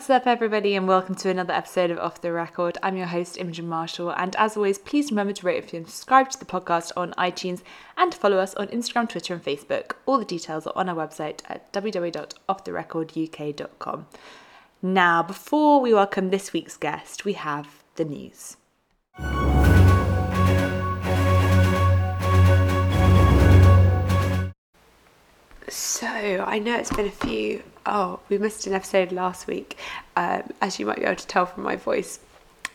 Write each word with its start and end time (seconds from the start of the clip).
What's 0.00 0.08
up, 0.08 0.26
everybody, 0.26 0.74
and 0.76 0.88
welcome 0.88 1.14
to 1.16 1.28
another 1.28 1.52
episode 1.52 1.90
of 1.90 1.98
Off 1.98 2.22
the 2.22 2.32
Record. 2.32 2.78
I'm 2.82 2.96
your 2.96 3.08
host, 3.08 3.36
Imogen 3.36 3.68
Marshall, 3.68 4.08
and 4.08 4.34
as 4.36 4.56
always, 4.56 4.78
please 4.78 5.10
remember 5.10 5.34
to 5.34 5.44
rate, 5.44 5.62
review, 5.62 5.80
and 5.80 5.86
subscribe 5.86 6.30
to 6.30 6.38
the 6.38 6.46
podcast 6.46 6.90
on 6.96 7.12
iTunes 7.18 7.60
and 7.98 8.14
follow 8.14 8.38
us 8.38 8.54
on 8.54 8.68
Instagram, 8.68 9.10
Twitter, 9.10 9.34
and 9.34 9.44
Facebook. 9.44 9.96
All 10.06 10.16
the 10.16 10.24
details 10.24 10.66
are 10.66 10.72
on 10.74 10.88
our 10.88 10.96
website 10.96 11.40
at 11.50 11.70
www.offtherecorduk.com. 11.74 14.06
Now, 14.80 15.22
before 15.22 15.82
we 15.82 15.92
welcome 15.92 16.30
this 16.30 16.54
week's 16.54 16.78
guest, 16.78 17.26
we 17.26 17.34
have 17.34 17.84
the 17.96 18.06
news. 18.06 18.56
So, 25.68 26.06
I 26.06 26.58
know 26.58 26.76
it's 26.76 26.90
been 26.90 27.04
a 27.04 27.10
few. 27.10 27.62
Oh, 27.86 28.20
we 28.28 28.38
missed 28.38 28.66
an 28.66 28.74
episode 28.74 29.12
last 29.12 29.46
week. 29.46 29.76
Um, 30.16 30.42
as 30.60 30.78
you 30.78 30.86
might 30.86 30.98
be 30.98 31.04
able 31.04 31.16
to 31.16 31.26
tell 31.26 31.46
from 31.46 31.62
my 31.62 31.76
voice, 31.76 32.20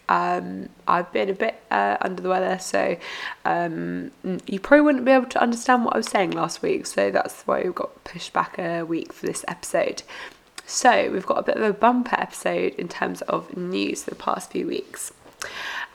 um, 0.10 0.70
I've 0.88 1.12
been 1.12 1.30
a 1.30 1.34
bit 1.34 1.62
uh, 1.72 1.98
under 2.02 2.22
the 2.22 2.30
weather, 2.30 2.60
so 2.60 2.98
um, 3.44 4.12
you 4.46 4.60
probably 4.60 4.82
wouldn't 4.82 5.06
be 5.06 5.12
able 5.12 5.28
to 5.28 5.42
understand 5.42 5.86
what 5.86 5.96
I 5.96 5.98
was 5.98 6.08
saying 6.08 6.32
last 6.32 6.62
week. 6.62 6.86
So 6.86 7.12
that's 7.12 7.44
why 7.44 7.64
we've 7.64 7.76
got 7.76 8.04
pushed 8.04 8.34
back 8.34 8.58
a 8.58 8.84
week 8.84 9.14
for 9.14 9.26
this 9.26 9.44
episode. 9.48 10.04
So 10.66 11.12
we've 11.12 11.26
got 11.26 11.40
a 11.40 11.44
bit 11.44 11.58
of 11.58 11.64
a 11.64 11.74
bumper 11.74 12.20
episode 12.20 12.74
in 12.76 12.88
terms 12.88 13.22
of 13.24 13.56
news 13.56 14.04
for 14.04 14.10
the 14.12 14.16
past 14.16 14.52
few 14.52 14.68
weeks. 14.68 15.14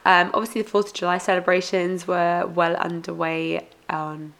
Um, 0.05 0.31
obviously, 0.33 0.61
the 0.61 0.69
Fourth 0.69 0.87
of 0.87 0.93
July 0.93 1.17
celebrations 1.17 2.07
were 2.07 2.45
well 2.47 2.75
underway 2.77 3.67
on 3.89 4.33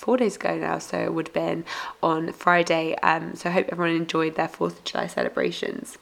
four 0.00 0.16
days 0.16 0.36
ago 0.36 0.56
now, 0.56 0.78
so 0.78 0.98
it 0.98 1.14
would 1.14 1.28
have 1.28 1.34
been 1.34 1.64
on 2.02 2.32
Friday. 2.32 2.94
Um, 3.02 3.34
so 3.34 3.50
I 3.50 3.52
hope 3.52 3.68
everyone 3.70 3.94
enjoyed 3.94 4.34
their 4.34 4.48
4th 4.48 4.78
of 4.78 4.84
July 4.84 5.06
celebrations. 5.06 5.98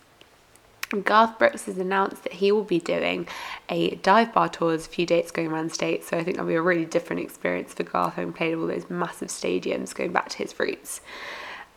Garth 1.04 1.38
Brooks 1.38 1.66
has 1.66 1.76
announced 1.76 2.22
that 2.22 2.34
he 2.34 2.50
will 2.50 2.64
be 2.64 2.78
doing 2.78 3.28
a 3.68 3.96
dive 3.96 4.32
bar 4.32 4.48
tours 4.48 4.86
a 4.86 4.88
few 4.88 5.04
dates 5.04 5.30
going 5.30 5.48
around 5.48 5.70
the 5.70 5.74
state. 5.74 6.04
So 6.04 6.16
I 6.16 6.24
think 6.24 6.36
that'll 6.36 6.48
be 6.48 6.54
a 6.54 6.62
really 6.62 6.86
different 6.86 7.20
experience 7.20 7.74
for 7.74 7.82
Garth 7.82 8.14
having 8.14 8.32
played 8.32 8.54
all 8.54 8.66
those 8.66 8.88
massive 8.88 9.28
stadiums 9.28 9.94
going 9.94 10.12
back 10.12 10.30
to 10.30 10.38
his 10.38 10.58
roots. 10.58 11.02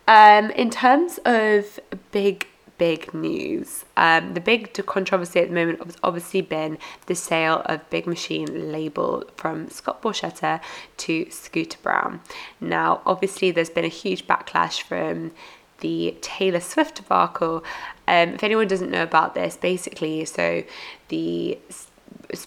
Um, 0.08 0.50
in 0.52 0.70
terms 0.70 1.18
of 1.24 1.78
big 2.10 2.46
big 2.78 3.12
news. 3.14 3.84
Um, 3.96 4.34
the 4.34 4.40
big 4.40 4.72
controversy 4.86 5.40
at 5.40 5.48
the 5.48 5.54
moment 5.54 5.84
has 5.84 5.96
obviously 6.02 6.40
been 6.40 6.78
the 7.06 7.14
sale 7.14 7.62
of 7.66 7.88
Big 7.90 8.06
Machine 8.06 8.72
label 8.72 9.24
from 9.36 9.68
Scott 9.70 10.02
Borchetta 10.02 10.60
to 10.98 11.30
Scooter 11.30 11.78
Braun. 11.82 12.20
Now, 12.60 13.02
obviously, 13.06 13.50
there's 13.50 13.70
been 13.70 13.84
a 13.84 13.88
huge 13.88 14.26
backlash 14.26 14.82
from 14.82 15.32
the 15.80 16.16
Taylor 16.20 16.60
Swift 16.60 16.96
debacle. 16.96 17.64
Um, 18.08 18.30
if 18.30 18.42
anyone 18.42 18.68
doesn't 18.68 18.90
know 18.90 19.02
about 19.02 19.34
this, 19.34 19.56
basically, 19.56 20.24
so 20.24 20.62
the 21.08 21.58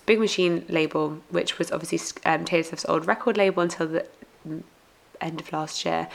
Big 0.05 0.19
Machine 0.19 0.65
label, 0.69 1.21
which 1.29 1.59
was 1.59 1.71
obviously 1.71 2.21
um, 2.25 2.45
Taylor 2.45 2.63
Swift's 2.63 2.85
old 2.87 3.07
record 3.07 3.37
label 3.37 3.63
until 3.63 3.87
the 3.87 4.05
end 5.21 5.41
of 5.41 5.51
last 5.51 5.85
year 5.85 6.07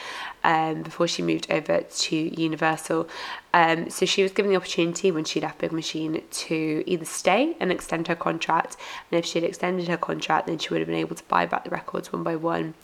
um, 0.45 0.83
before 0.83 1.09
she 1.09 1.23
moved 1.23 1.51
over 1.51 1.81
to 1.81 2.17
Universal. 2.17 3.09
Um, 3.53 3.91
so 3.91 4.07
she 4.07 4.23
was 4.23 4.33
given 4.33 4.51
the 4.51 4.57
opportunity 4.57 5.11
when 5.11 5.25
she 5.25 5.41
left 5.41 5.59
Big 5.59 5.73
Machine 5.73 6.23
to 6.31 6.85
either 6.87 7.05
stay 7.05 7.57
and 7.61 7.73
extend 7.73 8.09
her 8.09 8.15
contract, 8.15 8.77
and 9.11 9.19
if 9.19 9.25
she 9.25 9.41
had 9.41 9.49
extended 9.49 9.89
her 9.89 9.97
contract, 9.97 10.47
then 10.47 10.59
she 10.59 10.69
would 10.71 10.81
have 10.81 10.89
been 10.89 10.97
able 10.97 11.17
to 11.17 11.25
buy 11.25 11.47
back 11.47 11.65
the 11.65 11.71
records 11.71 12.13
one 12.13 12.23
by 12.23 12.37
one. 12.37 12.75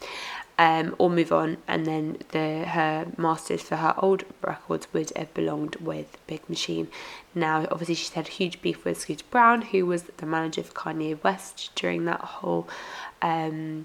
Um, 0.59 0.95
or 0.97 1.11
move 1.11 1.33
on, 1.33 1.59
and 1.69 1.85
then 1.85 2.17
the 2.31 2.65
her 2.65 3.07
masters 3.19 3.61
for 3.61 3.77
her 3.77 3.95
old 3.99 4.25
records 4.41 4.89
would 4.95 5.13
have 5.15 5.35
belonged 5.35 5.77
with 5.77 6.17
Big 6.27 6.49
Machine. 6.49 6.89
Now, 7.35 7.67
obviously, 7.71 7.97
she's 7.97 8.15
had 8.15 8.29
a 8.29 8.31
huge 8.31 8.63
beef 8.63 8.83
with 8.83 8.99
Scooter 8.99 9.27
Braun, 9.31 9.61
who 9.61 9.85
was 9.85 10.05
the 10.05 10.25
manager 10.25 10.63
for 10.63 10.73
Kanye 10.73 11.23
West 11.23 11.73
during 11.75 12.07
that 12.07 12.23
whole 12.23 12.67
um, 13.21 13.85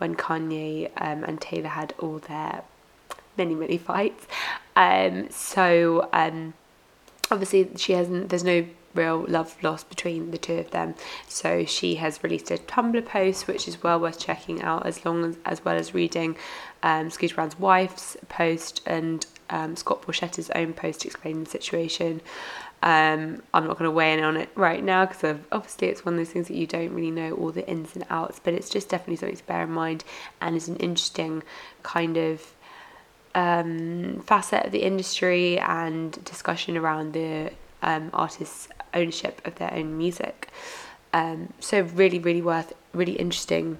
when 0.00 0.14
Kanye 0.14 0.90
um, 0.96 1.24
and 1.24 1.40
Taylor 1.40 1.68
had 1.68 1.94
all 1.98 2.18
their 2.18 2.62
many 3.36 3.54
many 3.54 3.78
fights. 3.78 4.26
Um, 4.76 5.30
so 5.30 6.08
um, 6.12 6.54
obviously 7.30 7.70
she 7.76 7.92
hasn't. 7.92 8.28
There's 8.30 8.44
no 8.44 8.66
real 8.94 9.24
love 9.28 9.56
lost 9.62 9.88
between 9.88 10.30
the 10.30 10.38
two 10.38 10.54
of 10.54 10.70
them. 10.72 10.94
So 11.28 11.64
she 11.64 11.96
has 11.96 12.22
released 12.24 12.50
a 12.50 12.56
Tumblr 12.56 13.04
post, 13.06 13.46
which 13.46 13.68
is 13.68 13.82
well 13.82 14.00
worth 14.00 14.18
checking 14.18 14.62
out, 14.62 14.86
as 14.86 15.04
long 15.04 15.24
as 15.24 15.36
as 15.44 15.64
well 15.64 15.76
as 15.76 15.94
reading 15.94 16.36
um, 16.82 17.10
Scooter 17.10 17.34
Braun's 17.34 17.58
wife's 17.58 18.16
post 18.28 18.82
and 18.86 19.26
um, 19.50 19.76
Scott 19.76 20.02
Borchetta's 20.02 20.50
own 20.54 20.72
post 20.72 21.04
explaining 21.04 21.44
the 21.44 21.50
situation. 21.50 22.20
Um, 22.82 23.42
I'm 23.52 23.66
not 23.66 23.78
going 23.78 23.84
to 23.84 23.90
weigh 23.90 24.14
in 24.14 24.24
on 24.24 24.36
it 24.38 24.48
right 24.54 24.82
now 24.82 25.04
because 25.04 25.38
obviously 25.52 25.88
it's 25.88 26.04
one 26.04 26.14
of 26.14 26.18
those 26.18 26.30
things 26.30 26.48
that 26.48 26.56
you 26.56 26.66
don't 26.66 26.94
really 26.94 27.10
know 27.10 27.32
all 27.32 27.52
the 27.52 27.68
ins 27.68 27.94
and 27.94 28.06
outs, 28.08 28.40
but 28.42 28.54
it's 28.54 28.70
just 28.70 28.88
definitely 28.88 29.16
something 29.16 29.36
to 29.36 29.44
bear 29.44 29.64
in 29.64 29.70
mind 29.70 30.04
and 30.40 30.56
is 30.56 30.68
an 30.68 30.76
interesting 30.76 31.42
kind 31.82 32.16
of 32.16 32.54
um, 33.34 34.22
facet 34.26 34.66
of 34.66 34.72
the 34.72 34.82
industry 34.82 35.58
and 35.58 36.24
discussion 36.24 36.76
around 36.76 37.12
the 37.12 37.50
um, 37.82 38.10
artists' 38.12 38.68
ownership 38.94 39.46
of 39.46 39.56
their 39.56 39.72
own 39.74 39.98
music. 39.98 40.48
Um, 41.12 41.52
so 41.60 41.82
really, 41.82 42.18
really 42.18 42.42
worth, 42.42 42.72
really 42.94 43.12
interesting 43.12 43.78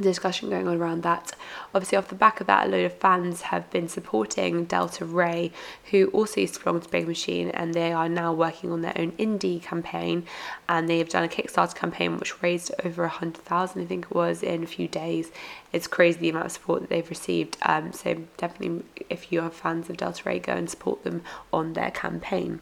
discussion 0.00 0.48
going 0.48 0.66
on 0.66 0.78
around 0.78 1.02
that. 1.02 1.32
Obviously, 1.74 1.98
off 1.98 2.08
the 2.08 2.14
back 2.14 2.40
of 2.40 2.46
that, 2.46 2.66
a 2.66 2.70
load 2.70 2.84
of 2.84 2.94
fans 2.94 3.42
have 3.42 3.70
been 3.70 3.88
supporting 3.88 4.64
Delta 4.64 5.04
Rae, 5.04 5.52
who 5.90 6.06
also 6.08 6.40
used 6.40 6.54
to 6.54 6.64
belong 6.64 6.80
to 6.80 6.88
Big 6.88 7.06
Machine, 7.06 7.50
and 7.50 7.74
they 7.74 7.92
are 7.92 8.08
now 8.08 8.32
working 8.32 8.72
on 8.72 8.82
their 8.82 8.96
own 8.96 9.12
indie 9.12 9.62
campaign. 9.62 10.26
And 10.68 10.88
they 10.88 10.98
have 10.98 11.08
done 11.08 11.24
a 11.24 11.28
Kickstarter 11.28 11.74
campaign 11.74 12.16
which 12.16 12.42
raised 12.42 12.72
over 12.84 13.04
a 13.04 13.08
hundred 13.08 13.44
thousand, 13.44 13.82
I 13.82 13.86
think 13.86 14.06
it 14.06 14.14
was, 14.14 14.42
in 14.42 14.62
a 14.62 14.66
few 14.66 14.88
days. 14.88 15.30
It's 15.72 15.86
crazy 15.86 16.18
the 16.20 16.30
amount 16.30 16.46
of 16.46 16.52
support 16.52 16.80
that 16.80 16.88
they've 16.90 17.08
received. 17.10 17.56
Um, 17.62 17.92
so 17.92 18.22
definitely, 18.36 18.84
if 19.10 19.32
you 19.32 19.40
are 19.42 19.50
fans 19.50 19.90
of 19.90 19.96
Delta 19.98 20.22
Rae, 20.24 20.38
go 20.38 20.54
and 20.54 20.70
support 20.70 21.04
them 21.04 21.22
on 21.52 21.74
their 21.74 21.90
campaign. 21.90 22.60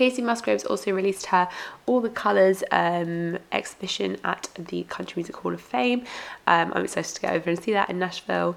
Kacey 0.00 0.22
Musgraves 0.22 0.64
also 0.64 0.92
released 0.92 1.26
her 1.26 1.46
All 1.84 2.00
the 2.00 2.08
Colours 2.08 2.64
um, 2.70 3.38
exhibition 3.52 4.16
at 4.24 4.48
the 4.58 4.84
Country 4.84 5.20
Music 5.20 5.36
Hall 5.36 5.52
of 5.52 5.60
Fame. 5.60 6.04
Um, 6.46 6.72
I'm 6.74 6.84
excited 6.84 7.14
to 7.14 7.20
get 7.20 7.34
over 7.34 7.50
and 7.50 7.62
see 7.62 7.74
that 7.74 7.90
in 7.90 7.98
Nashville, 7.98 8.56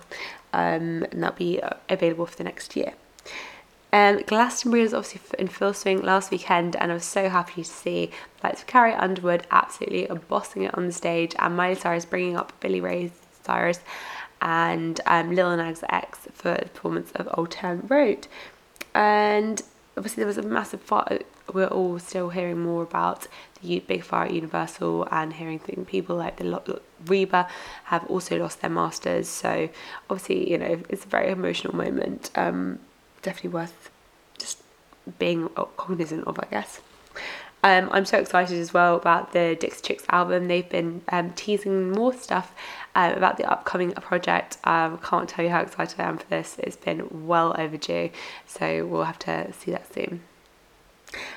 um, 0.53 1.05
and 1.11 1.21
that'll 1.21 1.35
be 1.35 1.61
uh, 1.61 1.71
available 1.89 2.25
for 2.27 2.37
the 2.37 2.45
next 2.45 2.77
year. 2.77 2.93
Um, 3.91 4.21
Glastonbury 4.25 4.83
was 4.83 4.93
obviously 4.93 5.19
in 5.37 5.49
full 5.49 5.73
swing 5.73 6.01
last 6.01 6.31
weekend, 6.31 6.77
and 6.77 6.91
I 6.91 6.93
was 6.93 7.03
so 7.03 7.27
happy 7.27 7.61
to 7.61 7.69
see 7.69 8.11
like 8.41 8.65
Carrie 8.65 8.93
Underwood 8.93 9.45
absolutely 9.51 10.07
bossing 10.29 10.61
it 10.61 10.73
on 10.77 10.87
the 10.87 10.93
stage, 10.93 11.35
and 11.39 11.57
Miley 11.57 11.75
Cyrus 11.75 12.05
bringing 12.05 12.37
up 12.37 12.53
Billy 12.61 12.79
Ray 12.79 13.11
Cyrus 13.43 13.81
and 14.41 15.01
um, 15.07 15.35
Lil 15.35 15.57
Nas 15.57 15.83
X 15.89 16.19
for 16.31 16.53
the 16.53 16.69
performance 16.69 17.11
of 17.15 17.27
Old 17.33 17.51
Town 17.51 17.85
Road. 17.89 18.29
And 18.95 19.61
obviously 19.97 20.21
there 20.21 20.27
was 20.27 20.37
a 20.37 20.43
massive 20.43 20.81
fight 20.81 21.25
we're 21.51 21.67
all 21.67 21.99
still 21.99 22.29
hearing 22.29 22.59
more 22.59 22.83
about 22.83 23.27
the 23.61 23.79
big 23.79 24.03
fire 24.03 24.25
at 24.25 24.33
Universal 24.33 25.07
and 25.11 25.33
hearing 25.33 25.59
things, 25.59 25.87
people 25.87 26.15
like 26.15 26.37
the 26.37 26.81
Reba 27.05 27.47
have 27.85 28.05
also 28.05 28.37
lost 28.37 28.61
their 28.61 28.69
masters. 28.69 29.27
So 29.27 29.69
obviously, 30.09 30.49
you 30.51 30.57
know, 30.57 30.81
it's 30.89 31.05
a 31.05 31.07
very 31.07 31.29
emotional 31.29 31.75
moment. 31.75 32.31
Um, 32.35 32.79
definitely 33.21 33.51
worth 33.51 33.89
just 34.37 34.61
being 35.19 35.49
cognizant 35.77 36.27
of, 36.27 36.39
I 36.39 36.47
guess. 36.49 36.81
Um, 37.63 37.87
I'm 37.93 38.05
so 38.05 38.17
excited 38.17 38.59
as 38.59 38.73
well 38.73 38.97
about 38.97 39.31
the 39.31 39.55
Dixie 39.57 39.81
Chicks 39.81 40.03
album. 40.09 40.49
They've 40.49 40.67
been 40.67 41.01
um, 41.09 41.31
teasing 41.31 41.91
more 41.91 42.13
stuff 42.13 42.53
uh, 42.93 43.13
about 43.15 43.37
the 43.37 43.49
upcoming 43.49 43.93
project. 43.93 44.57
Um, 44.65 44.97
can't 44.97 45.29
tell 45.29 45.45
you 45.45 45.51
how 45.51 45.61
excited 45.61 45.97
I 45.99 46.03
am 46.03 46.17
for 46.17 46.27
this. 46.27 46.57
It's 46.59 46.75
been 46.75 47.25
well 47.25 47.55
overdue, 47.57 48.09
so 48.45 48.85
we'll 48.85 49.05
have 49.05 49.19
to 49.19 49.53
see 49.53 49.71
that 49.71 49.91
soon. 49.93 50.21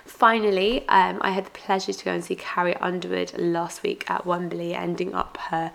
Finally, 0.04 0.80
um, 0.88 1.18
I 1.20 1.30
had 1.30 1.46
the 1.46 1.50
pleasure 1.50 1.92
to 1.92 2.04
go 2.04 2.12
and 2.12 2.24
see 2.24 2.34
Carrie 2.34 2.76
Underwood 2.76 3.38
last 3.38 3.84
week 3.84 4.10
at 4.10 4.26
Wembley, 4.26 4.74
ending 4.74 5.14
up 5.14 5.36
her 5.36 5.70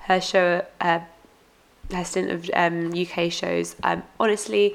her 0.00 0.20
show, 0.20 0.66
uh, 0.82 1.00
her 1.92 2.04
stint 2.04 2.30
of 2.30 2.50
um, 2.52 2.92
UK 2.92 3.32
shows. 3.32 3.76
Um, 3.82 4.02
honestly, 4.20 4.74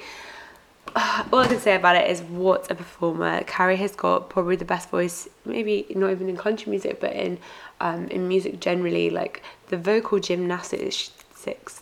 all 0.95 1.39
I 1.39 1.47
can 1.47 1.59
say 1.59 1.75
about 1.75 1.95
it 1.95 2.09
is 2.09 2.21
what 2.21 2.69
a 2.71 2.75
performer. 2.75 3.43
Carrie 3.43 3.77
has 3.77 3.95
got 3.95 4.29
probably 4.29 4.55
the 4.55 4.65
best 4.65 4.89
voice, 4.89 5.27
maybe 5.45 5.85
not 5.95 6.11
even 6.11 6.29
in 6.29 6.37
country 6.37 6.69
music, 6.69 6.99
but 6.99 7.13
in 7.13 7.37
um, 7.79 8.07
in 8.07 8.27
music 8.27 8.59
generally. 8.59 9.09
Like 9.09 9.43
the 9.67 9.77
vocal 9.77 10.19
gymnastics 10.19 11.11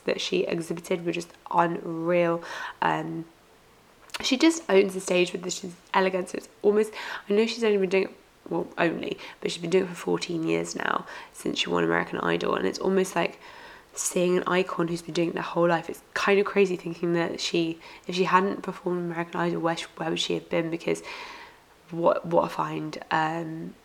that 0.05 0.21
she 0.21 0.43
exhibited 0.45 1.05
were 1.05 1.11
just 1.11 1.29
unreal. 1.51 2.43
Um, 2.81 3.25
she 4.21 4.37
just 4.37 4.63
owns 4.69 4.93
the 4.93 4.99
stage 4.99 5.31
with 5.31 5.43
this 5.43 5.65
elegance. 5.93 6.33
It's 6.33 6.49
almost, 6.61 6.91
I 7.29 7.33
know 7.33 7.45
she's 7.45 7.63
only 7.63 7.77
been 7.77 7.89
doing 7.89 8.03
it, 8.05 8.15
well, 8.49 8.67
only, 8.77 9.17
but 9.41 9.51
she's 9.51 9.61
been 9.61 9.69
doing 9.69 9.83
it 9.83 9.89
for 9.89 9.95
14 9.95 10.47
years 10.47 10.75
now 10.75 11.05
since 11.33 11.59
she 11.59 11.69
won 11.69 11.83
American 11.83 12.19
Idol. 12.19 12.55
And 12.55 12.65
it's 12.65 12.79
almost 12.79 13.15
like 13.15 13.39
seeing 13.97 14.37
an 14.37 14.43
icon 14.47 14.87
who's 14.87 15.01
been 15.01 15.13
doing 15.13 15.29
it 15.29 15.33
their 15.33 15.43
whole 15.43 15.67
life. 15.67 15.89
It's 15.89 16.01
kind 16.13 16.39
of 16.39 16.45
crazy 16.45 16.75
thinking 16.75 17.13
that 17.13 17.39
she, 17.39 17.79
if 18.07 18.15
she 18.15 18.25
hadn't 18.25 18.61
performed 18.61 19.11
American 19.11 19.39
Idol, 19.39 19.61
where, 19.61 19.77
where 19.97 20.09
would 20.09 20.19
she 20.19 20.35
have 20.35 20.49
been? 20.49 20.69
Because 20.69 21.01
what 21.91 22.25
what 22.25 22.45
a 22.45 22.49
find. 22.49 22.97
Um, 23.11 23.75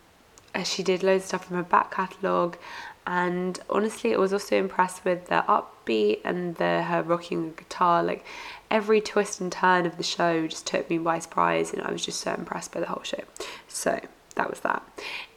she 0.64 0.82
did 0.82 1.02
loads 1.02 1.24
of 1.24 1.28
stuff 1.28 1.44
from 1.46 1.56
her 1.56 1.62
back 1.62 1.90
catalogue, 1.92 2.58
and 3.06 3.58
honestly, 3.70 4.14
I 4.14 4.18
was 4.18 4.32
also 4.32 4.56
impressed 4.56 5.04
with 5.04 5.26
the 5.26 5.44
upbeat 5.48 6.20
and 6.24 6.56
the 6.56 6.82
her 6.82 7.02
rocking 7.02 7.54
guitar. 7.54 8.02
Like 8.02 8.24
every 8.70 9.00
twist 9.00 9.40
and 9.40 9.50
turn 9.50 9.86
of 9.86 9.96
the 9.96 10.02
show 10.02 10.46
just 10.46 10.66
took 10.66 10.90
me 10.90 10.98
by 10.98 11.18
surprise, 11.20 11.72
and 11.72 11.82
I 11.82 11.90
was 11.90 12.04
just 12.04 12.20
so 12.20 12.34
impressed 12.34 12.72
by 12.72 12.80
the 12.80 12.86
whole 12.86 13.02
show. 13.02 13.22
So 13.68 14.00
that 14.34 14.50
was 14.50 14.60
that. 14.60 14.82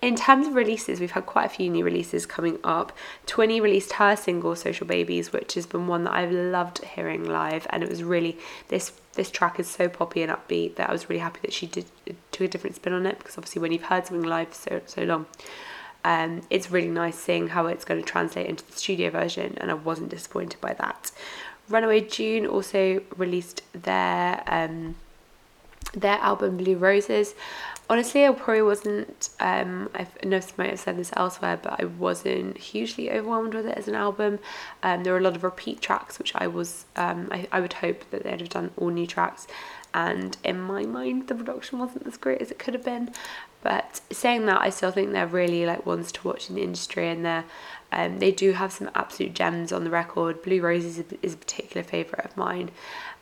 In 0.02 0.16
terms 0.16 0.48
of 0.48 0.56
releases, 0.56 1.00
we've 1.00 1.12
had 1.12 1.26
quite 1.26 1.46
a 1.46 1.50
few 1.50 1.70
new 1.70 1.84
releases 1.84 2.26
coming 2.26 2.60
up. 2.64 2.92
Twinnie 3.28 3.62
released 3.62 3.94
her 3.94 4.16
single 4.16 4.56
Social 4.56 4.88
Babies, 4.88 5.34
which 5.34 5.56
has 5.56 5.66
been 5.66 5.88
one 5.88 6.04
that 6.06 6.14
I've 6.14 6.32
loved 6.32 6.84
hearing 6.84 7.26
live, 7.26 7.68
and 7.70 7.84
it 7.84 7.90
was 7.90 8.04
really 8.04 8.38
this 8.70 8.94
this 9.14 9.32
track 9.32 9.60
is 9.60 9.68
so 9.68 9.88
poppy 9.88 10.22
and 10.22 10.32
upbeat 10.32 10.76
that 10.76 10.90
I 10.90 10.92
was 10.92 11.10
really 11.10 11.22
happy 11.22 11.40
that 11.42 11.54
she 11.54 11.68
did 11.68 11.86
took 12.32 12.42
a 12.42 12.48
different 12.50 12.76
spin 12.76 12.92
on 12.94 13.06
it 13.06 13.18
because 13.18 13.38
obviously 13.38 13.62
when 13.62 13.72
you've 13.72 13.84
heard 13.84 14.06
something 14.06 14.28
live 14.28 14.54
so 14.54 14.82
so 14.86 15.04
long, 15.04 15.26
um, 16.04 16.42
it's 16.50 16.72
really 16.72 16.90
nice 16.90 17.18
seeing 17.18 17.50
how 17.50 17.68
it's 17.68 17.86
going 17.86 18.02
to 18.02 18.08
translate 18.08 18.48
into 18.48 18.66
the 18.66 18.74
studio 18.74 19.10
version, 19.10 19.58
and 19.60 19.72
I 19.72 19.74
wasn't 19.74 20.10
disappointed 20.10 20.62
by 20.62 20.74
that. 20.74 21.12
Runaway 21.68 22.02
June 22.02 22.46
also 22.46 23.02
released 23.18 23.62
their 23.74 24.44
um, 24.48 24.96
their 25.94 26.18
album 26.18 26.58
Blue 26.58 26.78
Roses 26.78 27.34
honestly, 27.90 28.26
I 28.26 28.32
probably 28.32 28.62
wasn't. 28.62 29.30
Um, 29.40 29.90
I 29.94 30.08
know 30.24 30.42
might 30.58 30.70
have 30.72 30.80
said 30.80 30.98
this 30.98 31.12
elsewhere, 31.16 31.60
but 31.62 31.80
I 31.80 31.86
wasn't 31.86 32.58
hugely 32.58 33.12
overwhelmed 33.12 33.54
with 33.54 33.66
it 33.66 33.78
as 33.78 33.88
an 33.88 33.96
album. 33.96 34.40
Um, 34.84 35.04
there 35.04 35.14
were 35.14 35.20
a 35.20 35.24
lot 35.24 35.36
of 35.36 35.44
repeat 35.44 35.82
tracks, 35.82 36.18
which 36.20 36.34
I 36.36 36.48
was. 36.48 36.86
Um, 36.96 37.30
I, 37.32 37.48
I 37.52 37.60
would 37.60 37.74
hope 37.74 38.10
that 38.12 38.24
they'd 38.24 38.40
have 38.40 38.50
done 38.50 38.72
all 38.78 38.90
new 38.90 39.08
tracks, 39.08 39.48
and 39.94 40.38
in 40.44 40.60
my 40.60 40.84
mind, 40.84 41.28
the 41.28 41.36
production 41.36 41.80
wasn't 41.80 42.08
as 42.08 42.18
great 42.18 42.42
as 42.42 42.52
it 42.52 42.60
could 42.60 42.74
have 42.74 42.86
been. 42.86 43.12
But 43.62 44.02
saying 44.12 44.46
that, 44.46 44.62
I 44.62 44.70
still 44.70 44.92
think 44.92 45.12
they're 45.12 45.26
really 45.28 45.66
like 45.66 45.86
ones 45.86 46.12
to 46.14 46.28
watch 46.28 46.50
in 46.50 46.56
the 46.56 46.64
industry, 46.64 47.10
and 47.10 47.26
they're. 47.26 47.46
Um, 47.92 48.20
they 48.20 48.32
do 48.32 48.52
have 48.52 48.74
some 48.74 48.90
absolute 48.94 49.34
gems 49.34 49.72
on 49.72 49.86
the 49.86 49.90
record. 49.90 50.42
Blue 50.42 50.60
Roses 50.60 50.98
is 50.98 51.06
a, 51.12 51.26
is 51.26 51.34
a 51.34 51.38
particular 51.38 51.82
favourite 51.82 52.26
of 52.26 52.36
mine, 52.36 52.72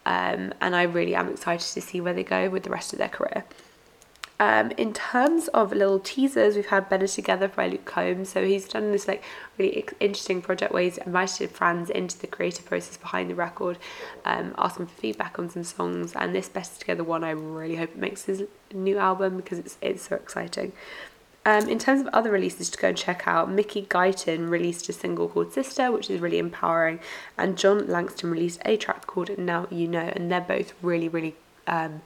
um, 0.05 0.53
and 0.61 0.75
I 0.75 0.83
really 0.83 1.13
am 1.15 1.29
excited 1.29 1.73
to 1.73 1.81
see 1.81 2.01
where 2.01 2.13
they 2.13 2.23
go 2.23 2.49
with 2.49 2.63
the 2.63 2.71
rest 2.71 2.91
of 2.91 2.97
their 2.97 3.09
career. 3.09 3.43
Um, 4.43 4.71
in 4.71 4.91
terms 4.91 5.47
of 5.49 5.71
little 5.71 5.99
teasers, 5.99 6.57
we've 6.57 6.65
had 6.65 6.89
Better 6.89 7.07
Together 7.07 7.47
by 7.47 7.69
Luke 7.69 7.85
Combs. 7.85 8.27
So 8.27 8.43
he's 8.43 8.67
done 8.67 8.91
this 8.91 9.07
like 9.07 9.23
really 9.57 9.85
interesting 10.01 10.41
project 10.41 10.73
where 10.73 10.83
he's 10.83 10.97
invited 10.97 11.49
fans 11.49 11.89
into 11.89 12.19
the 12.19 12.27
creative 12.27 12.65
process 12.65 12.97
behind 12.97 13.29
the 13.29 13.35
record, 13.35 13.77
um, 14.25 14.53
asking 14.57 14.87
for 14.87 14.95
feedback 14.95 15.39
on 15.39 15.49
some 15.49 15.63
songs. 15.63 16.11
And 16.13 16.35
this 16.35 16.49
Better 16.49 16.77
Together 16.77 17.05
one, 17.05 17.23
I 17.23 17.29
really 17.29 17.77
hope 17.77 17.91
it 17.91 17.97
makes 17.97 18.25
his 18.25 18.43
new 18.73 18.97
album 18.97 19.37
because 19.37 19.59
it's 19.59 19.77
it's 19.81 20.09
so 20.09 20.17
exciting. 20.17 20.73
Um, 21.45 21.69
in 21.69 21.79
terms 21.79 22.01
of 22.01 22.07
other 22.07 22.29
releases 22.29 22.69
to 22.71 22.77
go 22.77 22.89
and 22.89 22.97
check 22.97 23.25
out, 23.25 23.49
Mickey 23.49 23.85
Guyton 23.85 24.49
released 24.49 24.89
a 24.89 24.93
single 24.93 25.29
called 25.29 25.53
Sister, 25.53 25.89
which 25.89 26.09
is 26.09 26.19
really 26.19 26.39
empowering, 26.39 26.99
and 27.37 27.57
Jon 27.57 27.87
Langston 27.87 28.29
released 28.29 28.59
a 28.65 28.75
track 28.75 29.07
called 29.07 29.37
Now 29.37 29.67
You 29.69 29.87
Know, 29.87 30.11
and 30.13 30.29
they're 30.29 30.41
both 30.41 30.73
really, 30.81 31.07
really 31.07 31.35
um, 31.65 32.01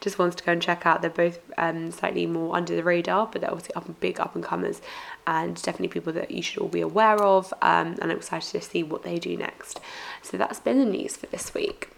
just 0.00 0.18
wants 0.18 0.36
to 0.36 0.44
go 0.44 0.52
and 0.52 0.62
check 0.62 0.86
out. 0.86 1.02
They're 1.02 1.10
both 1.10 1.38
um, 1.56 1.90
slightly 1.90 2.26
more 2.26 2.56
under 2.56 2.74
the 2.76 2.84
radar, 2.84 3.26
but 3.26 3.40
they're 3.40 3.50
obviously 3.50 3.74
up 3.74 4.00
big 4.00 4.20
up 4.20 4.34
and 4.34 4.44
comers, 4.44 4.80
and 5.26 5.60
definitely 5.62 5.88
people 5.88 6.12
that 6.14 6.30
you 6.30 6.42
should 6.42 6.62
all 6.62 6.68
be 6.68 6.80
aware 6.80 7.22
of. 7.22 7.52
Um, 7.62 7.96
and 8.00 8.04
I'm 8.04 8.18
excited 8.18 8.50
to 8.52 8.60
see 8.60 8.82
what 8.82 9.02
they 9.02 9.18
do 9.18 9.36
next. 9.36 9.80
So 10.22 10.36
that's 10.36 10.60
been 10.60 10.78
the 10.78 10.84
news 10.84 11.16
for 11.16 11.26
this 11.26 11.52
week. 11.54 11.90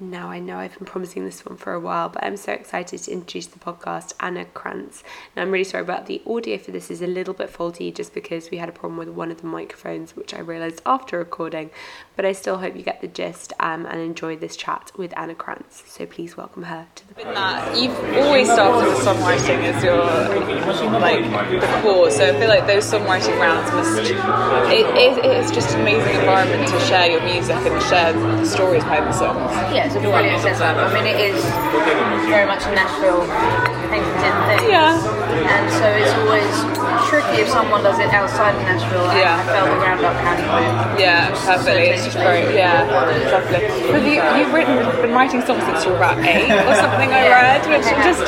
Now, 0.00 0.30
I 0.30 0.38
know 0.38 0.58
I've 0.58 0.78
been 0.78 0.86
promising 0.86 1.24
this 1.24 1.44
one 1.44 1.56
for 1.56 1.72
a 1.72 1.80
while, 1.80 2.08
but 2.08 2.22
I'm 2.22 2.36
so 2.36 2.52
excited 2.52 3.02
to 3.02 3.10
introduce 3.10 3.46
the 3.46 3.58
podcast, 3.58 4.12
Anna 4.20 4.44
Krantz. 4.44 5.02
Now, 5.34 5.42
I'm 5.42 5.50
really 5.50 5.64
sorry 5.64 5.82
about 5.82 6.06
the 6.06 6.22
audio 6.24 6.56
for 6.56 6.70
this 6.70 6.88
is 6.88 7.02
a 7.02 7.06
little 7.08 7.34
bit 7.34 7.50
faulty 7.50 7.90
just 7.90 8.14
because 8.14 8.48
we 8.48 8.58
had 8.58 8.68
a 8.68 8.72
problem 8.72 8.96
with 8.96 9.08
one 9.08 9.32
of 9.32 9.40
the 9.40 9.48
microphones, 9.48 10.14
which 10.14 10.32
I 10.32 10.38
realised 10.38 10.82
after 10.86 11.18
recording, 11.18 11.70
but 12.18 12.26
I 12.26 12.32
still 12.32 12.58
hope 12.58 12.74
you 12.74 12.82
get 12.82 13.00
the 13.00 13.06
gist 13.06 13.52
um, 13.60 13.86
and 13.86 14.00
enjoy 14.00 14.34
this 14.34 14.56
chat 14.56 14.90
with 14.96 15.16
Anna 15.16 15.36
Krantz. 15.36 15.84
So 15.86 16.04
please 16.04 16.36
welcome 16.36 16.64
her 16.64 16.88
to 16.96 17.08
the 17.08 17.14
podcast. 17.14 17.34
That, 17.34 17.80
you've 17.80 17.94
always 18.16 18.50
started 18.50 18.88
with 18.88 18.98
songwriting 19.06 19.62
as 19.62 19.84
your 19.84 20.02
like 20.98 21.22
the 21.60 21.80
core, 21.80 22.10
so 22.10 22.26
I 22.26 22.36
feel 22.40 22.48
like 22.48 22.66
those 22.66 22.90
songwriting 22.90 23.38
rounds 23.38 23.70
must 23.70 24.00
it, 24.00 24.86
it, 24.96 25.24
it's 25.24 25.52
just 25.52 25.76
an 25.76 25.82
amazing 25.82 26.16
environment 26.16 26.68
to 26.68 26.80
share 26.86 27.08
your 27.08 27.22
music 27.22 27.54
and 27.54 27.82
share 27.84 28.12
the 28.12 28.44
stories 28.44 28.82
behind 28.82 29.06
the 29.06 29.12
songs. 29.12 29.52
Yeah, 29.72 29.86
it's 29.86 29.94
a 29.94 30.00
brilliant 30.00 30.42
setup. 30.42 30.76
I 30.76 30.92
mean, 30.92 31.06
it 31.06 31.20
is 31.20 31.40
very 32.26 32.48
much 32.48 32.66
a 32.66 32.74
Nashville 32.74 33.77
Pinkerton 33.88 34.36
thing. 34.46 34.70
Yeah. 34.70 34.96
And 35.48 35.66
so 35.72 35.86
it's 35.88 36.14
always 36.20 36.78
tricky 37.08 37.42
if 37.42 37.48
someone 37.48 37.82
does 37.82 37.98
it 37.98 38.12
outside 38.12 38.54
of 38.54 38.62
Nashville. 38.62 39.08
Yeah. 39.16 39.40
I 39.40 39.44
felt 39.48 39.68
the 39.72 39.80
Roundup 39.80 40.14
County 40.20 40.44
move. 40.44 41.00
Yeah, 41.00 41.32
perfectly. 41.44 41.88
It's 41.88 42.04
just 42.04 42.16
great. 42.16 42.54
Yeah, 42.54 42.84
lovely. 42.84 43.64
Have 43.92 44.04
you 44.04 44.20
you've 44.36 44.52
written 44.52 44.76
been 45.00 45.12
writing 45.12 45.40
songs 45.42 45.64
since 45.64 45.84
you 45.84 45.90
were 45.92 45.96
about 45.96 46.18
eight 46.20 46.52
or 46.52 46.74
something? 46.76 47.08
I 47.08 47.28
read, 47.28 47.64
which 47.68 47.88
just 48.04 48.20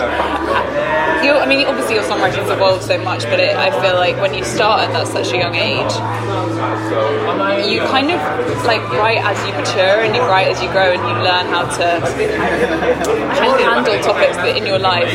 you. 1.24 1.32
I 1.36 1.46
mean, 1.46 1.66
obviously 1.66 1.94
your 1.96 2.04
songwriting's 2.04 2.48
evolved 2.48 2.84
so 2.84 2.96
much, 3.02 3.24
but 3.24 3.40
it, 3.40 3.56
I 3.56 3.70
feel 3.82 3.94
like 3.94 4.16
when 4.16 4.32
you 4.32 4.44
start 4.44 4.88
at 4.88 4.92
that 4.92 5.06
such 5.08 5.32
a 5.32 5.36
young 5.36 5.54
age, 5.54 5.92
you 7.68 7.80
kind 7.92 8.10
of 8.10 8.20
like 8.64 8.80
write 8.96 9.20
as 9.20 9.36
you 9.44 9.52
mature 9.52 10.00
and 10.00 10.14
you 10.14 10.22
write 10.22 10.48
as 10.48 10.62
you 10.62 10.70
grow 10.70 10.92
and 10.92 11.02
you 11.04 11.14
learn 11.22 11.46
how 11.52 11.64
to 11.68 12.00
handle 13.60 13.98
topics 14.02 14.36
that 14.36 14.56
in 14.56 14.66
your 14.66 14.78
life 14.78 15.08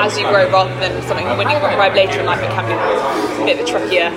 as 0.00 0.18
you 0.18 0.24
grow 0.28 0.50
rather 0.50 0.74
than 0.80 1.02
something 1.06 1.26
when 1.36 1.48
you 1.50 1.56
arrive 1.56 1.94
later 1.94 2.20
in 2.20 2.26
life 2.26 2.42
it 2.42 2.50
can 2.50 2.64
be 2.66 2.72
a 2.74 3.44
bit 3.46 3.58
of 3.58 3.66
a 3.66 3.68
trickier 3.68 4.10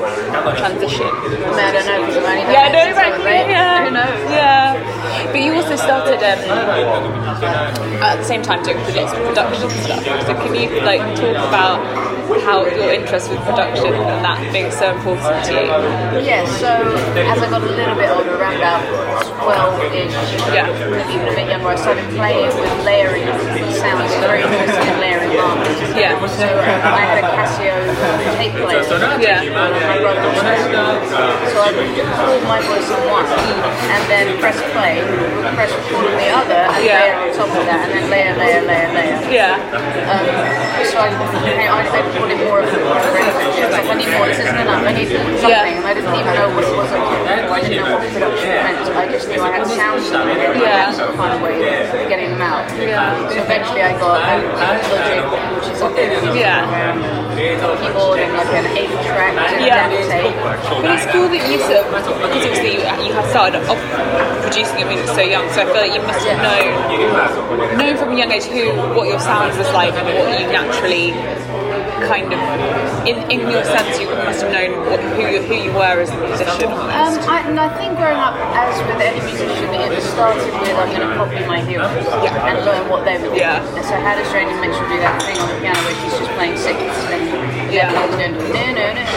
transition. 0.58 1.08
I, 1.08 1.72
don't 1.72 1.86
know 1.86 2.06
because 2.06 2.18
I've 2.18 2.26
only 2.26 2.44
done 2.44 2.52
Yeah, 2.52 2.72
no, 2.72 2.80
since 2.84 2.98
I 2.98 3.10
was 3.10 3.20
exactly. 3.20 3.52
Yeah, 3.52 3.86
Who 3.86 3.92
knows? 3.92 4.32
yeah. 4.32 5.32
But 5.32 5.42
you 5.42 5.54
also 5.56 5.76
started 5.76 6.20
um, 6.24 6.40
at 8.04 8.16
the 8.18 8.24
same 8.24 8.42
time 8.42 8.64
doing 8.64 8.78
lots 8.78 9.14
of 9.14 9.20
production 9.26 9.70
stuff. 9.70 10.04
So 10.28 10.34
can 10.36 10.56
you 10.56 10.82
like 10.82 11.02
talk 11.16 11.38
about 11.48 11.80
how 12.40 12.66
your 12.66 12.92
interest 12.94 13.30
with 13.30 13.40
production 13.42 13.94
and 13.94 14.24
that 14.24 14.40
being 14.54 14.72
so 14.72 14.96
important 14.96 15.44
to 15.46 15.52
you? 15.54 15.68
Yeah, 16.24 16.46
so 16.58 16.70
as 17.28 17.38
I 17.42 17.50
got 17.50 17.62
a 17.62 17.66
little 17.66 17.96
bit 17.96 18.10
older, 18.10 18.36
around 18.40 18.56
about 18.58 18.82
12-ish, 19.42 20.14
Yeah. 20.54 20.70
maybe 20.90 21.14
even 21.14 21.28
a 21.28 21.36
bit 21.36 21.50
younger, 21.50 21.68
I 21.70 21.76
started 21.76 22.08
playing 22.16 22.48
with 22.56 22.86
layering 22.86 23.26
sounds, 23.82 24.14
very 24.22 24.44
interested 24.46 24.86
in 24.86 25.00
layering 25.02 25.32
harmonies. 25.38 25.82
Yeah. 25.98 26.16
So 26.28 26.46
I 26.48 27.02
had 27.02 27.18
a 27.20 27.28
Casio 27.34 27.74
tape 28.38 28.54
player. 28.62 28.86
Yeah. 29.20 29.42
My 29.52 29.98
brother 30.00 30.22
was 30.30 30.42
So 31.52 31.58
I 31.62 31.70
record 31.74 32.44
my 32.46 32.62
voice 32.62 32.90
on 32.94 33.02
one, 33.10 33.26
and 33.26 34.04
then 34.10 34.38
press 34.40 34.58
play, 34.72 35.02
press 35.58 35.72
record 35.74 36.06
on 36.06 36.16
the 36.22 36.30
other, 36.30 36.62
and 36.78 36.86
Yeah. 36.86 37.00
layer 37.02 37.16
on 37.18 37.30
top 37.36 37.50
of 37.50 37.66
that, 37.66 37.90
and 37.90 37.92
then 37.98 38.10
layer, 38.10 38.34
layer, 38.38 38.62
layer, 38.62 38.90
layer. 38.94 39.18
Yeah. 39.34 39.58
Um, 40.12 40.26
so 40.86 40.98
I, 41.00 41.10
I, 41.10 41.82
I 41.82 42.21
recorded 42.22 42.46
more 42.46 42.60
of 42.62 42.70
it. 42.70 43.72
Like 43.72 43.86
I 43.86 43.94
need 43.96 44.10
more. 44.14 44.28
Enough. 44.32 44.88
I 44.88 44.94
need 44.94 45.08
something, 45.10 45.50
Yeah. 45.50 45.66
and 45.66 45.86
I 45.86 45.94
didn't 45.94 46.14
even 46.14 46.34
know 46.34 46.50
what 46.56 46.64
it 46.64 46.76
was. 46.78 46.92
I 46.92 47.62
didn't 47.62 47.84
know 47.86 47.98
what 47.98 48.10
production 48.14 48.50
meant. 48.50 48.78
I 48.96 49.08
just 49.12 49.28
knew 49.28 49.42
I 49.42 49.52
had 49.52 49.68
sounds 49.68 50.08
in 50.08 50.16
it, 50.16 50.56
Yeah. 50.62 50.92
that's 50.92 50.98
the 50.98 51.08
kind 51.18 51.34
of 51.36 51.42
way 51.42 51.58
of 51.58 52.10
getting 52.10 52.32
them 52.32 52.42
out. 52.42 52.70
Yeah. 52.78 53.18
So 53.30 53.42
eventually 53.42 53.82
I 53.82 53.92
got 54.00 54.22
um, 54.22 54.42
Logic, 54.62 55.26
which 55.58 55.68
is 55.74 55.82
like 55.82 55.98
a 55.98 56.38
Yeah. 56.38 56.62
keyboard 57.82 58.20
and 58.20 58.34
like 58.38 58.54
an 58.54 58.66
eight 58.78 58.92
track 59.06 59.34
and 59.52 59.66
Yeah. 59.66 59.90
a 59.90 60.06
tape. 60.08 60.36
But 60.82 60.92
it's 60.96 61.06
cool 61.12 61.28
that 61.30 61.42
you 61.50 61.58
sort 61.66 61.86
of, 61.86 61.92
because 61.92 62.08
obviously 62.22 62.74
you, 62.78 62.82
you 63.08 63.14
have 63.14 63.28
started 63.30 63.62
off 63.68 63.80
producing 64.46 64.80
your 64.80 64.90
music 64.90 65.08
so 65.16 65.22
young, 65.22 65.50
so 65.52 65.62
I 65.62 65.66
feel 65.66 65.82
like 65.82 65.94
you 65.94 66.02
must 66.04 66.26
have 66.28 66.40
known, 66.42 67.78
known 67.78 67.98
from 67.98 68.10
a 68.14 68.16
young 68.18 68.32
age 68.32 68.46
who, 68.46 68.72
what 68.96 69.08
your 69.08 69.20
sound 69.20 69.58
was 69.58 69.70
like 69.74 69.94
and 69.94 70.06
what 70.08 70.40
you 70.40 70.48
naturally 70.48 71.14
kind 72.08 72.34
of, 72.34 72.40
in, 73.08 73.18
in 73.32 73.40
your 73.50 73.64
sense, 73.64 74.00
you 74.00 74.08
must 74.08 74.42
have 74.42 74.52
known 74.52 74.86
what, 74.90 75.00
who, 75.00 75.22
you, 75.28 75.42
who 75.44 75.56
you 75.56 75.72
were 75.74 76.00
as 76.02 76.10
a 76.10 76.18
musician 76.18 76.70
Um. 76.72 77.14
I, 77.30 77.46
and 77.48 77.60
I 77.60 77.70
think 77.78 77.98
growing 77.98 78.18
up, 78.18 78.36
as 78.56 78.78
with 78.88 79.02
any 79.02 79.22
musician, 79.22 79.70
it 79.74 80.02
started 80.04 80.44
with 80.46 80.76
I'm 80.78 80.90
going 80.90 81.06
to 81.08 81.16
copy 81.16 81.46
my 81.46 81.62
heroes 81.62 82.06
Yeah. 82.24 82.48
and 82.50 82.66
learn 82.66 82.90
what 82.90 83.06
they 83.06 83.18
were 83.18 83.30
doing. 83.30 83.40
Yeah. 83.40 83.62
And 83.76 83.86
so 83.86 83.96
Train 84.32 84.48
Your 84.48 84.62
Mentor 84.62 84.88
do 84.88 84.98
that 85.04 85.22
thing 85.22 85.38
on 85.38 85.48
the 85.50 85.60
piano 85.60 85.80
where 85.84 85.96
she's 86.02 86.16
just 86.18 86.32
playing 86.40 86.58
sixths 86.58 87.04
and 87.12 87.51
Yeah. 87.72 87.92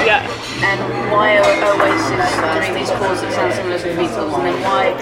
Yeah. 0.06 0.23
And 0.64 0.78
why 1.11 1.37
are 1.37 1.44
Oasis 1.75 2.30
doing 2.54 2.73
these 2.78 2.90
chords 2.96 3.20
that 3.20 3.32
sound 3.34 3.52
similar 3.52 3.78
to 3.78 3.84
the 3.90 3.94
Beatles? 3.99 4.32
And 4.38 4.46
then 4.46 4.56
why, 4.62 4.94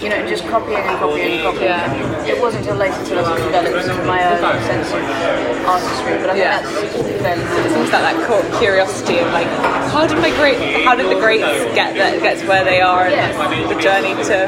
you 0.00 0.08
know, 0.08 0.22
just 0.28 0.46
copying 0.46 0.78
and 0.78 0.96
copying 0.98 1.32
and 1.32 1.42
copying. 1.42 1.64
Yeah. 1.68 2.30
It 2.32 2.40
wasn't 2.40 2.64
until 2.64 2.78
later 2.78 2.94
until 2.94 3.18
I 3.26 3.36
developed 3.50 4.06
my 4.06 4.20
own 4.30 4.38
sense 4.64 4.88
of 4.94 5.02
artistry, 5.66 6.14
but 6.22 6.30
I 6.30 6.62
think 6.62 7.02
that's 7.04 7.20
fairly 7.20 7.42
It's 7.82 7.90
that 7.90 8.02
that 8.06 8.16
cu- 8.24 8.58
curiosity 8.58 9.18
of 9.18 9.28
like, 9.32 9.48
how 9.90 10.06
did 10.06 10.18
my 10.22 10.30
great, 10.38 10.84
how 10.84 10.94
did 10.94 11.10
the 11.10 11.18
greats 11.20 11.44
get 11.74 11.94
there, 11.94 12.20
get 12.20 12.38
to 12.40 12.46
where 12.46 12.64
they 12.64 12.80
are, 12.80 13.06
and 13.10 13.34
the 13.68 13.76
journey 13.82 14.14
to 14.30 14.46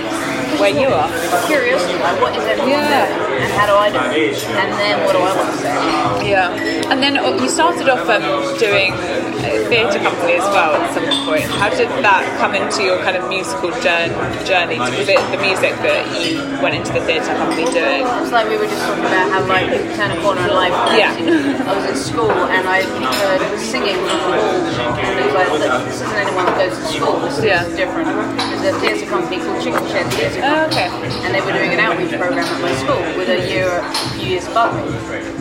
where 0.63 0.71
you 0.73 0.89
are? 0.89 1.11
curiosity, 1.47 1.99
like 1.99 2.21
what 2.23 2.33
is 2.37 2.45
everyone 2.47 2.71
Yeah. 2.71 3.11
and 3.11 3.26
how 3.57 3.67
do 3.67 3.75
I 3.75 3.89
do 3.91 3.99
it? 4.21 4.37
And 4.45 4.73
then 4.81 5.05
what 5.05 5.13
do 5.13 5.19
I 5.19 5.35
want 5.35 5.51
to 5.53 5.59
say? 5.59 6.31
Yeah, 6.31 6.91
and 6.91 7.03
then 7.03 7.17
uh, 7.17 7.37
you 7.43 7.49
started 7.49 7.89
off 7.89 8.09
um, 8.09 8.59
doing 8.59 8.93
a 9.45 9.67
theatre 9.69 9.99
company 10.01 10.35
as 10.41 10.47
well 10.55 10.75
at 10.77 10.95
some 10.95 11.07
point. 11.27 11.45
How 11.61 11.69
did 11.71 11.89
that 12.05 12.23
come 12.39 12.55
into 12.55 12.83
your 12.83 12.99
kind 13.03 13.17
of 13.17 13.29
musical 13.29 13.71
journey? 13.83 14.15
journey? 14.47 14.79
Was 14.79 15.09
it 15.09 15.21
the 15.35 15.41
music 15.43 15.75
that 15.83 16.07
you 16.17 16.39
went 16.63 16.75
into 16.75 16.93
the 16.93 17.03
theatre 17.05 17.35
company 17.37 17.65
doing? 17.75 18.07
It's 18.23 18.33
like 18.33 18.49
we 18.49 18.57
were 18.57 18.67
just 18.71 18.81
talking 18.87 19.05
about 19.05 19.27
how 19.33 19.41
like 19.47 19.67
people 19.71 19.91
turn 19.97 20.11
a 20.15 20.19
corner 20.23 20.43
in 20.47 20.53
life. 20.55 20.73
Yeah. 20.97 21.13
I 21.67 21.73
was 21.77 21.85
at 21.91 21.97
school 21.99 22.31
and 22.31 22.65
I 22.69 22.83
heard 22.83 23.43
singing 23.59 23.97
from 23.97 24.09
the 24.09 24.31
wall 24.31 24.57
and 24.97 25.15
it 25.19 25.25
was 25.27 25.35
like, 25.35 25.49
look, 25.51 25.85
this 25.87 26.01
isn't 26.01 26.17
anyone 26.17 26.47
that 26.47 26.57
goes 26.57 26.77
to 26.79 26.87
school, 26.95 27.19
this 27.21 27.43
Yeah. 27.43 27.67
is 27.67 27.77
different. 27.77 28.09
There's 28.63 28.75
a 28.75 28.81
theatre 28.81 29.07
company 29.11 29.39
called 29.43 29.63
Chicken 29.63 29.85
Shed 29.91 30.07
Theatre 30.15 30.41
Oh, 30.45 30.67
okay. 30.71 30.89
and 31.27 31.35
they 31.35 31.41
were 31.43 31.53
doing 31.53 31.73
an 31.75 31.81
outreach 31.81 32.15
program 32.15 32.45
at 32.47 32.61
my 32.63 32.73
school 32.83 33.03
with 33.19 33.29
a 33.29 33.41
year, 33.51 33.83
a 33.83 33.93
few 34.19 34.29
years 34.39 34.47
above 34.47 34.75
me. 34.79 34.87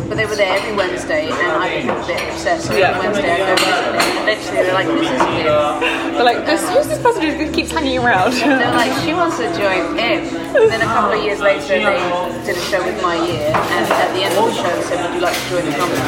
But 0.10 0.18
they 0.18 0.26
were 0.26 0.36
there 0.36 0.58
every 0.58 0.76
Wednesday 0.76 1.30
and 1.30 1.52
I 1.58 1.78
became 1.82 1.90
a 1.90 2.06
bit 2.06 2.22
obsessed. 2.34 2.68
So 2.68 2.76
Yeah. 2.76 2.94
every 2.94 3.10
Wednesday 3.10 3.42
I'd 3.42 3.58
go 3.58 3.66
and 3.94 4.18
eventually 4.24 4.64
they're 4.64 4.74
like, 4.74 4.88
this 4.88 5.10
is 5.12 5.22
him. 5.22 6.14
But 6.16 6.26
like, 6.26 6.46
this, 6.46 6.62
who's 6.70 6.88
this 6.88 7.02
person 7.02 7.22
who 7.24 7.52
keeps 7.52 7.72
hanging 7.72 8.00
around? 8.00 8.34
They're 8.34 8.72
like, 8.74 8.94
she 9.04 9.14
wants 9.14 9.38
to 9.38 9.48
join 9.58 9.98
in. 10.00 10.26
Then 10.56 10.82
a 10.82 10.86
couple 10.86 11.18
of 11.20 11.24
years 11.24 11.40
later, 11.42 11.68
they 11.84 12.00
did 12.46 12.56
a 12.58 12.62
show 12.72 12.80
with 12.84 13.02
my 13.04 13.16
year, 13.16 13.52
and 13.54 13.84
at 13.92 14.14
the 14.16 14.24
end 14.24 14.34
of 14.38 14.46
the 14.48 14.54
show, 14.56 14.72
they 14.76 14.82
said, 14.88 15.04
"Would 15.04 15.16
you 15.16 15.22
like 15.22 15.36
to 15.36 15.50
join 15.52 15.66
the 15.66 15.76
company?" 15.76 16.00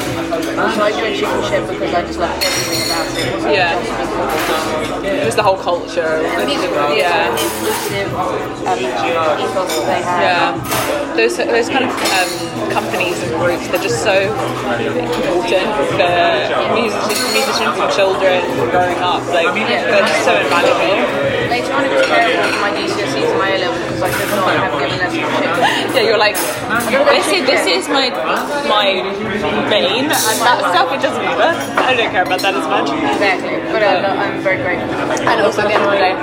So 0.73 0.81
I 0.81 0.91
joined 0.91 1.15
Chicken 1.19 1.41
Shed 1.43 1.67
because 1.67 1.93
I 1.93 2.01
just 2.07 2.17
loved 2.19 2.43
everything 2.43 2.81
about 2.87 3.05
it. 3.11 3.27
It 3.27 3.53
Yeah. 3.53 5.21
it 5.21 5.25
was 5.25 5.35
the 5.35 5.43
whole 5.43 5.57
culture. 5.57 6.01
and 6.01 6.47
was 6.47 6.97
Yeah. 6.97 7.27
the 7.27 7.43
inclusive 7.43 8.13
um, 8.15 8.79
ethos 9.43 9.75
that 9.75 9.85
they 9.85 10.01
had. 10.01 10.21
Yeah, 10.23 11.06
those 11.17 11.37
those 11.37 11.67
kind 11.67 11.83
of 11.83 11.89
um, 11.89 12.69
companies 12.69 13.17
and 13.23 13.31
groups 13.41 13.67
they're 13.69 13.81
just 13.81 14.03
so 14.03 14.13
important 14.13 15.73
for 15.89 16.73
musicians, 16.77 17.33
musicians 17.33 17.79
and 17.79 17.91
children 17.91 18.41
growing 18.69 18.97
up. 18.99 19.25
Like 19.33 19.53
they're 19.55 20.01
just 20.01 20.23
so 20.23 20.37
invaluable. 20.37 21.36
Later 21.47 21.71
on, 21.73 21.85
it 21.85 21.91
was 21.95 22.05
terrible 22.07 22.43
for 22.51 22.59
my 22.61 22.71
GCSEs 22.75 23.29
and 23.31 23.39
my 23.39 23.49
A 23.55 23.57
level 23.63 23.79
because 23.79 24.01
I 24.03 24.11
could 24.11 24.29
not 24.35 24.51
have 24.59 24.73
given 24.79 24.99
of 24.99 25.11
chicken. 25.13 25.39
Yeah, 25.95 26.03
you're 26.03 26.19
like 26.19 26.35
this 26.35 27.27
is 27.31 27.41
this 27.47 27.63
is 27.65 27.87
my 27.87 28.09
my 28.67 29.01
main 29.71 30.05
and 30.05 30.39
that 30.43 30.59
stuff 30.71 30.91
it 30.91 31.01
doesn't 31.01 31.23
matter. 31.23 31.55
I 31.79 31.95
don't 31.95 32.11
care 32.11 32.23
about 32.23 32.41
that 32.41 32.53
as 32.53 32.67
much. 32.67 32.91
Exactly, 32.91 33.57
but 33.71 33.81
uh, 33.81 34.13
I'm 34.13 34.41
very 34.43 34.61
grateful. 34.61 34.91
And 34.91 35.41
also 35.41 35.61
at 35.61 35.67
the 35.67 35.75
end 35.75 35.83
of 35.87 35.91
the 35.91 36.03
day, 36.03 36.13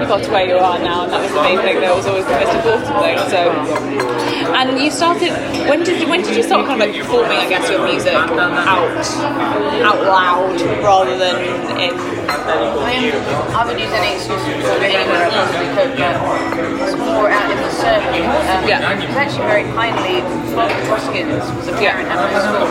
you 0.00 0.06
got 0.06 0.22
to 0.22 0.30
where 0.30 0.46
you 0.46 0.56
are 0.56 0.78
now, 0.78 1.04
and 1.04 1.12
that 1.12 1.20
was 1.22 1.32
the 1.32 1.42
main 1.42 1.58
thing. 1.60 1.80
That 1.80 1.94
was 1.94 2.06
always 2.06 2.24
the 2.24 2.32
most 2.38 2.54
important 2.54 2.94
thing. 3.02 3.18
So, 3.28 3.40
and 4.54 4.78
you 4.78 4.90
started. 4.90 5.32
When 5.68 5.82
did 5.84 6.00
you, 6.00 6.08
when 6.08 6.22
did 6.22 6.36
you 6.36 6.42
start 6.42 6.66
kind 6.66 6.80
of 6.80 6.88
like 6.88 6.96
performing? 6.96 7.38
I 7.38 7.48
guess 7.48 7.68
your 7.68 7.84
music 7.84 8.14
out 8.14 8.96
out 9.82 10.00
loud 10.06 10.56
rather 10.80 11.18
than 11.18 11.36
in. 11.80 11.92
I 12.32 12.98
mean, 12.98 13.12
I 13.54 13.64
would 13.66 13.78
use 13.78 13.92
any 13.92 14.11
excuse 14.12 14.26
to 14.26 14.54
perform 14.60 14.82
anywhere 14.82 15.26
I 15.26 15.30
possibly 15.30 15.68
could, 15.74 15.96
but 15.96 16.88
it's 16.88 16.96
more 16.96 17.30
out 17.30 17.50
in 17.50 17.58
the 17.58 17.70
circuit. 17.70 18.31
Um, 18.62 18.68
Yeah. 18.68 18.94
It 18.94 19.08
was 19.10 19.16
actually 19.18 19.46
very 19.50 19.64
kindly, 19.74 20.22
Bob 20.54 20.70
Hoskins 20.86 21.42
was 21.58 21.66
a 21.66 21.74
parent 21.82 22.06
at 22.06 22.14
my 22.14 22.30
school, 22.38 22.70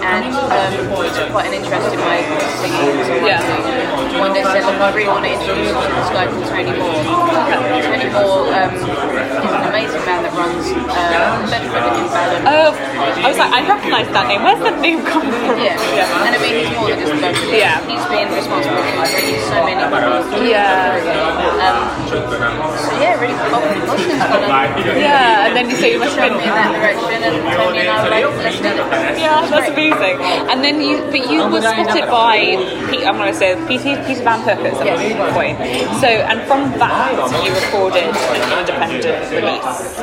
and 0.00 0.32
um, 0.32 0.72
he 1.04 1.10
took 1.12 1.28
quite 1.30 1.46
an 1.52 1.54
interest 1.54 1.92
in 1.92 2.00
my 2.00 2.18
singing 2.64 2.96
and 2.96 3.04
songwriting. 3.04 4.18
One 4.18 4.32
day 4.32 4.42
said, 4.42 4.64
look, 4.64 4.80
I 4.80 4.88
really 4.96 5.08
want 5.12 5.24
to 5.28 5.32
introduce 5.36 5.68
you 5.68 5.76
to 5.76 5.92
this 6.00 6.10
guy 6.16 6.26
called 6.32 6.48
Tony 6.48 6.72
Moore. 6.80 6.96
Tony 7.84 8.08
Moore 8.08 8.48
um, 8.56 8.72
is 8.72 8.82
an 8.88 9.68
amazing 9.68 10.02
man 10.08 10.20
that 10.24 10.32
runs 10.32 10.64
uh, 10.74 11.44
Bedford 11.52 11.84
in 11.92 12.06
Balham. 12.08 12.42
Oh, 12.48 12.72
I 13.20 13.28
was 13.28 13.36
like, 13.38 13.52
I 13.52 13.60
recognise 13.68 14.08
that 14.10 14.26
name. 14.32 14.42
Where's 14.42 14.62
that 14.64 14.80
name 14.80 15.04
come 15.04 15.28
from? 15.28 15.60
Yeah. 15.60 15.76
yeah. 15.92 16.24
and 16.24 16.32
I 16.34 16.38
mean, 16.40 16.54
he's 16.64 16.72
more 16.72 16.88
than 16.88 16.98
just 17.04 17.12
a 17.12 17.20
Bedford. 17.20 17.52
Yeah. 17.52 17.78
He's 17.84 18.06
been 18.08 18.32
responsible 18.32 18.80
for 18.80 19.06
bringing 19.12 19.38
so 19.44 19.60
many 19.60 19.76
people. 19.76 20.40
Yeah. 20.48 20.96
Um, 21.60 21.76
so 22.08 22.92
yeah, 22.96 23.20
really 23.20 23.36
popular 23.36 23.86
Muslims 23.86 24.22
kind 24.24 24.42
of 24.42 24.50
Yeah, 25.18 25.46
and 25.50 25.56
then 25.56 25.68
you 25.70 25.76
say 25.76 25.92
you 25.92 25.98
must 25.98 26.16
have 26.16 26.30
shoved 26.30 26.38
me 26.38 26.46
in 26.46 26.54
that 26.54 26.70
direction, 26.78 27.20
and 27.26 27.34
Tony 27.58 27.78
and 27.82 27.90
I 27.90 27.98
were 28.04 28.10
like, 28.10 28.24
let's 28.44 28.58
do 28.62 28.70
it. 28.70 29.18
Yeah, 29.18 29.42
that's 29.50 29.68
amazing. 29.70 30.16
And 30.50 30.62
then 30.62 30.80
you, 30.80 31.02
but 31.10 31.26
you 31.30 31.42
were 31.50 31.60
spotted 31.60 32.06
by, 32.06 32.38
Pete, 32.90 33.02
I'm 33.02 33.18
going 33.18 33.32
to 33.32 33.38
say 33.38 33.58
Peter, 33.66 33.98
Peter 34.06 34.22
Van 34.22 34.40
Hooke 34.46 34.62
at 34.62 34.86
Yes. 34.86 35.34
point. 35.34 35.58
So, 36.00 36.06
and 36.06 36.38
from 36.46 36.70
that, 36.78 37.18
you 37.42 37.50
recorded 37.50 38.06
an 38.14 38.42
independent 38.62 39.18
release. 39.34 39.98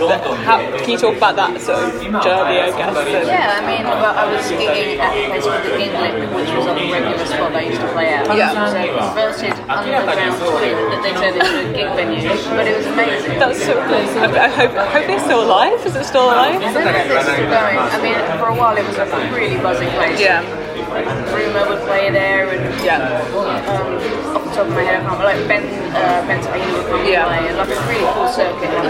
The, 0.00 0.16
how, 0.48 0.58
can 0.80 0.88
you 0.90 0.98
talk 0.98 1.16
about 1.16 1.36
that 1.36 1.60
sort 1.60 1.84
of 1.84 1.92
journey, 2.24 2.56
I 2.64 2.72
guess? 2.72 2.96
and- 2.96 3.28
Yeah, 3.28 3.58
I 3.58 3.60
mean, 3.68 3.84
well, 3.84 4.16
I 4.16 4.24
was 4.32 4.44
gigging 4.48 4.96
at 4.98 5.12
a 5.12 5.28
place 5.28 5.44
called 5.44 5.64
the 5.64 5.76
Ginglik, 5.76 6.14
which 6.34 6.50
was 6.56 6.66
a 6.66 6.74
regular 6.74 7.26
spot 7.28 7.52
I 7.52 7.60
used 7.68 7.80
to 7.80 7.88
play 7.92 8.08
at. 8.16 8.24
Yeah. 8.32 8.50
It 8.50 8.58
was 8.64 8.72
a 8.72 8.84
converted 8.88 9.54
underground 9.68 10.34
toilet 10.40 10.76
that 10.88 11.00
they 11.04 11.12
turned 11.12 11.36
into 11.36 11.52
a 11.52 11.72
gig 11.76 11.88
venue, 11.94 12.28
but 12.56 12.64
it 12.66 12.76
was 12.80 12.86
amazing. 12.88 13.38
That's 13.38 13.60
so 13.64 13.74
cool. 13.84 14.04
I, 14.24 14.48
I 14.48 14.53
hope, 14.54 14.72
I 14.72 14.86
hope 14.86 15.06
they're 15.06 15.20
still 15.20 15.42
alive. 15.42 15.84
Is 15.84 15.94
it 15.94 16.04
still 16.04 16.26
alive? 16.26 16.62
I 16.62 16.72
don't 16.72 16.74
know 16.74 16.90
if 16.90 17.10
it's 17.10 17.24
still 17.24 17.36
going. 17.36 17.78
I 17.78 18.02
mean, 18.02 18.38
for 18.38 18.48
a 18.48 18.54
while 18.54 18.76
it 18.76 18.86
was 18.86 18.96
a 18.96 19.06
really 19.32 19.56
buzzing 19.58 19.90
place. 19.90 20.20
Yeah. 20.20 20.63
Rumer 21.02 21.66
would 21.68 21.82
play 21.90 22.10
there, 22.10 22.48
and 22.50 22.62
Yeah. 22.84 23.02
um, 23.34 24.36
off 24.36 24.44
the 24.44 24.50
top 24.54 24.66
of 24.66 24.74
my 24.74 24.82
head, 24.82 25.02
I 25.02 25.02
can't. 25.02 25.18
But 25.18 25.26
like 25.26 25.48
Ben, 25.48 25.64
uh, 25.90 26.22
Ben 26.26 26.42
Sabine 26.42 26.70
would 26.72 26.86
come 26.86 27.04
Yeah. 27.06 27.26
and 27.26 27.34
play, 27.34 27.48
and 27.50 27.56
like 27.58 27.74
a 27.74 27.80
really 27.90 28.06
cool 28.14 28.28
circuit. 28.28 28.70
And 28.70 28.86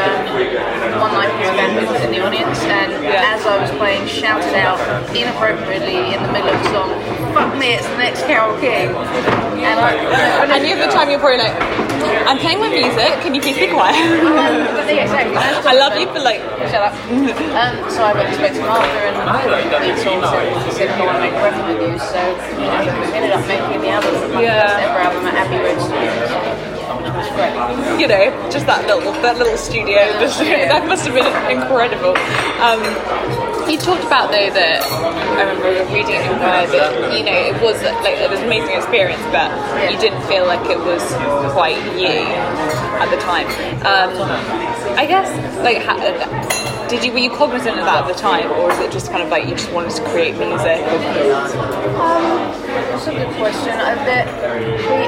um, 0.00 1.00
one 1.00 1.12
night 1.12 1.32
his 1.40 1.50
band 1.50 1.86
was 1.86 2.00
in 2.04 2.10
the 2.12 2.20
audience, 2.24 2.60
and 2.64 3.04
Yeah. 3.04 3.34
as 3.36 3.44
I 3.46 3.56
was 3.60 3.70
playing, 3.72 4.06
shouted 4.06 4.54
out 4.56 4.80
inappropriately 5.14 6.14
in 6.14 6.22
the 6.22 6.32
middle 6.32 6.48
of 6.48 6.62
the 6.62 6.68
song, 6.72 6.90
"Fuck 7.34 7.54
me, 7.56 7.74
it's 7.74 7.86
the 7.86 7.98
next 7.98 8.24
Carole 8.26 8.56
King." 8.60 8.88
And 9.60 9.78
I, 9.78 9.92
And 10.56 10.66
you 10.66 10.74
at 10.74 10.86
the 10.88 10.92
time 10.92 11.10
you're 11.10 11.18
probably 11.20 11.36
like, 11.38 11.52
I'm 12.26 12.38
playing 12.38 12.60
my 12.60 12.68
music. 12.70 13.20
Can 13.20 13.34
you 13.34 13.40
please 13.42 13.58
be 13.58 13.66
quiet? 13.68 13.92
but 13.92 14.88
yeah, 14.88 15.04
exactly. 15.04 15.36
I 15.72 15.74
love 15.76 15.96
you, 16.00 16.06
but 16.06 16.22
like, 16.22 16.40
Shut 16.72 16.80
up. 16.80 16.94
um, 17.12 17.74
so 17.90 18.00
I 18.04 18.12
went 18.16 18.28
to 18.32 18.34
speak 18.40 18.52
to 18.56 18.62
him 18.64 18.68
after 18.72 19.00
and 19.04 19.84
he 19.84 19.92
sort 20.30 20.46
of 20.46 20.72
said, 20.72 20.88
he 20.94 21.02
I 21.02 21.18
make 21.20 21.34
record 21.34 21.76
you. 21.82 21.98
So 21.98 22.20
we 22.56 22.64
ended 23.14 23.32
up 23.34 23.42
making 23.46 23.80
the 23.82 23.90
album, 23.90 24.14
Yeah. 24.40 24.62
first 24.62 24.86
ever 24.86 25.00
album 25.04 25.26
at 25.26 25.34
Abbey 25.44 25.58
Road 25.58 25.78
which 27.00 27.14
was 27.16 27.28
great. 27.34 27.54
you 28.00 28.06
know, 28.08 28.28
just 28.50 28.66
that 28.66 28.86
little 28.86 29.12
that 29.22 29.36
little 29.38 29.56
studio. 29.56 29.98
That 30.70 30.86
must 30.86 31.06
have 31.06 31.14
been 31.14 31.26
incredible. 31.50 32.14
Um, 32.60 32.80
you 33.70 33.78
talked 33.78 34.04
about 34.04 34.30
though 34.30 34.50
that 34.50 34.82
I 34.82 35.42
remember 35.46 35.70
reading 35.94 36.18
in 36.18 36.24
your 36.26 36.38
bio 36.42 36.66
that 36.66 36.92
you 37.16 37.24
know 37.24 37.32
it 37.32 37.56
was 37.62 37.80
like 38.04 38.18
it 38.18 38.28
was 38.30 38.40
an 38.40 38.46
amazing 38.46 38.74
experience, 38.76 39.22
but 39.32 39.48
you 39.90 39.96
didn't 39.98 40.22
feel 40.28 40.44
like 40.46 40.60
it 40.68 40.78
was 40.78 41.00
quite 41.54 41.78
you 41.96 42.10
at 43.00 43.08
the 43.08 43.18
time. 43.22 43.46
Um, 43.86 44.10
I 44.98 45.06
guess 45.06 45.30
like 45.64 45.78
ha- 45.86 45.96
did 46.90 47.04
you 47.04 47.12
were 47.12 47.18
you 47.18 47.30
cognizant 47.30 47.78
of 47.78 47.84
that 47.86 48.02
at 48.02 48.08
the 48.12 48.18
time, 48.18 48.50
or 48.50 48.70
is 48.72 48.78
it 48.80 48.90
just 48.90 49.10
kind 49.10 49.22
of 49.22 49.28
like 49.30 49.46
you 49.46 49.54
just 49.54 49.70
wanted 49.70 49.92
to 49.94 50.02
create 50.10 50.34
music? 50.36 50.82
Um, 50.82 52.50
That's 52.90 53.06
a 53.06 53.14
good 53.14 53.30
question. 53.38 53.78
I 53.78 53.94
bet 54.02 54.26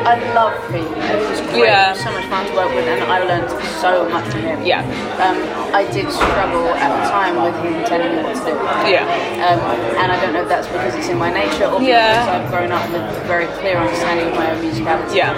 I 0.06 0.14
love 0.32 0.54
Pete. 0.70 0.86
It 0.86 1.18
was 1.28 1.40
great. 1.50 1.66
Yeah. 1.66 1.92
So 1.94 2.12
much 2.12 2.26
fun 2.26 2.46
to 2.46 2.54
work 2.54 2.70
with, 2.70 2.86
and 2.86 3.02
I 3.02 3.24
learned 3.26 3.50
so 3.82 4.08
much 4.08 4.30
from 4.30 4.42
him. 4.42 4.62
Yeah. 4.64 4.86
Um, 5.18 5.36
I 5.74 5.82
did 5.90 6.06
struggle 6.12 6.68
at 6.78 6.90
the 7.02 7.10
time 7.10 7.34
with 7.42 7.56
him 7.66 7.84
telling 7.84 8.14
me 8.16 8.22
what 8.22 8.36
to 8.36 8.44
do. 8.46 8.54
Yeah. 8.86 9.02
Um, 9.42 9.58
and 9.98 10.12
I 10.12 10.20
don't 10.22 10.32
know 10.34 10.42
if 10.42 10.48
that's 10.48 10.68
because 10.68 10.94
it's 10.94 11.08
in 11.08 11.18
my 11.18 11.32
nature 11.32 11.66
or 11.66 11.82
Yeah. 11.82 12.22
because 12.22 12.46
I've 12.46 12.50
grown 12.50 12.70
up 12.70 12.86
with 12.90 13.02
a 13.02 13.26
very 13.26 13.46
clear 13.58 13.76
understanding 13.78 14.28
of 14.28 14.34
my 14.34 14.52
own 14.54 14.62
musicality. 14.62 15.16
Yeah. 15.16 15.34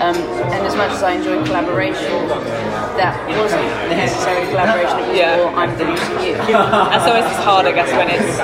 Um, 0.00 0.16
and 0.16 0.64
as 0.66 0.74
much 0.76 0.92
as 0.92 1.02
I 1.02 1.12
enjoy 1.12 1.44
collaboration, 1.44 2.26
that 2.96 3.12
wasn't 3.36 3.68
necessarily 3.92 4.48
collaboration. 4.48 4.98
It 4.98 5.08
was 5.08 5.18
Yeah. 5.18 5.36
more 5.36 5.52
I'm 5.60 5.76
the 5.76 5.84
music 5.84 6.08
you. 6.24 6.34
And 6.40 7.02
so 7.04 7.14
it's 7.16 7.36
hard, 7.44 7.66
I 7.66 7.72
guess, 7.72 7.92
when 7.92 8.08
it's 8.08 8.38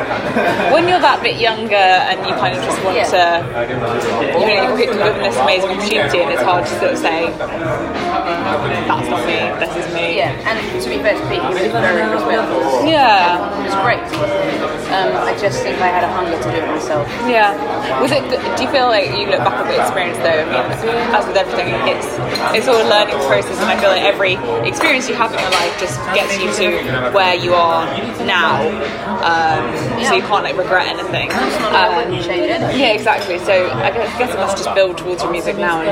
when 0.72 0.86
you're 0.86 1.00
that 1.00 1.22
bit 1.22 1.36
younger 1.36 1.74
and 1.76 2.20
you 2.28 2.34
kind 2.34 2.52
of 2.56 2.62
just 2.62 2.76
want 2.84 2.96
Yeah. 2.96 3.08
to, 3.08 3.22
you 4.38 4.46
know, 4.46 4.62
you're 4.68 4.76
given 4.76 4.98
this 5.24 5.36
amazing 5.38 5.70
opportunity, 5.70 6.20
and 6.20 6.30
it's 6.32 6.42
hard 6.42 6.66
to 6.66 6.74
sort 6.78 6.92
of 6.92 6.98
say, 6.98 7.32
"That's 8.86 9.08
not 9.08 9.24
me. 9.24 9.38
This 9.58 9.72
is 9.80 9.94
me." 9.94 10.16
Yeah, 10.18 10.32
and 10.44 10.56
to 10.82 10.88
be 10.88 10.98
fair 10.98 11.14
to 11.14 11.24
Pete, 11.28 11.40
he 11.40 11.48
was 11.48 11.72
very 11.72 12.04
respectful. 12.04 12.84
Yeah. 12.84 13.48
It 13.60 13.64
was 13.64 13.74
great. 13.80 14.04
Um, 14.92 15.08
I 15.24 15.34
just 15.40 15.62
think 15.62 15.80
I 15.80 15.88
had 15.88 16.04
a 16.04 16.08
hunger 16.12 16.36
to 16.36 16.48
do 16.50 16.56
it 16.56 16.68
myself. 16.68 17.08
Yeah. 17.26 17.56
Was 18.00 18.12
it? 18.12 18.22
Do 18.30 18.62
you 18.62 18.68
feel 18.70 18.86
like 18.86 19.10
you 19.16 19.26
look 19.26 19.40
back 19.42 19.54
at 19.64 19.66
the 19.66 19.80
experience 19.80 20.18
though? 20.18 20.44
I 20.44 20.44
mean, 20.44 20.64
as 21.16 21.26
with 21.26 21.36
everything, 21.46 21.74
it's 21.88 22.06
it's 22.56 22.68
all 22.68 22.76
a 22.76 22.88
learning 22.88 23.16
process, 23.26 23.58
and 23.60 23.68
I 23.70 23.78
feel 23.80 23.90
like 23.90 24.02
every 24.02 24.34
experience 24.68 25.08
you 25.08 25.14
have 25.14 25.32
in 25.32 25.38
your 25.38 25.50
life 25.50 25.78
just 25.78 25.98
gets 26.14 26.38
you 26.38 26.50
to 26.60 27.10
where 27.12 27.34
you 27.34 27.54
are 27.54 27.86
now. 28.26 28.66
Um, 29.22 29.64
So 30.06 30.14
you 30.14 30.22
can't 30.22 30.44
like 30.44 30.56
regret 30.56 30.86
anything. 30.86 31.32
Um, 31.32 31.96
wouldn't 31.96 32.22
change 32.24 32.46
anything. 32.50 32.78
yeah, 32.78 32.92
exactly. 32.98 33.38
So 33.38 33.52
I 33.70 33.90
guess, 33.90 34.18
guess 34.18 34.30
it 34.34 34.38
must 34.38 34.56
just 34.56 34.72
build 34.74 34.98
towards 34.98 35.22
your 35.22 35.32
music 35.32 35.56
now 35.56 35.80
and 35.82 35.88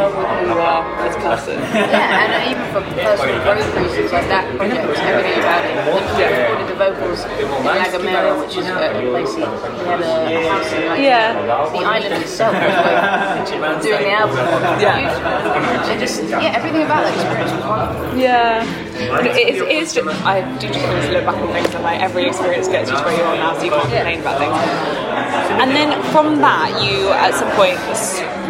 who 0.46 0.54
you 0.54 0.58
are 0.60 0.82
as 1.06 1.16
a 1.16 1.20
person. 1.20 1.58
Yeah, 1.58 2.22
and 2.22 2.50
even 2.50 2.66
for 2.72 2.80
personal 3.02 3.42
growth 3.42 3.74
reasons, 3.76 4.12
like 4.12 4.28
that 4.28 4.44
project, 4.56 4.98
everything 5.02 5.38
about 5.42 5.64
it. 5.64 5.74
We 6.14 6.22
recorded 6.30 6.68
the 6.70 6.78
vocals 6.78 7.20
in 7.40 7.46
La 7.64 7.84
Gomera, 7.90 8.32
which 8.38 8.56
is 8.56 8.66
a 8.68 8.78
place 9.10 9.34
he 9.34 9.42
he 9.42 9.84
had 9.88 10.00
a 10.00 10.48
house 10.48 10.72
in. 10.72 10.86
Like, 10.86 11.00
Yeah. 11.00 11.34
The 11.74 11.82
island 11.84 12.14
itself 12.22 12.54
was 12.54 12.76
like 12.86 13.82
doing 13.82 14.02
the 14.04 14.12
album. 14.12 14.46
Yeah. 14.80 15.43
It 15.44 15.98
just, 16.00 16.22
yeah, 16.24 16.52
everything 16.56 16.82
about 16.82 17.04
that 17.04 17.14
experience 17.14 17.52
was 17.52 17.64
wonderful. 17.64 18.18
Yeah. 18.18 18.64
It 19.20 19.54
is, 19.54 19.60
it 19.60 19.68
is 19.68 19.92
just, 19.94 20.24
I 20.24 20.40
do 20.58 20.68
just 20.68 20.84
always 20.86 21.08
look 21.10 21.24
back 21.24 21.36
on 21.36 21.48
things 21.52 21.74
and 21.74 21.84
like 21.84 22.00
every 22.00 22.26
experience 22.26 22.68
gets 22.68 22.90
you 22.90 22.96
to 22.96 23.02
where 23.02 23.16
you 23.16 23.22
are 23.22 23.36
now, 23.36 23.54
so 23.56 23.64
you 23.64 23.70
can't 23.70 23.82
complain 23.82 24.20
about 24.20 24.38
things. 24.38 24.56
And 25.60 25.70
then 25.70 26.02
from 26.12 26.40
that, 26.40 26.82
you 26.82 27.10
at 27.10 27.34
some 27.34 27.50
point 27.52 27.78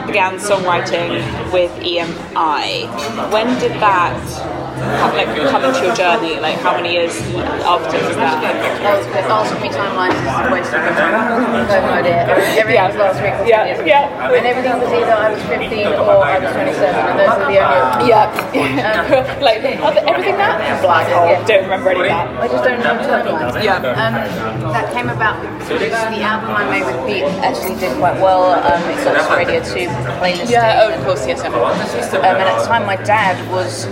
began 0.06 0.38
songwriting 0.38 1.20
with 1.52 1.72
EMI. 1.80 2.88
When 3.32 3.58
did 3.58 3.72
that 3.80 4.20
come, 4.78 5.14
like, 5.16 5.28
come 5.50 5.64
into 5.64 5.81
your 5.87 5.95
journey? 5.95 6.40
Like, 6.40 6.59
how 6.59 6.76
many 6.76 6.93
years 6.93 7.16
after 7.64 7.99
was 8.07 8.16
that? 8.16 8.40
That 8.43 8.99
was 8.99 9.07
good. 9.07 9.25
Asking 9.25 9.62
me 9.62 9.69
timelines 9.69 10.14
is 10.19 10.26
a 10.26 10.52
waste 10.52 10.75
of 10.75 10.83
time. 10.97 11.14
No 11.69 11.93
idea. 11.95 12.26
Everything 12.59 12.85
was 12.85 12.97
last 12.97 13.19
week. 13.23 13.35
was 13.38 13.49
Yeah, 13.49 13.66
years 13.66 13.81
yeah. 13.87 14.33
And 14.35 14.47
everything 14.47 14.75
was 14.78 14.90
either 14.90 15.12
I 15.14 15.31
was 15.33 15.43
15 15.47 15.87
or 16.02 16.25
I 16.25 16.38
was 16.38 16.52
27, 16.52 16.95
and 16.95 17.19
those 17.19 17.28
are 17.28 17.49
the 17.50 17.59
only. 17.62 18.09
Yeah. 18.09 19.38
like, 19.40 19.62
other- 19.81 20.04
everything 20.07 20.37
that? 20.37 20.83
Black 20.83 21.07
hole. 21.09 21.26
Yeah. 21.28 21.47
Don't 21.47 21.64
remember 21.64 21.90
any 21.90 22.00
of 22.00 22.07
that. 22.09 22.26
I 22.40 22.49
just 22.49 22.64
don't 22.64 22.81
know 22.81 22.95
timelines. 23.00 23.62
Yeah. 23.64 23.76
Um, 23.78 24.14
that 24.73 24.93
came 24.93 25.09
about 25.09 25.40
because 25.59 25.81
the 25.81 26.23
album 26.23 26.50
I 26.50 26.64
made 26.69 26.85
with 26.85 27.00
Pete 27.07 27.25
actually 27.40 27.78
did 27.81 27.97
quite 27.99 28.21
well. 28.21 28.52
Um, 28.52 28.83
it 28.90 29.02
got 29.04 29.14
this 29.16 29.31
Radio 29.31 29.61
2 29.62 29.88
playlist. 30.21 30.50
Yeah, 30.50 30.83
oh, 30.85 30.93
of 30.93 31.04
course, 31.04 31.26
yes. 31.26 31.40
Um, 31.45 31.54
and 31.54 32.49
at 32.49 32.61
the 32.61 32.66
time, 32.66 32.87
my 32.87 32.97
dad 32.97 33.37
was 33.50 33.87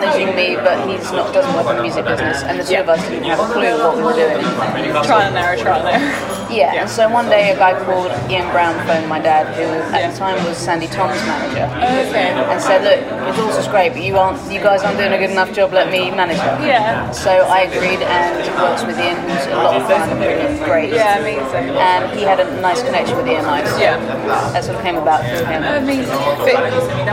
managing 0.00 0.34
me, 0.34 0.54
but 0.56 0.88
he's 0.88 1.10
not 1.12 1.32
doesn't 1.34 1.54
work 1.54 1.68
in 1.70 1.76
the 1.76 1.82
music 1.82 2.04
business, 2.04 2.42
and 2.42 2.58
the 2.58 2.64
two 2.64 2.76
of 2.76 2.88
us 2.88 3.00
didn't 3.08 3.24
have 3.24 3.40
a 3.40 3.52
clue 3.52 3.78
what 3.78 3.96
we 3.96 4.02
were 4.02 4.14
doing. 4.14 4.40
Trial 5.04 5.28
and 5.28 5.36
error, 5.36 5.56
trial 5.56 5.86
and 5.86 6.02
error. 6.02 6.41
Yeah, 6.52 6.80
and 6.82 6.88
so 6.90 7.08
one 7.08 7.28
day 7.30 7.50
a 7.52 7.56
guy 7.56 7.72
called 7.84 8.12
Ian 8.30 8.50
Brown 8.52 8.74
phoned 8.86 9.08
my 9.08 9.18
dad, 9.18 9.46
who 9.56 9.62
at 9.96 10.12
the 10.12 10.18
time 10.18 10.36
was 10.44 10.56
Sandi 10.58 10.86
Thom's 10.86 11.16
manager, 11.24 11.64
oh, 11.72 12.08
Okay. 12.08 12.28
and 12.36 12.60
said, 12.60 12.84
"Look, 12.84 13.00
your 13.24 13.34
daughter's 13.48 13.68
great, 13.68 13.92
but 13.94 14.02
you 14.02 14.18
aren't, 14.18 14.36
you 14.52 14.60
guys 14.60 14.82
aren't 14.82 14.98
doing 14.98 15.12
a 15.12 15.18
good 15.18 15.30
enough 15.30 15.52
job. 15.52 15.72
Let 15.72 15.90
me 15.90 16.10
manage 16.10 16.36
her." 16.38 16.58
Yeah. 16.66 17.10
So 17.12 17.30
I 17.30 17.60
agreed 17.60 18.02
and 18.04 18.36
worked 18.60 18.86
with 18.86 18.98
Ian, 19.00 19.16
who's 19.24 19.46
a 19.46 19.56
lot 19.56 19.74
of 19.80 19.82
fun, 19.88 20.10
and 20.10 20.20
really 20.20 20.58
great. 20.64 20.90
Yeah, 20.92 21.18
amazing. 21.18 21.70
And 21.76 22.18
he 22.18 22.22
had 22.24 22.38
a 22.40 22.60
nice 22.60 22.82
connection 22.82 23.16
with 23.16 23.26
EMI. 23.26 23.64
So 23.66 23.78
Yeah. 23.78 23.96
That 24.52 24.64
sort 24.64 24.76
of 24.76 24.82
came 24.82 24.96
about 24.96 25.24
through 25.24 25.46
him. 25.46 25.62
Amazing. 25.64 26.18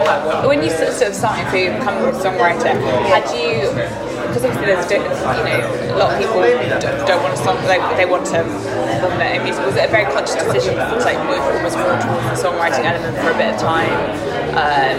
But 0.03 0.47
when 0.47 0.61
you 0.63 0.69
sort 0.69 0.89
of 1.07 1.15
started 1.15 1.45
to 1.51 1.77
become 1.79 1.95
a 2.03 2.11
songwriter, 2.11 2.75
had 3.07 3.23
you? 3.31 3.69
Because 4.29 4.43
obviously 4.45 4.65
there's, 4.67 4.85
di- 4.85 4.97
you 4.99 5.43
know, 5.47 5.88
a 5.89 5.97
lot 5.97 6.13
of 6.13 6.19
people 6.19 6.41
don't, 6.41 7.07
don't 7.07 7.21
want 7.23 7.35
to 7.35 7.43
song, 7.43 7.57
like 7.65 7.81
they 7.97 8.05
want 8.05 8.25
to 8.27 8.43
perform 8.43 9.17
their 9.17 9.37
own 9.39 9.43
music. 9.43 9.65
Was 9.65 9.75
it 9.75 9.85
a 9.89 9.91
very 9.91 10.05
conscious 10.13 10.35
decision 10.35 10.75
to 10.75 10.95
like 11.03 11.19
move 11.25 11.41
almost 11.41 11.77
more 11.77 11.97
towards 11.97 12.25
the 12.29 12.37
songwriting 12.37 12.85
element 12.85 13.15
for 13.17 13.31
a 13.31 13.37
bit 13.37 13.53
of 13.53 13.59
time, 13.59 13.93
um, 14.53 14.97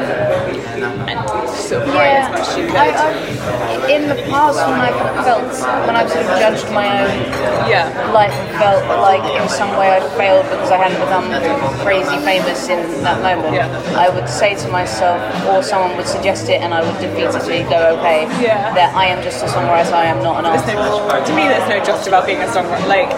and 1.09 1.19
sort 1.49 1.83
of 1.83 1.95
write 1.95 2.23
as 2.23 2.29
much 2.33 2.47
as 2.49 2.57
you 2.59 2.67
could? 2.67 2.77
I, 2.77 2.91
I, 2.91 3.91
in 3.91 4.09
the 4.09 4.19
past, 4.31 4.59
when 4.59 4.81
I 4.81 4.91
felt, 5.25 5.51
when 5.87 5.97
I've 5.97 6.11
sort 6.11 6.27
of 6.27 6.39
judged 6.39 6.69
my 6.73 6.87
own 7.03 7.11
yeah. 7.71 7.87
life 8.13 8.33
and 8.33 8.51
felt 8.59 8.83
like 9.03 9.23
in 9.41 9.49
some 9.49 9.71
way 9.79 9.91
I 9.91 10.01
failed 10.17 10.45
because 10.51 10.71
I 10.71 10.79
hadn't 10.79 11.01
become 11.01 11.27
crazy 11.85 12.17
famous 12.25 12.69
in 12.69 12.81
that 13.03 13.23
moment, 13.23 13.55
Yeah. 13.55 13.69
I 13.97 14.09
would 14.09 14.29
say 14.29 14.55
to 14.55 14.69
myself, 14.69 15.19
or 15.47 15.63
someone 15.63 15.97
would 15.97 16.07
suggest 16.07 16.49
it, 16.49 16.61
and 16.63 16.73
I 16.75 16.81
would 16.83 16.99
defeatedly 17.01 17.69
go, 17.69 17.97
okay, 17.99 18.25
Yeah. 18.43 18.73
that 18.75 18.95
I 18.95 19.07
am 19.07 19.23
just 19.23 19.43
a 19.43 19.47
songwriter, 19.47 19.93
I 19.93 20.07
am 20.07 20.23
not 20.23 20.39
an 20.41 20.47
artist. 20.47 20.67
To 20.81 21.33
me, 21.37 21.45
there's 21.49 21.69
no 21.69 21.79
just 21.85 22.09
about 22.09 22.25
being 22.27 22.41
a 22.41 22.47
songwriter. 22.49 22.87
Like, 22.89 23.11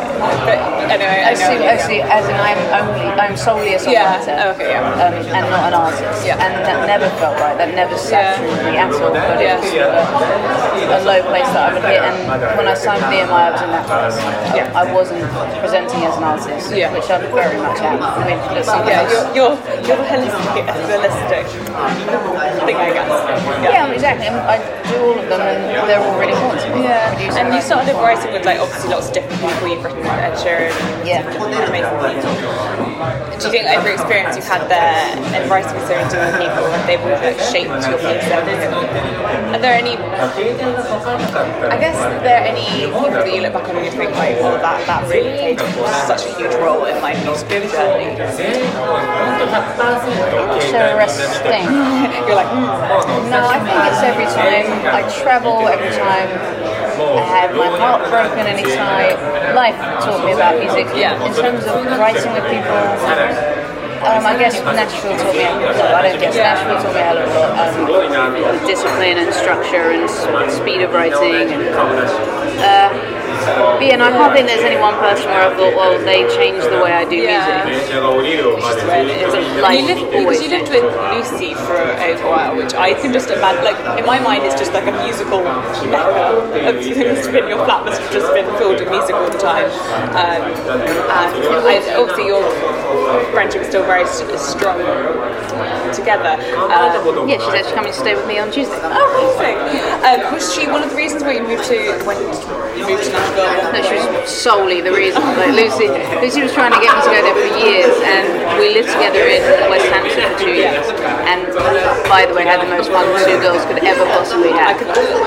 but 0.46 0.59
anyway, 0.90 1.22
I 1.22 1.31
I 1.31 1.35
see, 1.35 1.59
know. 1.59 1.68
I 1.70 1.77
see, 1.79 2.01
as 2.03 2.25
in 2.27 2.35
I'm 2.37 2.61
only, 2.79 3.07
I'm 3.20 3.37
solely 3.37 3.75
a 3.75 3.81
Yeah, 3.87 4.18
songwriter, 4.18 4.55
okay, 4.55 4.70
yeah. 4.70 5.05
um, 5.07 5.14
and 5.14 5.44
not 5.51 5.64
an 5.70 5.75
artist, 5.75 6.27
Yeah. 6.27 6.42
and 6.42 6.53
that 6.66 6.87
never 6.87 7.09
felt 7.20 7.38
right. 7.38 7.57
That 7.57 7.75
never 7.75 7.96
sat 7.96 8.38
Yeah. 8.40 8.70
me 8.70 8.77
at 8.79 8.92
all. 8.92 9.11
But 9.12 9.40
Yeah. 9.40 9.59
it 9.59 10.88
was 10.90 10.98
a, 10.98 10.98
a 10.98 11.01
low 11.07 11.20
place 11.31 11.48
that 11.55 11.70
I 11.70 11.72
would 11.75 11.85
hit, 11.85 12.03
and 12.03 12.57
when 12.59 12.66
I 12.66 12.75
signed 12.75 13.03
EMI, 13.05 13.31
I 13.31 13.51
was 13.51 13.62
in 13.62 13.70
that 13.70 13.87
place. 13.87 14.16
Yeah. 14.57 14.72
I 14.75 14.85
wasn't 14.92 15.22
presenting 15.62 16.03
as 16.05 16.16
an 16.16 16.25
artist, 16.25 16.72
Yeah. 16.75 16.92
which 16.92 17.09
I 17.11 17.18
very 17.18 17.59
much 17.62 17.81
am. 17.81 18.03
I 18.03 18.25
mean, 18.27 18.38
Yeah, 18.87 19.07
you're, 19.11 19.27
you're, 19.37 19.57
you're 19.87 20.03
holistic, 20.11 20.66
holistic. 20.66 21.46
Thing, 22.74 22.90
I 22.90 22.92
guess. 22.92 23.08
Yeah, 23.62 23.92
exactly. 23.92 24.28
I 24.28 24.56
do 24.90 24.96
all 25.04 25.18
of 25.18 25.28
them, 25.28 25.40
and 25.40 25.88
they're 25.88 26.00
all 26.00 26.18
really 26.18 26.32
important 26.32 26.62
to 26.62 26.70
me. 26.74 26.87
And 26.87 27.54
you 27.54 27.61
started 27.61 27.94
writing 27.94 28.32
with 28.32 28.44
like 28.44 28.58
obviously 28.58 28.90
lots 28.90 29.08
of 29.08 29.14
different 29.14 29.40
people. 29.40 29.68
You've 29.68 29.85
written 29.85 30.00
with 30.00 30.08
Ed 30.08 30.37
Sheeran. 30.37 30.72
Yeah. 31.06 31.22
Amazing 31.37 31.72
people. 31.72 32.91
Do 33.03 33.11
you 33.47 33.51
think 33.51 33.67
every 33.67 33.95
experience 33.95 34.37
you've 34.37 34.47
had 34.47 34.69
there 34.71 34.95
and 35.35 35.51
writing 35.51 35.75
with 35.75 35.88
so 35.91 35.95
many 35.99 36.07
different 36.07 36.38
people, 36.38 36.62
they've 36.87 37.03
all 37.03 37.19
like 37.19 37.35
shaped 37.51 37.83
your 37.91 37.99
piece? 37.99 38.23
Are 38.31 39.59
there 39.59 39.75
any? 39.75 39.99
I 39.99 41.77
guess 41.83 41.99
are 41.99 42.23
there 42.23 42.47
any 42.47 42.62
people 42.87 43.11
that 43.11 43.27
you 43.27 43.43
look 43.43 43.55
back 43.55 43.67
on 43.69 43.75
and 43.77 43.85
you 43.87 43.91
think 43.91 44.15
like, 44.15 44.37
oh, 44.38 44.55
that 44.62 44.87
that 44.87 45.03
really 45.11 45.35
played 45.35 45.59
such 46.07 46.27
a 46.31 46.35
huge 46.38 46.55
role 46.62 46.85
in 46.87 46.95
my 47.03 47.19
musical 47.27 47.59
journey? 47.67 48.15
Interesting. 48.15 48.62
You're 52.23 52.38
like, 52.38 52.47
hmm. 52.55 53.27
No, 53.31 53.43
I 53.43 53.59
think 53.59 53.75
it's 53.91 54.03
every 54.07 54.27
time 54.31 54.71
I 54.95 55.03
travel, 55.11 55.67
every 55.67 55.91
time 55.91 56.31
I 57.19 57.25
had 57.27 57.55
my 57.57 57.69
heart 57.69 58.09
broken, 58.11 58.47
any 58.47 58.65
time 58.75 59.19
life 59.55 59.77
taught 60.03 60.25
me 60.25 60.33
about 60.33 60.59
music. 60.59 60.87
Yeah. 60.95 61.19
In 61.25 61.35
terms 61.35 61.65
of 61.65 61.85
writing 61.99 62.33
with 62.33 62.47
people, 62.49 62.79
um, 64.03 64.27
I 64.27 64.35
guess 64.38 64.59
Nashville 64.65 65.17
taught 65.17 65.35
me. 65.35 65.47
No, 65.47 65.95
I 65.95 66.03
don't 66.03 66.19
guess. 66.19 66.35
Nashville 66.35 66.83
taught 66.83 66.95
me 66.95 67.03
a 67.03 67.15
lot. 67.23 67.71
Um, 67.79 68.67
discipline 68.67 69.19
and 69.19 69.33
structure 69.35 69.95
and 69.95 70.11
speed 70.51 70.83
of 70.83 70.93
writing. 70.93 71.53
And, 71.53 71.62
uh, 72.59 73.21
but 73.44 73.83
yeah, 73.83 73.94
and 73.94 74.02
I 74.02 74.11
can't 74.11 74.33
think 74.33 74.46
there's 74.46 74.64
any 74.64 74.78
one 74.81 74.94
person 74.98 75.26
where 75.26 75.42
I 75.48 75.55
thought, 75.57 75.74
well, 75.74 75.98
they 76.05 76.22
changed 76.37 76.66
the 76.70 76.81
way 76.83 76.92
I 76.92 77.05
do 77.05 77.16
Yeah. 77.16 77.64
music. 77.66 77.90
It's 77.90 79.35
a 79.35 79.61
life 79.61 79.78
you 79.78 79.87
lived, 79.87 80.11
because 80.11 80.42
you 80.42 80.48
lived 80.48 80.70
with 80.70 80.85
Lucy 81.12 81.55
for 81.55 81.76
a 81.76 82.14
while, 82.28 82.57
which 82.57 82.74
I 82.74 82.94
can 82.94 83.12
just 83.12 83.31
imagine. 83.31 83.64
Like 83.64 83.78
in 83.98 84.07
my 84.07 84.18
mind, 84.18 84.44
it's 84.44 84.59
just 84.59 84.72
like 84.72 84.87
a 84.87 84.92
musical 85.05 85.42
mecca. 85.42 86.38
Of, 86.38 86.87
it 86.87 87.09
must 87.09 87.24
have 87.26 87.33
been 87.33 87.48
your 87.48 87.64
flat 87.64 87.85
must 87.85 88.00
have 88.00 88.12
just 88.12 88.33
been 88.33 88.46
filled 88.59 88.78
with 88.81 88.90
music 88.90 89.14
all 89.14 89.31
the 89.31 89.38
time. 89.38 89.66
Um, 90.14 90.42
and 90.70 91.62
I, 91.66 91.94
obviously, 91.96 92.26
your 92.26 92.42
friendship 93.33 93.62
is 93.62 93.68
still 93.68 93.85
very 93.85 94.07
strong 94.07 94.78
together. 95.92 96.35
Um, 96.72 97.28
Yeah, 97.28 97.38
she's 97.38 97.55
actually 97.55 97.74
coming 97.74 97.92
to 97.92 97.98
stay 97.98 98.14
with 98.14 98.26
me 98.26 98.38
on 98.38 98.50
Tuesday. 98.50 98.78
Oh, 98.83 99.37
amazing. 99.38 99.59
Um, 100.05 100.33
was 100.33 100.55
she 100.55 100.66
one 100.66 100.83
of 100.83 100.90
the 100.90 100.96
reasons 100.96 101.22
why 101.22 101.33
you 101.33 101.42
moved 101.42 101.64
to 101.68 101.92
when 102.07 102.16
you 102.78 102.87
moved 102.87 103.05
to 103.05 103.12
Nashville? 103.12 103.32
No, 103.37 103.81
she 103.81 103.95
was 103.97 104.29
solely 104.29 104.81
the 104.81 104.92
reason. 104.92 105.23
Like 105.23 105.57
Lucy, 105.57 105.88
Lucy 106.21 106.42
was 106.42 106.53
trying 106.53 106.73
to 106.73 106.81
get 106.81 106.92
me 106.92 107.01
to 107.03 107.11
go 107.11 107.21
there 107.25 107.37
for 107.38 107.51
years, 107.64 107.95
and 108.05 108.27
we 108.61 108.68
lived 108.77 108.92
together 108.92 109.25
in 109.25 109.40
West 109.73 109.88
Hampton 109.88 110.21
for 110.33 110.37
two 110.45 110.53
years. 110.53 110.85
And 111.25 111.49
by 112.12 112.27
the 112.29 112.35
way, 112.35 112.45
had 112.45 112.61
the 112.61 112.68
most 112.68 112.90
fun 112.92 113.09
two 113.25 113.40
girls 113.40 113.64
could 113.64 113.81
ever 113.85 114.05
possibly 114.12 114.53
have. 114.53 114.77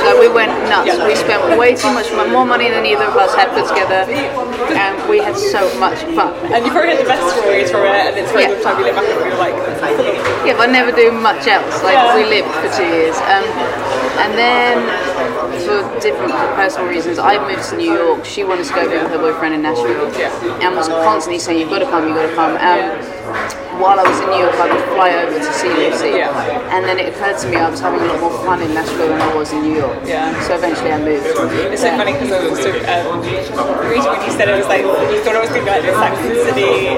So 0.06 0.20
we 0.20 0.30
went 0.30 0.54
nuts. 0.70 0.94
We 1.02 1.16
spent 1.16 1.58
way 1.58 1.74
too 1.76 1.90
much, 1.94 2.12
more 2.30 2.46
money 2.46 2.70
than 2.70 2.86
either 2.86 3.06
of 3.10 3.18
us 3.18 3.34
had 3.34 3.50
put 3.58 3.66
together, 3.68 4.06
and 4.06 4.94
we 5.10 5.18
had 5.20 5.36
so 5.38 5.66
much 5.80 6.00
fun. 6.14 6.34
And 6.54 6.66
you 6.66 6.72
probably 6.72 6.94
had 6.96 7.02
the 7.02 7.10
best 7.10 7.26
stories 7.42 7.72
from 7.72 7.84
it, 7.90 8.14
and 8.14 8.18
it's 8.22 8.32
very 8.32 8.46
Yeah. 8.54 8.62
time 8.62 8.78
you 8.80 8.86
look 8.86 8.96
back 8.96 9.10
and 9.10 9.26
you're 9.26 9.42
like, 9.42 9.56
Yeah, 10.46 10.54
but 10.58 10.70
I 10.70 10.72
never 10.72 10.92
do 10.92 11.12
much 11.12 11.48
else. 11.48 11.82
Like 11.84 11.98
we 12.16 12.24
lived 12.30 12.52
for 12.62 12.70
two 12.78 12.86
years, 12.86 13.18
um, 13.34 13.46
and 14.22 14.32
then 14.38 14.78
for 15.66 15.82
different 16.00 16.34
personal 16.56 16.88
reasons, 16.88 17.18
I 17.18 17.38
moved 17.42 17.68
to 17.70 17.76
New 17.78 17.92
York. 17.96 18.26
She 18.26 18.44
wanted 18.44 18.66
to 18.66 18.74
go 18.74 18.88
visit 18.90 19.04
with 19.04 19.12
her 19.12 19.18
boyfriend 19.20 19.56
in 19.56 19.62
Nashville, 19.62 20.08
and 20.62 20.76
was 20.76 20.88
constantly 20.88 21.40
saying, 21.40 21.60
"You've 21.60 21.70
got 21.70 21.80
to 21.80 21.86
come, 21.86 22.08
you've 22.08 22.16
got 22.16 22.30
to 22.30 22.36
come." 22.36 22.54
Um, 22.58 23.65
while 23.80 24.00
I 24.00 24.06
was 24.08 24.20
in 24.22 24.30
New 24.32 24.40
York, 24.40 24.56
I 24.56 24.68
would 24.72 24.86
fly 24.96 25.10
over 25.20 25.38
to 25.38 25.52
see 25.54 25.70
Lucy, 25.70 26.18
Yeah. 26.18 26.32
and 26.74 26.86
then 26.86 27.00
it 27.00 27.12
occurred 27.12 27.38
to 27.44 27.48
me 27.50 27.58
I 27.58 27.70
was 27.70 27.80
having 27.80 28.00
a 28.02 28.08
lot 28.08 28.20
more 28.20 28.36
fun 28.46 28.62
in 28.62 28.74
Nashville 28.74 29.10
than 29.10 29.22
I 29.22 29.34
was 29.36 29.52
in 29.52 29.62
New 29.62 29.76
York. 29.76 30.00
Yeah. 30.06 30.32
So 30.48 30.56
eventually, 30.56 30.92
I 30.92 31.00
moved. 31.02 31.26
It's 31.26 31.82
so 31.82 31.92
funny 31.98 32.14
because 32.14 32.32
I 32.32 32.40
was 32.44 32.60
also 32.60 32.72
um, 32.72 33.22
reading 33.88 34.08
when 34.08 34.22
you 34.24 34.32
said 34.32 34.48
it 34.48 34.58
was 34.58 34.68
like 34.72 34.84
you 35.12 35.20
thought 35.24 35.36
I 35.36 35.44
was 35.44 35.52
going 35.52 35.66
to 35.66 35.68
be 35.68 35.76
like 35.76 35.84
and 35.86 36.32
the 36.32 36.40
City, 36.48 36.96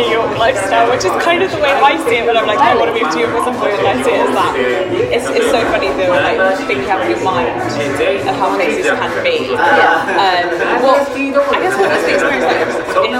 New 0.00 0.10
York 0.10 0.32
lifestyle, 0.38 0.88
which 0.90 1.04
is 1.04 1.12
kind 1.22 1.42
of 1.42 1.50
the 1.52 1.60
way 1.60 1.72
I 1.72 1.96
see 2.08 2.22
it. 2.22 2.24
But 2.26 2.36
I'm 2.36 2.46
like, 2.46 2.60
I 2.60 2.76
want 2.76 2.92
to 2.92 2.96
move 2.96 3.08
to 3.10 3.16
New 3.16 3.26
York 3.28 3.36
at 3.36 3.44
some 3.44 3.56
point, 3.60 3.76
and 3.76 3.86
I 3.86 3.94
see 4.02 4.12
it 4.14 4.24
as 4.24 4.32
that. 4.36 4.52
It's, 4.56 5.26
it's 5.32 5.50
so 5.52 5.60
funny 5.72 5.88
though, 5.96 6.12
like 6.16 6.38
thinking 6.66 6.88
out 6.90 7.02
of 7.04 7.08
your 7.10 7.22
mind 7.22 7.48
of 7.52 8.36
how 8.36 8.54
places 8.56 8.86
can 8.88 9.12
be. 9.24 9.52
Yeah. 9.52 10.16
Um, 10.16 10.46
well, 10.82 10.96
I 11.04 11.58
guess 11.60 11.74
what 11.76 11.88
was 11.92 12.02
the 12.04 12.12
experience 12.14 12.44
like 12.44 12.75
in 13.04 13.12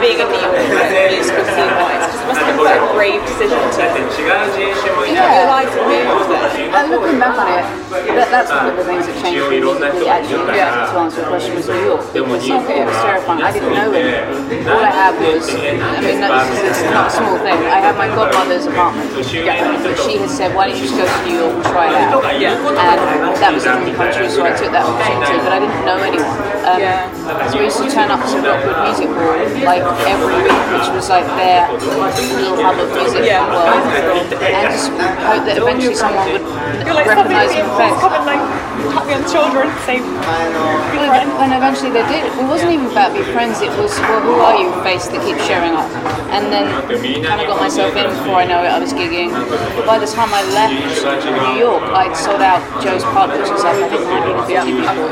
being 0.00 0.18
in 0.18 0.26
New 0.26 0.40
York, 0.42 0.58
like, 0.58 1.12
musical 1.14 1.44
scene 1.46 1.70
wise? 1.78 2.02
Because 2.02 2.20
it 2.20 2.26
must 2.26 2.40
have 2.42 2.56
been 2.58 2.66
a 2.66 2.90
brave 2.94 3.22
decision 3.22 3.58
to 3.70 4.20
your 4.22 4.36
life 5.46 5.70
and 5.70 5.86
move 5.86 6.26
there. 6.26 6.50
And 6.70 6.90
looking 6.90 7.18
back 7.18 7.38
on 7.38 7.46
it, 7.50 7.64
that, 7.90 8.30
that's 8.30 8.50
one 8.50 8.66
of 8.70 8.76
the 8.76 8.84
things 8.84 9.06
that 9.06 9.16
changed 9.22 9.46
me 9.50 9.60
musically 9.60 10.06
actually 10.06 10.46
yeah. 10.54 10.90
to 10.90 10.98
answer 10.98 11.22
the 11.22 11.28
question 11.30 11.54
was 11.54 11.66
New 11.68 11.82
York. 11.82 12.02
Because 12.10 12.66
that 12.66 12.78
it 12.78 12.86
was 12.86 12.98
terrifying, 13.02 13.42
I 13.42 13.50
didn't 13.52 13.74
know 13.74 13.90
anything. 13.90 14.66
All 14.70 14.82
I 14.82 14.90
had 14.90 15.14
was, 15.18 15.46
I 15.50 16.00
mean, 16.02 16.20
this 16.20 16.78
is 16.78 16.90
not 16.90 17.08
a 17.08 17.14
small 17.14 17.38
thing. 17.42 17.58
I 17.70 17.78
had 17.82 17.94
my 17.98 18.08
godmother's 18.10 18.66
apartment, 18.66 19.10
but 19.14 19.26
she 19.26 19.46
had 19.46 20.30
said, 20.30 20.54
why 20.54 20.68
don't 20.68 20.78
you 20.78 20.86
just 20.86 20.96
go 20.98 21.06
to 21.06 21.18
New 21.26 21.38
York 21.38 21.54
and 21.54 21.64
try 21.70 21.90
it 21.90 21.98
out? 22.10 22.22
And 22.24 23.36
that 23.38 23.50
was 23.54 23.66
a 23.66 23.74
come 23.94 24.10
true, 24.12 24.30
so 24.30 24.42
I 24.46 24.54
took 24.54 24.70
that 24.70 24.86
opportunity, 24.86 25.38
but 25.42 25.52
I 25.54 25.58
didn't 25.58 25.82
know 25.86 25.98
anyone. 26.02 26.38
Um, 26.66 26.78
So 27.50 27.58
we 27.58 27.64
used 27.66 27.82
to 27.82 27.90
turn 27.90 28.10
up 28.10 28.22
to 28.22 28.36
Rockwood 28.42 28.78
Music 28.86 29.08
like 29.64 29.84
every 30.08 30.34
week, 30.42 30.60
which 30.72 30.88
was 30.96 31.08
like 31.08 31.26
their 31.36 31.68
little 31.72 32.56
hub 32.64 32.78
of 32.80 32.88
music 32.96 33.24
Yeah. 33.24 33.44
in 33.44 33.52
the 33.52 33.58
world, 33.60 34.32
and 34.40 34.64
just 34.72 34.88
hope 34.90 35.44
that 35.46 35.56
eventually 35.60 35.94
someone 35.94 36.32
would 36.32 36.44
like, 36.88 37.06
recognise 37.06 37.52
me 37.52 37.62
please 37.62 37.76
face. 37.76 37.98
come 38.00 38.12
and 38.16 38.24
like 38.26 38.42
tap 38.90 39.04
me 39.06 39.12
on 39.14 39.22
the 39.22 39.28
shoulder 39.30 39.60
and 39.68 39.72
say, 39.84 39.98
be 40.00 40.08
Well. 41.04 41.40
And 41.40 41.52
eventually 41.52 41.90
they 41.92 42.04
did. 42.08 42.24
It 42.32 42.46
wasn't 42.48 42.72
even 42.72 42.86
about 42.88 43.12
being 43.12 43.28
friends. 43.32 43.60
It 43.60 43.70
was, 43.76 43.92
well, 44.08 44.20
who 44.24 44.34
are 44.40 44.56
you? 44.56 44.68
Face 44.82 45.08
that 45.08 45.20
keeps 45.24 45.44
showing 45.44 45.76
up. 45.76 45.88
And 46.32 46.48
then 46.52 46.68
kind 47.24 47.40
of 47.40 47.46
got 47.48 47.60
myself 47.60 47.94
in 47.96 48.08
before 48.08 48.36
I 48.40 48.46
know 48.46 48.62
it. 48.64 48.70
I 48.72 48.78
was 48.78 48.92
gigging. 48.92 49.32
By 49.86 49.98
the 49.98 50.06
time 50.06 50.30
I 50.32 50.42
left 50.56 50.72
New 50.72 51.58
York, 51.60 51.82
I'd 51.92 52.16
sold 52.16 52.40
out 52.40 52.60
Joe's 52.82 53.04
Pub, 53.12 53.30
which 53.30 53.50
was 53.50 53.64
like 53.64 53.76
I 53.76 53.88
think 53.88 54.04
150 54.06 54.72
people. 54.80 55.08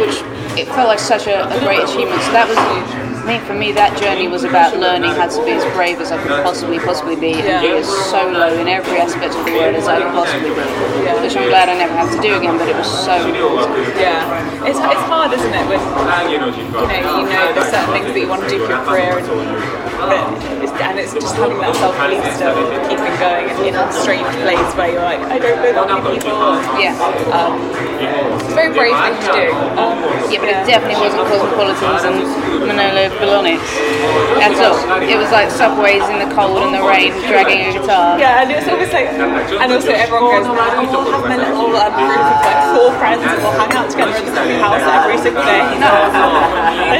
Which 0.00 0.18
it 0.58 0.66
felt 0.74 0.88
like 0.88 0.98
such 0.98 1.26
a, 1.26 1.46
a 1.48 1.58
great 1.60 1.80
achievement. 1.84 2.20
So 2.22 2.32
that 2.32 2.48
was. 2.48 2.58
I 3.20 3.36
think 3.36 3.44
for 3.44 3.52
me, 3.52 3.70
that 3.76 4.00
journey 4.00 4.32
was 4.32 4.48
about 4.48 4.72
learning 4.80 5.12
how 5.12 5.28
to 5.28 5.44
be 5.44 5.52
as 5.52 5.60
brave 5.76 6.00
as 6.00 6.08
I 6.10 6.16
could 6.16 6.40
possibly, 6.40 6.80
possibly 6.80 7.20
be, 7.20 7.36
and 7.36 7.60
be 7.60 7.68
as 7.76 7.84
solo 8.08 8.48
in 8.56 8.64
every 8.64 8.96
aspect 8.96 9.36
of 9.36 9.44
the 9.44 9.52
world 9.52 9.76
as 9.76 9.84
I 9.84 10.00
could 10.00 10.08
possibly 10.16 10.56
be. 10.56 10.64
Which 11.20 11.36
I'm 11.36 11.52
glad 11.52 11.68
I 11.68 11.76
never 11.76 11.92
have 12.00 12.08
to 12.16 12.20
do 12.24 12.32
again, 12.40 12.56
but 12.56 12.64
it 12.64 12.74
was 12.74 12.88
so 12.88 13.12
important. 13.20 13.92
Yeah, 14.00 14.24
it's, 14.64 14.80
it's 14.80 15.04
hard, 15.04 15.36
isn't 15.36 15.52
it? 15.52 15.64
When 15.68 15.76
you 16.32 16.40
know 16.40 16.48
you 16.48 16.64
know 17.28 17.46
there's 17.52 17.68
certain 17.68 17.92
things 17.92 18.08
that 18.08 18.16
you 18.16 18.26
want 18.26 18.40
to 18.42 18.48
do 18.48 18.56
for 18.64 18.72
your 18.72 18.84
career, 18.88 19.20
and, 19.20 19.28
but 19.28 20.59
and 20.80 20.98
it's 20.98 21.12
just 21.12 21.36
having 21.36 21.58
that 21.60 21.76
self 21.76 21.94
belief 22.00 22.24
still, 22.32 22.56
keeping 22.88 23.14
going 23.20 23.48
in 23.68 23.74
a 23.76 23.84
strange 23.92 24.26
place 24.40 24.70
where 24.74 24.90
you're 24.96 25.04
like, 25.04 25.20
I 25.28 25.36
don't 25.38 25.60
know 25.60 25.72
that 25.76 25.88
many 26.04 26.16
people. 26.16 26.56
Yeah. 26.80 26.96
Um, 27.30 27.60
it's 28.40 28.48
a 28.48 28.56
very 28.56 28.72
brave 28.72 28.96
thing 28.96 29.16
to 29.20 29.30
do. 29.36 29.46
Um, 29.76 29.96
Yeah, 30.32 30.40
but 30.40 30.48
it 30.48 30.60
definitely 30.64 30.96
wasn't 31.02 31.26
Cosmopolitans 31.28 32.02
and 32.08 32.16
Manolo 32.64 33.12
Bolognese 33.20 33.60
at 34.40 34.56
all. 34.62 34.78
It 35.04 35.18
was 35.20 35.30
like 35.30 35.50
subways 35.52 36.02
in 36.08 36.22
the 36.22 36.30
cold 36.32 36.64
and 36.64 36.72
the 36.72 36.82
rain, 36.86 37.12
dragging 37.28 37.60
a 37.68 37.72
guitar. 37.76 38.16
Yeah, 38.16 38.40
and 38.42 38.48
it's 38.50 38.68
always 38.68 38.92
like, 38.92 39.10
and 39.12 39.68
also 39.72 39.92
everyone 39.92 40.32
goes, 40.32 40.46
oh, 40.48 40.56
I'll 40.56 41.12
have 41.12 41.24
my 41.28 41.36
little 41.36 41.76
um, 41.76 41.92
group 41.92 42.14
of 42.14 42.38
like 42.40 42.60
four 42.72 42.90
friends 42.96 43.22
and 43.26 43.36
we'll 43.42 43.56
hang 43.58 43.72
out 43.76 43.88
together 43.90 44.16
in 44.16 44.24
the 44.24 44.34
same 44.34 44.60
house 44.62 44.80
every 44.80 45.18
single 45.20 45.44
day. 45.44 45.62
No. 45.76 45.92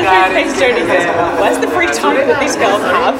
Very 0.00 0.44
face 0.44 0.54
Jodie 0.58 0.84
goes, 0.86 1.06
where's 1.40 1.58
the 1.62 1.70
free 1.70 1.86
time 1.86 2.16
that 2.28 2.38
these 2.42 2.56
girls 2.56 2.82
have? 2.82 3.14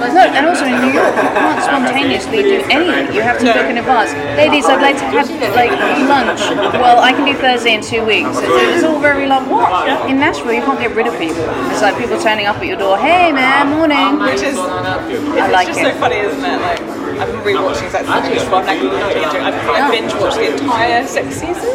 No, 0.00 0.20
and 0.20 0.46
also 0.46 0.64
in 0.64 0.80
New 0.80 0.92
York, 0.92 1.14
you 1.14 1.30
can't 1.34 1.62
spontaneously 1.62 2.42
do 2.42 2.62
anything. 2.70 3.14
You 3.14 3.22
have 3.22 3.38
to 3.38 3.46
book 3.46 3.66
in 3.66 3.78
advance. 3.78 4.12
Ladies, 4.36 4.66
I'd 4.66 4.82
like 4.82 4.96
to 4.98 5.06
have 5.06 5.30
like 5.54 5.70
lunch. 6.08 6.40
Well, 6.74 7.00
I 7.00 7.12
can 7.12 7.24
do 7.26 7.34
Thursday 7.34 7.74
in 7.74 7.82
two 7.82 8.04
weeks. 8.04 8.36
It's, 8.38 8.78
it's 8.78 8.84
all 8.84 9.00
very 9.00 9.26
like 9.26 9.48
what? 9.50 10.10
In 10.10 10.18
Nashville, 10.18 10.52
you 10.52 10.62
can't 10.62 10.80
get 10.80 10.94
rid 10.94 11.06
of 11.06 11.18
people. 11.18 11.44
It's 11.70 11.82
like 11.82 11.96
people 11.98 12.20
turning 12.20 12.46
up 12.46 12.56
at 12.56 12.66
your 12.66 12.76
door. 12.78 12.98
Hey, 12.98 13.32
man, 13.32 13.70
morning. 13.70 14.20
Which 14.20 14.42
is, 14.42 14.58
I 14.58 15.50
like 15.50 15.68
it's 15.68 15.78
just 15.78 15.90
it. 15.90 15.94
so 15.94 16.00
funny, 16.00 16.16
isn't 16.16 16.44
it? 16.44 16.60
Like, 16.60 16.83
I've 17.24 17.32
been 17.32 17.56
rewatching 17.56 17.88
Sex 17.90 18.04
and 18.06 18.20
the 18.20 18.38
City, 18.38 18.50
well, 18.52 18.60
like, 18.60 18.76
I've, 18.76 19.90
binge 19.90 20.12
watched 20.20 20.36
the 20.36 20.52
entire 20.52 21.06
six 21.06 21.40
seasons 21.40 21.72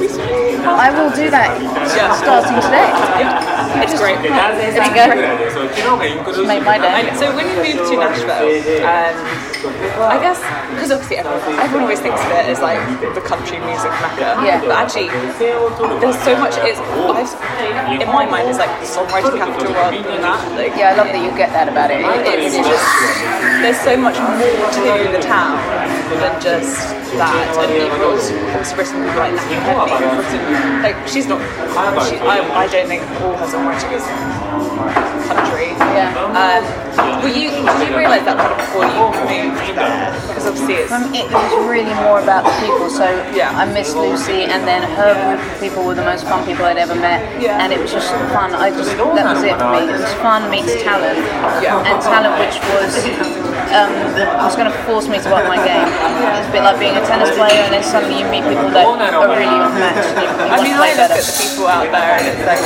recently. 0.00 0.56
I 0.64 0.88
will 0.88 1.12
do 1.12 1.28
that 1.28 1.52
starting 2.16 2.56
today. 2.64 2.88
It's 3.84 3.92
great. 4.00 4.16
There 4.24 4.32
you 4.32 6.24
go. 6.24 6.32
Just 6.32 6.48
make 6.48 6.64
my 6.64 6.78
day. 6.78 7.08
And 7.08 7.18
so 7.18 7.36
when 7.36 7.44
you 7.44 7.76
moved 7.76 7.92
to 7.92 7.96
Nashville, 8.00 8.56
um, 8.88 9.55
I 9.64 10.18
guess 10.20 10.38
because 10.74 10.92
obviously 10.92 11.16
everyone, 11.16 11.40
everyone 11.58 11.82
always 11.88 12.00
thinks 12.00 12.20
of 12.20 12.30
it 12.36 12.46
as 12.52 12.60
like 12.60 12.80
the 13.14 13.24
country 13.24 13.58
music 13.64 13.90
mecca. 14.04 14.36
Yeah. 14.44 14.60
But 14.60 14.76
actually, 14.76 15.08
there's 16.00 16.18
so 16.20 16.36
much. 16.36 16.54
It's 16.60 16.80
I've, 16.80 17.32
in 18.00 18.08
my 18.12 18.26
mind, 18.26 18.48
it's 18.48 18.58
like 18.58 18.72
the 18.80 18.86
songwriting 18.86 19.38
capital 19.38 19.72
rather 19.72 20.02
than 20.02 20.20
that. 20.20 20.40
Like, 20.52 20.76
Yeah, 20.76 20.92
I 20.92 20.94
love 20.96 21.08
that 21.08 21.22
you 21.22 21.30
get 21.36 21.52
that 21.56 21.68
about 21.68 21.90
it. 21.90 22.00
it's 22.04 22.56
just 22.56 22.86
there's 23.62 23.80
so 23.80 23.96
much 23.96 24.18
more 24.20 24.36
to 24.36 25.12
the 25.12 25.22
town 25.22 25.56
than 26.20 26.34
just 26.42 26.92
that. 27.16 27.32
And 27.56 27.72
April's 27.72 28.28
obviously 28.52 28.76
written 28.76 29.06
like 29.16 29.34
Natalie 29.64 29.96
written 30.20 30.82
like 30.82 30.96
she's 31.08 31.26
not. 31.26 31.40
She, 32.08 32.16
I, 32.20 32.40
I 32.54 32.66
don't 32.68 32.88
think 32.88 33.02
all 33.20 33.36
her 33.36 33.46
songwriting 33.46 33.92
is 33.96 34.04
country. 34.60 35.68
Yeah. 35.96 36.12
Um, 36.36 37.22
were 37.22 37.28
you 37.28 37.50
did 37.50 37.88
you 37.88 37.96
realise 37.96 38.24
that 38.24 38.36
before 38.36 38.84
you 38.86 39.04
moved 39.50 39.76
there? 39.76 40.12
Because 40.28 40.46
obviously 40.46 40.74
it's 40.84 40.92
Um, 40.92 41.12
it 41.14 41.26
was 41.32 41.68
really 41.68 41.94
more 42.06 42.20
about 42.20 42.44
the 42.44 42.52
people. 42.64 42.88
So 42.90 43.06
Yeah. 43.34 43.52
I 43.56 43.64
missed 43.66 43.96
Lucy, 43.96 44.44
and 44.44 44.66
then 44.66 44.82
her 44.96 45.12
group 45.14 45.40
of 45.40 45.60
people 45.60 45.84
were 45.84 45.94
the 45.94 46.04
most 46.04 46.24
fun 46.26 46.44
people 46.46 46.64
I'd 46.64 46.78
ever 46.78 46.94
met, 46.94 47.20
Yeah. 47.40 47.60
and 47.62 47.72
it 47.72 47.80
was 47.80 47.92
just 47.92 48.10
fun. 48.32 48.54
I 48.54 48.70
just 48.70 48.96
that 48.96 49.24
was 49.34 49.42
it 49.42 49.56
for 49.58 49.70
me. 49.72 49.88
It 49.88 50.00
was 50.00 50.12
fun 50.24 50.50
meets 50.50 50.74
talent, 50.82 51.18
Yeah. 51.62 51.80
and 51.88 52.00
talent 52.02 52.34
which 52.40 52.56
was 52.72 52.90
um, 53.74 53.90
was 54.46 54.54
going 54.54 54.70
to 54.70 54.78
force 54.86 55.08
me 55.08 55.18
to 55.18 55.28
up 55.34 55.46
my 55.50 55.58
game. 55.58 55.88
It's 56.38 56.48
a 56.48 56.52
bit 56.52 56.62
like 56.62 56.78
being 56.78 56.96
a 56.96 57.04
tennis 57.04 57.34
player, 57.34 57.66
and 57.66 57.72
then 57.74 57.82
suddenly 57.82 58.22
you 58.22 58.26
meet 58.30 58.46
people 58.46 58.70
that 58.70 59.14
are 59.14 59.26
really 59.26 59.48
unmatched. 59.48 60.14
You, 60.14 60.28
you 60.28 60.52
I 60.52 60.58
mean, 60.62 60.74
I 60.76 60.92
look 60.92 60.96
better. 60.96 61.18
at 61.18 61.26
the 61.26 61.34
people 61.36 61.66
out 61.66 61.88
there, 61.90 62.14
and 62.20 62.26
it's 62.30 62.44
like, 62.46 62.62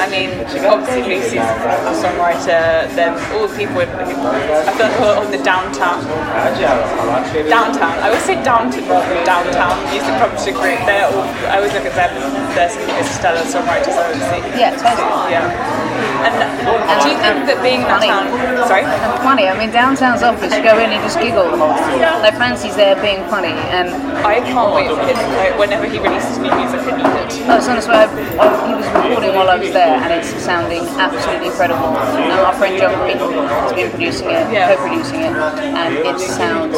I 0.00 0.06
mean, 0.10 0.30
obviously 0.66 1.02
Lucy's 1.06 1.46
a 1.46 1.94
songwriter. 1.94 2.90
Then 2.98 3.14
all 3.36 3.46
the 3.46 3.56
people, 3.56 3.80
in, 3.80 3.88
I 3.90 4.72
feel 4.74 4.86
like 4.90 4.96
who 4.98 5.04
are 5.06 5.18
on 5.22 5.30
the 5.30 5.42
downtown, 5.42 6.02
downtown. 7.46 7.94
I 8.02 8.10
always 8.10 8.24
say 8.26 8.42
downtown 8.42 8.88
rather 8.88 9.06
than 9.06 9.22
downtown 9.26 9.76
music 9.92 10.14
publishing 10.18 10.54
group. 10.54 10.80
They're 10.88 11.06
all, 11.06 11.24
I 11.46 11.62
always 11.62 11.72
look 11.72 11.86
at 11.86 11.94
them 11.94 12.14
there's 12.54 12.72
some 12.74 12.86
good 12.86 13.06
stellar 13.06 13.44
songwriters 13.46 13.94
I 13.96 14.04
would 14.10 14.20
see. 14.20 14.40
Yeah, 14.58 14.72
totally. 14.76 15.32
Yeah. 15.32 15.90
And 16.20 16.96
do 17.02 17.08
you 17.08 17.18
think 17.20 17.46
that 17.48 17.60
being 17.64 17.82
funny. 17.88 18.08
Sorry. 18.68 18.84
And 18.84 19.12
funny. 19.24 19.48
I 19.48 19.56
mean, 19.56 19.70
downtown's 19.70 20.22
office. 20.22 20.52
You 20.54 20.62
go 20.62 20.76
in 20.78 20.90
and 20.92 21.00
just 21.02 21.18
giggle 21.20 21.48
the 21.50 21.56
whole 21.56 21.72
time. 21.76 22.20
Like 22.20 22.36
Fancy's 22.36 22.76
there 22.76 22.96
being 23.00 23.24
funny, 23.28 23.52
and 23.72 23.88
I 24.24 24.40
can't 24.40 24.72
wait 24.74 24.88
for 24.92 25.00
him. 25.00 25.16
Like, 25.36 25.56
whenever 25.58 25.86
he 25.88 25.98
releases 25.98 26.36
new 26.38 26.52
music, 26.52 26.80
I 26.84 26.92
need 26.96 27.08
it. 27.08 27.30
Oh, 27.48 27.52
I 27.52 27.56
was 27.56 27.68
honest, 27.68 27.88
I, 27.88 28.04
I, 28.04 28.46
he 28.68 28.72
was 28.76 28.86
recording 28.92 29.32
while 29.34 29.48
I 29.48 29.56
was 29.56 29.72
there, 29.72 29.96
and 30.00 30.12
it's 30.12 30.28
sounding 30.44 30.84
absolutely 31.00 31.48
incredible. 31.48 31.88
And 32.20 32.32
our 32.40 32.54
friend 32.54 32.76
John 32.76 32.92
Green 33.00 33.16
has 33.18 33.72
been 33.72 33.90
producing 33.90 34.28
it, 34.28 34.44
Yeah. 34.52 34.74
co-producing 34.76 35.20
it, 35.20 35.34
and 35.36 35.94
it 35.96 36.18
sounds 36.20 36.76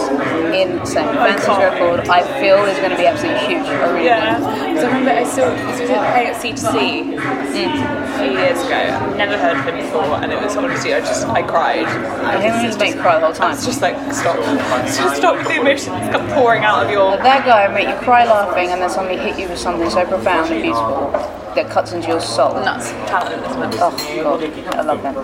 insane. 0.55 1.11
Fancy's 1.19 1.59
record, 1.59 2.07
I 2.09 2.23
feel, 2.41 2.63
is 2.67 2.79
going 2.79 2.91
to 2.91 2.97
be 2.97 3.07
absolutely 3.07 3.43
huge. 3.47 3.67
I 3.67 3.91
really 3.91 4.07
Yeah. 4.07 4.39
do. 4.39 4.81
So 4.81 4.87
I 4.87 4.99
remember 4.99 5.11
I 5.33 5.35
saw 5.35 5.57
he 5.57 5.65
was 5.65 5.81
in 5.81 5.89
Hey 5.89 6.27
at 6.27 6.37
C2C 6.37 7.17
a 7.17 8.19
few 8.19 8.33
years 8.37 8.61
ago. 8.67 8.77
I've 8.77 9.17
never 9.17 9.39
heard 9.39 9.57
of 9.57 9.65
him 9.65 9.77
before, 9.77 10.21
and 10.21 10.31
it 10.31 10.39
was 10.39 10.55
honestly 10.59 10.93
I 10.93 11.01
just 11.01 11.27
I 11.27 11.43
cried. 11.43 11.87
I 11.87 12.39
Him 12.39 12.67
was 12.67 12.77
and 12.77 12.79
make 12.79 13.01
cry 13.01 13.19
the 13.19 13.25
whole 13.25 13.35
time. 13.35 13.55
It's 13.55 13.65
just 13.65 13.81
like 13.81 13.97
stop, 14.13 14.37
just 14.85 15.17
stop 15.17 15.43
the 15.49 15.59
emotions 15.59 15.97
come 16.13 16.29
pouring 16.37 16.65
out 16.65 16.85
of 16.85 16.91
your. 16.91 17.17
That 17.17 17.47
guy 17.47 17.67
will 17.67 17.73
make 17.73 17.89
you 17.89 17.97
cry 18.05 18.27
laughing, 18.27 18.69
and 18.73 18.83
then 18.83 18.91
suddenly 18.91 19.17
hit 19.17 19.41
you 19.41 19.49
with 19.49 19.59
something 19.59 19.89
so 19.89 20.05
profound 20.05 20.53
and 20.53 20.63
beautiful 20.63 21.13
that 21.55 21.71
cuts 21.71 21.93
into 21.93 22.09
your 22.09 22.21
soul. 22.21 22.53
Nuts 22.57 22.91
talent, 23.09 23.43
isn't 23.47 23.63
it? 23.63 23.81
Oh 23.81 23.91
god, 24.23 24.75
I 24.75 24.83
love 24.83 25.03
him. 25.03 25.15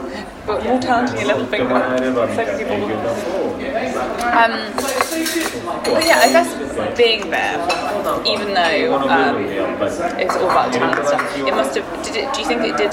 But 0.47 0.65
more 0.65 0.81
talent 0.81 1.11
in 1.11 1.19
your 1.19 1.37
little 1.37 1.47
finger. 1.47 1.69
So 1.69 2.47
many 2.47 2.65
people. 2.65 3.29
Um, 4.25 5.08
but 5.25 6.05
yeah, 6.05 6.21
I 6.21 6.29
guess 6.33 6.51
being 6.97 7.31
there, 7.31 7.59
even 8.27 8.55
though 8.55 8.99
um, 8.99 9.43
it's 10.19 10.37
all 10.37 10.51
about 10.51 10.73
talent 10.73 10.99
and 10.99 11.07
stuff, 11.07 11.39
it 11.39 11.55
must 11.55 11.77
have. 11.77 12.05
Did 12.05 12.17
it? 12.17 12.35
Do 12.35 12.41
you 12.41 12.47
think 12.47 12.63
it 12.63 12.77
did 12.77 12.93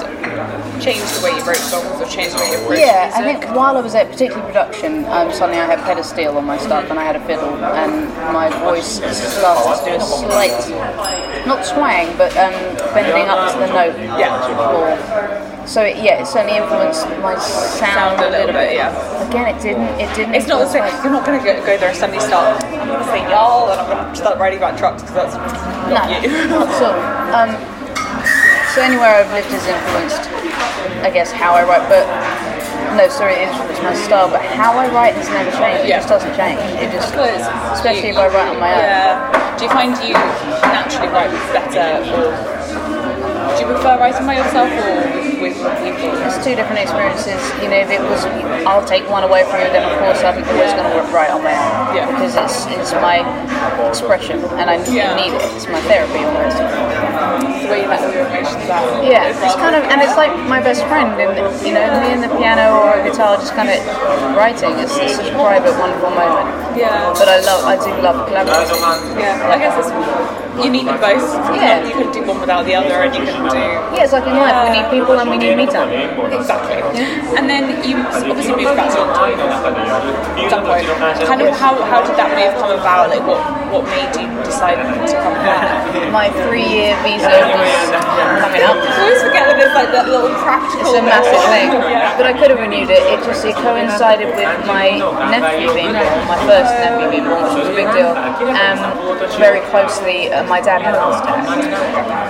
change 0.81 1.03
the 1.13 1.21
way 1.23 1.31
you 1.37 1.43
wrote 1.45 1.57
songs 1.57 2.01
or 2.01 2.07
change 2.07 2.33
the 2.33 2.39
way 2.39 2.51
you 2.51 2.57
approached 2.57 2.81
Yeah, 2.81 3.11
I 3.13 3.23
think 3.23 3.45
while 3.55 3.77
I 3.77 3.81
was 3.81 3.95
at 3.95 4.09
particularly 4.09 4.45
production, 4.47 5.05
um, 5.05 5.31
suddenly 5.31 5.61
I 5.61 5.65
had 5.65 5.79
pedal 5.79 6.03
steel 6.03 6.37
on 6.37 6.45
my 6.45 6.57
stuff 6.57 6.89
and 6.89 6.99
I 6.99 7.03
had 7.03 7.15
a 7.15 7.25
fiddle, 7.25 7.55
and 7.63 8.09
my 8.33 8.49
voice 8.59 8.99
started 8.99 9.83
to 9.83 9.91
do 9.91 9.95
a 9.97 10.01
slight, 10.01 11.45
not 11.45 11.65
twang, 11.65 12.15
but 12.17 12.35
um, 12.37 12.53
bending 12.93 13.29
up 13.29 13.51
to 13.53 13.59
the 13.59 13.67
note. 13.67 13.97
Yeah. 14.19 14.35
More. 14.55 15.67
So 15.67 15.81
it, 15.81 15.97
yeah, 15.97 16.21
it 16.21 16.27
certainly 16.27 16.57
influenced 16.57 17.09
my 17.25 17.33
sound, 17.39 18.19
Sound 18.19 18.21
a 18.21 18.29
little 18.29 18.53
bit, 18.53 18.75
yeah. 18.75 18.93
Again, 19.27 19.55
it 19.55 19.61
didn't. 19.61 19.89
It 19.99 20.15
didn't. 20.15 20.35
It's 20.35 20.47
not 20.47 20.59
the 20.59 20.69
same. 20.69 20.85
You're 21.01 21.11
not 21.11 21.25
going 21.25 21.39
to 21.39 21.45
go, 21.45 21.57
go 21.65 21.77
there 21.77 21.89
and 21.89 21.97
suddenly 21.97 22.14
start. 22.19 22.63
I'm 22.63 22.87
going 22.87 22.99
to 22.99 23.05
say 23.05 23.21
y'all, 23.29 23.69
and 23.71 23.79
I'm 23.81 23.87
going 23.89 24.05
to 24.09 24.15
start 24.15 24.37
writing 24.39 24.59
about 24.59 24.77
trucks 24.77 25.01
because 25.01 25.15
that's 25.15 25.35
not 25.35 26.09
no, 26.09 26.19
you. 26.19 26.47
not 26.47 26.69
all. 26.81 26.97
Um, 27.35 27.51
so 28.73 28.81
anywhere 28.81 29.23
I've 29.23 29.31
lived 29.31 29.47
has 29.51 29.65
influenced, 29.67 30.23
I 31.03 31.09
guess, 31.11 31.31
how 31.31 31.53
I 31.53 31.63
write. 31.63 31.87
But 31.87 32.03
no, 32.97 33.07
sorry, 33.09 33.33
it 33.35 33.47
influenced 33.49 33.83
my 33.83 33.93
style. 33.93 34.29
But 34.29 34.41
how 34.43 34.73
I 34.77 34.87
write 34.91 35.15
has 35.15 35.29
never 35.29 35.51
changed. 35.51 35.83
It 35.85 35.89
Yeah. 35.89 35.97
just 35.99 36.09
doesn't 36.09 36.35
change. 36.35 36.59
It 36.81 36.91
just, 36.91 37.11
Because 37.11 37.43
especially 37.75 38.09
you- 38.11 38.15
if 38.15 38.19
I 38.19 38.27
write 38.27 38.49
on 38.49 38.59
my 38.59 38.71
own. 38.73 38.79
Yeah. 38.83 39.55
Do 39.57 39.63
you 39.63 39.71
find 39.71 39.95
you 40.03 40.13
naturally 40.67 41.07
write 41.07 41.31
better, 41.55 42.03
or 42.11 42.35
do 43.53 43.59
you 43.61 43.67
prefer 43.69 43.97
writing 43.99 44.25
by 44.25 44.35
yourself 44.41 44.69
or 44.71 44.95
with, 45.41 45.57
with 45.61 45.77
people? 45.83 46.09
It's 46.25 46.37
two 46.43 46.55
different 46.55 46.79
experiences. 46.81 47.37
You 47.61 47.69
know, 47.69 47.79
if 47.79 47.89
it 47.93 48.01
was, 48.01 48.25
I'll 48.65 48.85
take 48.85 49.05
one 49.09 49.23
away 49.23 49.43
from 49.45 49.61
you, 49.61 49.69
then 49.69 49.85
of 49.85 49.93
course 49.99 50.23
I'm 50.25 50.41
always 50.41 50.73
going 50.73 50.89
to 50.89 51.01
write 51.13 51.29
on 51.31 51.43
my 51.43 51.53
own. 51.53 51.95
Yeah. 51.95 52.05
Because 52.11 52.33
it's, 52.35 52.65
it's 52.73 52.91
my 52.99 53.21
expression 53.87 54.39
and 54.59 54.69
I 54.69 54.81
Yeah. 54.89 55.15
need 55.15 55.33
it. 55.33 55.41
It's 55.55 55.67
my 55.67 55.81
therapy 55.85 56.23
almost. 56.25 56.57
the 56.57 57.69
way 57.71 57.81
you 57.81 57.89
let 57.89 58.01
all 58.01 58.13
your 58.13 58.25
emotions 58.27 58.69
out. 58.69 59.03
Yeah, 59.03 59.29
it's 59.29 59.55
kind 59.55 59.75
of, 59.75 59.83
and 59.89 60.01
it's 60.01 60.15
like 60.15 60.33
my 60.47 60.61
best 60.61 60.83
friend, 60.85 61.17
and 61.19 61.33
you 61.65 61.73
know, 61.73 61.85
me 62.01 62.13
and 62.13 62.21
the 62.21 62.29
piano 62.37 62.77
or 62.81 62.93
a 62.99 63.03
guitar 63.03 63.37
just 63.37 63.53
kind 63.53 63.69
of 63.69 63.79
writing. 64.37 64.77
It's, 64.79 64.95
it's 64.97 65.15
such 65.17 65.29
a 65.29 65.35
private, 65.35 65.73
wonderful 65.77 66.09
moment. 66.13 66.77
Yeah. 66.77 67.13
But 67.17 67.27
I 67.29 67.39
love, 67.41 67.65
I 67.65 67.75
do 67.81 67.89
love 68.01 68.27
collaborating. 68.27 68.81
Yeah, 69.17 69.49
I 69.53 69.57
guess 69.57 69.73
it's, 69.81 70.44
you 70.63 70.69
need 70.71 70.87
them 70.87 70.99
both. 70.99 71.23
Yeah. 71.55 71.83
You 71.85 71.93
can 71.93 72.11
do 72.11 72.21
one 72.23 72.39
without 72.39 72.63
the 72.65 72.75
other, 72.75 73.03
and 73.03 73.11
you 73.15 73.23
can 73.25 73.43
do 73.49 73.57
Yeah, 73.95 74.03
it's 74.03 74.13
like 74.13 74.27
in 74.27 74.35
life, 74.37 74.55
we 74.67 74.69
need 74.77 74.87
people 74.91 75.19
and 75.19 75.29
we 75.29 75.37
need 75.37 75.55
me 75.55 75.65
time. 75.65 75.89
exactly. 76.31 76.79
And 77.37 77.49
then 77.49 77.83
you 77.87 77.97
obviously 78.11 78.55
moved 78.55 78.75
back 78.77 78.91
to 78.95 79.01
London 79.03 79.39
at 79.47 80.49
some 80.49 80.63
point. 80.63 80.87
Kind 81.27 81.41
of 81.41 81.51
how, 81.57 81.75
how 81.89 81.99
did 82.05 82.15
that 82.15 82.31
move 82.35 82.53
come 82.61 82.71
about? 82.77 83.09
Like 83.09 83.25
what 83.27 83.39
what 83.73 83.83
made 83.91 84.13
you 84.15 84.27
decide 84.45 84.77
to 84.79 85.15
come 85.19 85.35
back? 85.43 85.83
My 86.13 86.29
three-year 86.45 86.95
visa 87.03 87.27
was 87.27 87.75
coming 88.39 88.63
up. 88.63 88.77
I 88.79 88.95
always 89.03 89.19
forget 89.25 89.43
that 89.51 89.55
there's 89.59 89.75
like 89.75 89.91
that 89.91 90.07
little 90.07 90.31
practical. 90.39 90.85
It's 90.87 90.95
a 90.95 91.03
massive 91.03 91.43
thing. 91.51 91.69
Yeah. 91.91 92.15
But 92.15 92.25
I 92.29 92.33
could 92.37 92.51
have 92.55 92.61
renewed 92.61 92.87
it. 92.89 93.03
It 93.11 93.19
just 93.27 93.43
it 93.43 93.55
coincided 93.59 94.31
with 94.31 94.47
my 94.69 94.95
nephew 95.33 95.73
being 95.75 95.91
born, 95.91 96.19
my 96.31 96.39
first 96.47 96.71
nephew 96.79 97.09
being 97.11 97.27
born, 97.27 97.43
which 97.43 97.57
was 97.65 97.67
a 97.67 97.75
big 97.75 97.89
deal. 97.91 98.13
Um, 98.15 98.79
very 99.41 99.59
closely, 99.73 100.31
uh, 100.45 100.49
my 100.49 100.61
dad 100.61 100.81
had 100.81 100.93
a 100.95 101.01
heart 101.01 101.23
attack, 101.25 101.41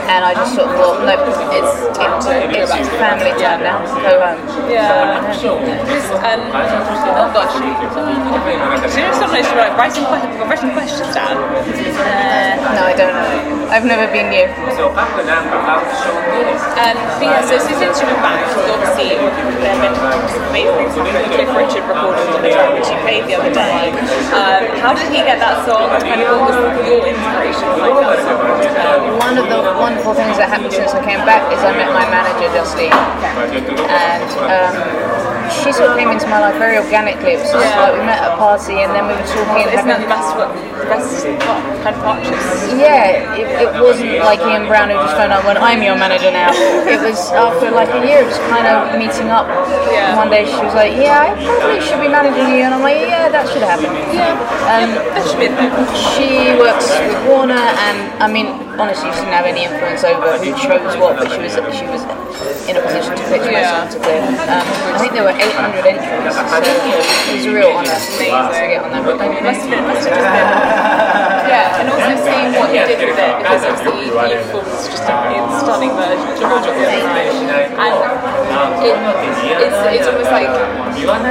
and 0.07 0.23
I 0.23 0.33
just 0.33 0.55
sort 0.55 0.69
of 0.69 0.75
thought, 0.79 1.03
no, 1.03 1.15
it's 1.19 1.35
it's, 1.51 1.91
it's 1.91 2.89
family 2.95 3.31
time 3.35 3.61
now. 3.61 3.83
Go 3.99 4.19
home. 4.23 4.39
Yeah. 4.71 5.19
Because, 5.35 6.07
um, 6.23 6.41
oh 7.19 7.27
gosh. 7.35 7.53
Do 7.59 7.67
you 7.67 9.07
know 9.07 9.13
sometimes 9.13 9.47
you're 9.47 9.59
like 9.59 9.75
writing, 9.77 10.03
writing 10.47 10.71
questions 10.71 11.13
down? 11.13 11.35
No, 11.35 12.81
I 12.87 12.93
don't 12.95 13.13
know. 13.13 13.67
I've 13.69 13.85
never 13.85 14.07
been 14.11 14.31
you. 14.31 14.45
Um, 16.75 16.95
but 17.17 17.25
yeah, 17.25 17.41
so, 17.41 17.57
since 17.57 17.81
you've 17.81 18.09
been 18.09 18.21
back, 18.21 18.45
obviously 18.69 19.17
there 19.17 19.73
have 19.73 19.81
been 19.81 19.95
amazing. 20.53 20.85
Cliff 21.33 21.49
Richard 21.55 21.83
recorded 21.89 22.29
on 22.29 22.41
the 22.45 22.49
track 22.53 22.71
which 22.77 22.87
you 22.87 22.97
played 23.01 23.25
the 23.25 23.35
other 23.35 23.51
day. 23.51 23.89
Um, 24.35 24.63
how 24.79 24.93
did 24.93 25.09
he 25.09 25.17
get 25.25 25.39
that 25.41 25.65
song? 25.65 25.89
Kind 26.05 26.21
of 26.21 26.37
what 26.37 26.53
was 26.53 26.85
your 26.85 27.01
inspiration 27.09 27.65
song? 27.73 28.04
One 29.25 29.35
of 29.39 29.49
the 29.49 29.61
wonderful 29.81 30.13
things 30.13 30.37
that 30.37 30.49
happened 30.53 30.73
since 30.73 30.93
I 30.93 31.01
came 31.01 31.25
back 31.25 31.41
is 31.49 31.57
I 31.57 31.73
met 31.73 31.89
my 31.89 32.05
manager 32.05 32.45
Justine, 32.53 32.93
and 32.93 34.29
um, 34.45 35.24
she 35.49 35.71
sort 35.71 35.91
of 35.91 35.97
came 35.97 36.09
into 36.09 36.27
my 36.27 36.39
life 36.39 36.57
very 36.57 36.77
organically. 36.77 37.33
It 37.35 37.41
was 37.41 37.51
just 37.51 37.65
Yeah. 37.65 37.81
like 37.81 37.93
we 37.99 38.03
met 38.05 38.19
at 38.21 38.33
a 38.33 38.37
party, 38.37 38.81
and 38.83 38.91
then 38.93 39.07
we 39.07 39.13
were 39.13 39.29
talking. 39.29 39.67
isn't 39.73 39.87
that 39.87 40.01
the 40.01 40.11
best, 40.11 40.29
what, 40.37 40.49
the 40.79 40.87
best 40.89 41.25
what, 41.25 41.61
kind 41.83 41.93
of 41.95 42.01
partnerships? 42.01 42.73
Yeah, 42.75 43.35
it, 43.35 43.47
it 43.65 43.71
wasn't 43.81 44.19
like 44.25 44.39
Ian 44.41 44.67
Brown 44.67 44.89
who 44.89 44.97
just 44.97 45.15
phoned 45.17 45.33
up 45.33 45.43
when 45.45 45.57
I'm 45.57 45.81
your 45.81 45.95
manager 45.95 46.31
now. 46.31 46.51
It 46.85 47.01
was 47.01 47.31
after 47.31 47.71
like 47.71 47.89
a 47.93 48.01
year 48.05 48.23
of 48.23 48.29
just 48.29 48.41
kind 48.49 48.67
of 48.67 48.97
meeting 48.97 49.29
up. 49.29 49.47
Yeah. 49.91 50.15
One 50.17 50.29
day 50.29 50.45
she 50.45 50.57
was 50.63 50.73
like, 50.73 50.93
"Yeah, 50.97 51.21
I 51.21 51.35
probably 51.37 51.81
should 51.81 52.01
be 52.01 52.07
managing 52.09 52.47
you," 52.55 52.63
and 52.65 52.73
I'm 52.73 52.81
like, 52.81 53.01
"Yeah, 53.01 53.29
that 53.29 53.45
should 53.49 53.61
happen." 53.63 53.91
Yeah. 54.13 54.33
Um, 54.71 54.89
That 55.13 55.23
should 55.27 55.39
be 55.41 55.49
she 56.15 56.55
works 56.57 56.89
with 56.89 57.15
Warner, 57.27 57.53
and 57.57 57.97
I 58.21 58.27
mean, 58.31 58.47
honestly, 58.79 59.09
she 59.11 59.19
didn't 59.23 59.33
have 59.33 59.45
any 59.45 59.63
influence 59.65 60.03
over 60.03 60.37
who 60.37 60.51
chose 60.55 60.95
what, 60.97 61.17
but 61.17 61.31
she 61.31 61.39
was 61.39 61.53
she 61.75 61.85
was 61.87 62.03
in 62.67 62.75
a 62.77 62.81
position 62.81 63.15
to 63.15 63.23
pitch 63.29 63.45
my 63.47 63.61
Yeah. 63.61 63.87
song 63.87 64.01
to 64.01 64.09
Um, 64.51 64.65
I 64.93 64.97
think 64.99 65.13
there 65.13 65.23
were 65.23 65.35
800 65.35 65.85
entries, 65.85 66.35
so 66.35 66.41
it 66.41 67.35
was 67.37 67.45
a 67.45 67.53
real 67.53 67.71
honour 67.71 67.95
to 67.95 68.67
get 68.67 68.83
on 68.83 68.91
that. 68.91 69.03
But 69.05 69.17
thank 69.17 69.37
you. 69.37 69.43
Must 69.45 69.61
have 69.61 69.69
been, 69.69 69.87
must 69.87 70.07
have 70.07 70.17
just 70.17 70.29
been. 70.33 71.45
Yeah, 71.45 71.79
and 71.79 71.85
also 71.93 72.13
seeing 72.25 72.49
what 72.57 72.69
you 72.73 72.83
did 72.89 72.99
with 73.05 73.19
it, 73.21 73.33
because 73.37 73.61
obviously 73.63 74.09
you 74.09 74.11
performed 74.11 74.65
just 74.65 75.05
a 75.05 75.15
a 75.15 75.59
stunning 75.61 75.93
version 75.93 76.25
of 76.25 76.39
Georgia 76.39 76.73
and 76.75 77.95
it, 78.85 78.95
it's, 79.61 79.79
it's 79.99 80.07
almost 80.07 80.31
like 80.31 80.49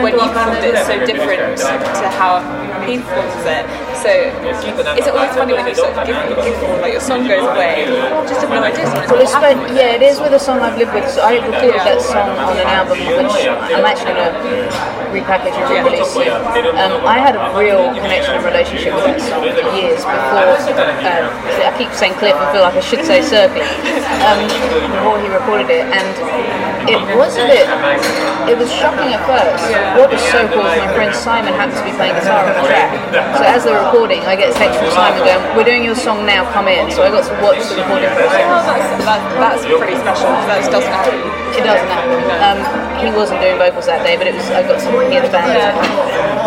when 0.03 0.13
you 0.15 0.21
performed 0.21 0.65
it, 0.65 0.75
it's 0.75 0.87
so 0.87 0.97
different 1.05 1.59
to 1.59 2.07
how 2.15 2.41
he 2.87 2.99
performs 2.99 3.45
it. 3.47 3.65
So 3.95 4.11
is 4.11 5.07
it 5.07 5.15
always 5.15 5.33
funny 5.35 5.55
when 5.55 5.67
you 5.67 5.75
sort 5.75 5.95
of 5.97 6.07
give, 6.07 6.17
give 6.17 6.81
like 6.83 6.93
your 6.93 7.01
song 7.01 7.27
goes 7.27 7.45
away? 7.47 7.87
Just 8.29 8.41
have 8.43 8.51
no 8.51 8.63
idea 8.63 8.85
Well, 9.09 9.21
it's 9.23 9.33
happened. 9.33 9.77
yeah, 9.77 9.95
it 9.97 10.03
is 10.03 10.21
with 10.21 10.33
a 10.33 10.39
song 10.39 10.61
I've 10.61 10.77
lived 10.77 10.93
with. 10.93 11.09
So 11.11 11.23
I 11.23 11.39
recorded 11.39 11.81
that 11.87 12.03
song 12.03 12.29
on 12.37 12.59
an 12.59 12.67
album, 12.67 12.99
which 12.99 13.47
I'm 13.47 13.87
actually 13.87 14.15
going 14.19 14.35
to 14.35 14.69
repackage 15.15 15.55
and 15.55 15.65
re-release 15.71 16.11
soon. 16.13 16.29
Um, 16.75 17.07
I 17.07 17.19
had 17.23 17.37
a 17.39 17.55
real 17.57 17.95
connection 17.95 18.35
and 18.35 18.45
relationship 18.45 18.95
with 18.95 19.05
that 19.05 19.21
song 19.23 19.47
for 19.47 19.71
years 19.79 20.03
before. 20.03 20.59
Um, 21.07 21.25
I 21.65 21.73
keep 21.79 21.93
saying 21.95 22.15
Cliff, 22.19 22.35
and 22.35 22.49
feel 22.53 22.63
like 22.67 22.75
I 22.75 22.81
should 22.85 23.05
say 23.07 23.23
Sir 23.23 23.47
Cliff. 23.55 23.71
Um, 24.25 24.41
before 24.93 25.21
he 25.21 25.29
recorded 25.29 25.69
it, 25.69 25.85
and 25.89 26.09
it 26.89 27.01
was 27.17 27.37
a 27.37 27.45
bit. 27.45 27.69
It 28.45 28.57
was 28.61 28.69
shocking 28.69 29.13
at 29.17 29.25
first. 29.25 29.65
What 29.97 30.13
was 30.13 30.21
so 30.29 30.45
cool 30.53 30.65
is 30.69 30.77
my 30.81 30.91
friend 30.93 31.13
Simon 31.17 31.57
happened 31.57 31.81
to 31.81 31.87
be 31.89 31.97
playing 31.97 32.17
guitar 32.21 32.45
on 32.45 32.53
the 32.53 32.65
track. 32.69 32.93
So 33.37 33.45
as 33.45 33.65
they're 33.65 33.81
recording, 33.81 34.21
I 34.29 34.37
get 34.37 34.53
a 34.53 34.57
text 34.57 34.81
from 34.81 34.93
Simon 34.93 35.25
going, 35.25 35.41
"We're 35.57 35.65
doing 35.65 35.85
your 35.85 35.97
song 35.97 36.29
now. 36.29 36.45
Come 36.53 36.69
in." 36.69 36.93
So 36.93 37.05
I 37.05 37.09
got 37.09 37.25
to 37.25 37.35
watch 37.41 37.65
the 37.69 37.81
recording 37.81 38.13
process. 38.13 38.45
Oh, 38.45 38.61
that's, 38.69 39.05
that, 39.09 39.21
that's 39.41 39.63
pretty 39.65 39.97
special. 39.97 40.29
That 40.45 40.61
doesn't 40.69 40.93
happen. 40.93 41.17
It 41.57 41.65
doesn't 41.65 41.89
happen. 41.89 42.21
Um, 42.45 42.59
he 43.01 43.09
wasn't 43.17 43.41
doing 43.41 43.57
vocals 43.57 43.87
that 43.89 44.05
day, 44.05 44.17
but 44.21 44.29
it 44.29 44.35
was 44.37 44.45
I 44.53 44.65
got 44.65 44.81
to 44.81 44.89
hear 45.09 45.25
the 45.25 45.33
band, 45.33 45.57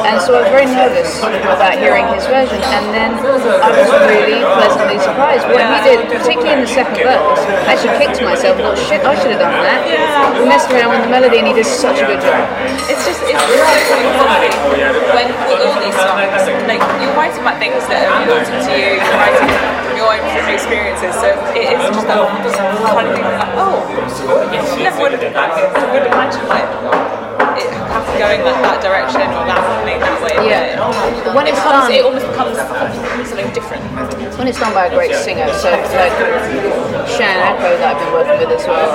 and 0.06 0.17
so 0.22 0.38
I 0.38 0.46
was 0.46 0.50
very 0.54 0.70
nervous 0.70 1.17
about 1.22 1.82
hearing 1.82 2.06
his 2.13 2.26
version. 2.30 2.62
And 2.62 2.93
then 2.93 3.17
I 3.17 3.70
was 3.74 3.89
really 4.06 4.41
pleasantly 4.46 5.00
surprised 5.02 5.46
when 5.50 5.65
we 5.65 5.80
did, 5.82 6.00
particularly 6.13 6.62
in 6.62 6.62
the 6.62 6.70
second 6.70 7.02
verse. 7.02 7.41
I 7.47 7.73
actually 7.73 7.95
kicked 7.95 8.19
myself. 8.19 8.60
I 8.60 8.75
thought, 8.75 8.77
shit, 8.77 9.01
I 9.07 9.15
should 9.15 9.31
have 9.31 9.39
done 9.39 9.55
that. 9.63 9.88
Yeah. 9.88 10.39
We 10.39 10.45
messed 10.47 10.67
around 10.71 10.91
with 10.91 11.03
the 11.07 11.12
melody, 11.12 11.39
and 11.39 11.47
he 11.47 11.53
did 11.55 11.65
such 11.65 12.03
a 12.03 12.05
good 12.05 12.19
job. 12.19 12.43
It's 12.91 13.03
just 13.07 13.23
it's 13.23 13.39
so 13.39 13.97
funny 14.19 14.51
when 15.15 15.27
with 15.47 15.63
all 15.63 15.79
these 15.79 15.95
songs, 15.95 16.43
like 16.67 16.83
you're 16.99 17.15
writing 17.15 17.39
about 17.39 17.57
things 17.60 17.79
that 17.88 18.03
are 18.03 18.19
important 18.27 18.67
to 18.67 18.71
you, 18.75 18.99
you're 18.99 19.19
writing 19.19 19.47
your 19.95 20.12
own 20.12 20.23
experiences. 20.51 21.15
So 21.15 21.31
it 21.55 21.71
is 21.71 21.81
just 21.88 22.07
that 22.07 22.19
kind 22.19 23.07
of 23.07 23.15
thing 23.15 23.23
like, 23.23 23.51
oh, 23.55 23.83
have 24.51 24.79
never 24.79 24.99
would 25.01 25.12
have 25.15 25.23
imagined 25.23 26.47
like 26.47 27.26
it 27.60 27.70
perhaps 27.74 28.10
going 28.17 28.41
like 28.46 28.60
that 28.63 28.80
direction 28.82 29.22
or 29.34 29.43
that 29.50 29.62
that 29.86 30.17
way. 30.24 30.36
Yeah. 30.48 30.78
But 31.26 31.36
When 31.36 31.46
it 31.48 31.54
it's 31.54 31.60
becomes, 31.60 31.89
done- 31.89 31.98
it 31.98 32.04
almost 32.06 32.28
becomes 32.30 32.58
something 33.28 33.50
different. 33.54 33.84
when 34.38 34.48
it's 34.48 34.60
done 34.60 34.74
by 34.74 34.86
a 34.88 34.93
great 34.93 35.15
singer, 35.15 35.48
so 35.58 35.72
like 35.74 36.13
Shan 37.10 37.38
Echo 37.41 37.70
that 37.82 37.96
I've 37.96 38.00
been 38.02 38.13
working 38.13 38.38
with 38.38 38.52
as 38.54 38.65
well. 38.67 38.86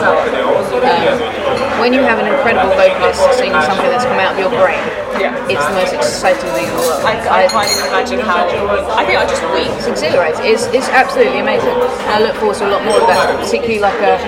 Um, 0.83 1.81
when 1.81 1.92
you 1.92 2.01
have 2.03 2.18
an 2.22 2.27
incredible 2.31 2.70
vocalist 2.79 3.20
singing 3.38 3.59
something 3.66 3.90
that's 3.90 4.05
come 4.07 4.18
out 4.22 4.35
of 4.35 4.38
your 4.38 4.51
brain, 4.55 4.79
Yeah. 5.22 5.46
it's 5.46 5.62
the 5.62 5.76
most 5.78 5.94
exciting 5.94 6.50
thing 6.50 6.66
in 6.66 6.74
the 6.74 6.82
world. 6.82 7.02
I, 7.06 7.14
I 7.14 7.46
can't 7.46 7.70
even 7.70 7.87
imagine 7.94 8.20
how. 8.26 8.42
I 8.98 9.06
think 9.06 9.16
I 9.22 9.26
just 9.30 9.42
weep. 9.54 9.70
It's 9.78 9.87
exhilarating. 9.87 10.42
It's, 10.50 10.66
it's 10.74 10.90
absolutely 10.90 11.38
amazing. 11.38 11.70
And 12.11 12.11
I 12.11 12.20
look 12.26 12.35
forward 12.42 12.58
to 12.58 12.66
a 12.66 12.72
lot 12.74 12.82
more 12.82 12.98
of 12.98 13.06
that, 13.06 13.38
particularly 13.38 13.78
like 13.78 13.98
a 14.02 14.18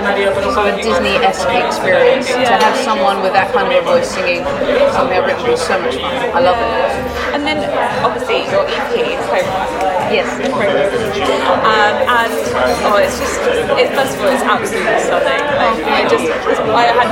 sort 0.54 0.70
of 0.70 0.78
Disney-esque 0.78 1.50
experience. 1.50 2.30
To 2.30 2.54
have 2.62 2.76
someone 2.86 3.22
with 3.22 3.34
that 3.34 3.50
kind 3.52 3.66
of 3.66 3.74
a 3.74 3.82
voice 3.82 4.06
singing 4.14 4.46
something 4.94 5.18
I've 5.18 5.26
written 5.26 5.50
was 5.50 5.60
so 5.60 5.80
much 5.82 5.98
fun. 5.98 6.14
I 6.30 6.40
love 6.40 6.58
it. 6.62 7.23
And 7.34 7.42
then 7.42 7.58
obviously 8.06 8.46
your 8.46 8.62
EP, 8.62 9.18
Homework. 9.26 9.74
Yes. 10.14 10.30
Um, 10.38 11.96
and 12.06 12.30
oh, 12.86 13.02
it's 13.02 13.18
just, 13.18 13.42
it, 13.74 13.90
first 13.90 14.14
of 14.14 14.22
all, 14.22 14.30
it's 14.30 14.46
absolutely 14.46 15.02
stunning. 15.02 15.42
Like, 15.42 15.82
I 15.82 16.06
just, 16.06 16.30
I 16.30 16.94
had, 16.94 17.10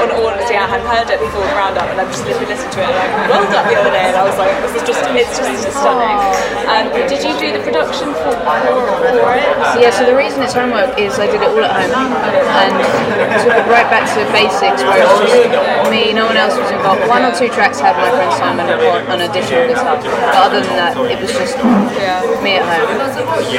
on 0.00 0.08
all 0.16 0.32
honesty, 0.32 0.56
I 0.56 0.64
hadn't 0.64 0.88
heard 0.88 1.12
it 1.12 1.20
before 1.20 1.44
Roundup, 1.52 1.84
and 1.92 2.00
I've 2.00 2.08
just 2.08 2.24
listened, 2.24 2.48
listened 2.48 2.72
to 2.72 2.80
it, 2.80 2.88
and 2.88 2.96
I 2.96 3.28
rolled 3.28 3.52
up 3.52 3.68
the 3.68 3.76
other 3.76 3.92
day, 3.92 4.08
and 4.08 4.16
I 4.16 4.24
was 4.24 4.38
like, 4.40 4.56
this 4.64 4.80
is 4.80 4.84
just, 4.88 5.04
it's 5.12 5.36
just 5.36 5.76
stunning. 5.76 6.18
Um, 6.64 6.88
did 6.96 7.20
you 7.20 7.36
do 7.36 7.52
the 7.52 7.60
production 7.60 8.16
for, 8.16 8.32
for, 8.32 9.28
it? 9.36 9.44
Yeah, 9.76 9.92
so 9.92 10.08
the 10.08 10.16
reason 10.16 10.40
it's 10.40 10.56
homework 10.56 10.96
is 10.96 11.20
I 11.20 11.28
did 11.28 11.44
it 11.44 11.50
all 11.52 11.60
at 11.60 11.72
home 11.92 11.92
and 11.92 12.72
took 13.44 13.52
it 13.52 13.66
right 13.68 13.86
back 13.92 14.08
to 14.08 14.24
the 14.24 14.28
basics 14.32 14.80
where 14.80 15.04
it 15.04 15.08
was 15.08 15.28
just 15.28 15.92
me, 15.92 16.16
no 16.16 16.24
one 16.24 16.40
else 16.40 16.56
was 16.56 16.70
involved. 16.72 17.04
One 17.12 17.22
or 17.22 17.34
two 17.36 17.52
tracks 17.52 17.78
had 17.78 17.94
my 18.00 18.08
friend 18.08 18.32
Simon 18.40 18.66
on 19.12 19.20
an 19.20 19.30
additional 19.34 19.66
guitar, 19.66 19.98
but 19.98 20.34
other 20.38 20.60
than 20.62 20.76
that, 20.78 20.94
it 20.94 21.18
was 21.18 21.32
just 21.34 21.58
me 22.42 22.56
at 22.58 22.64
home 22.64 22.86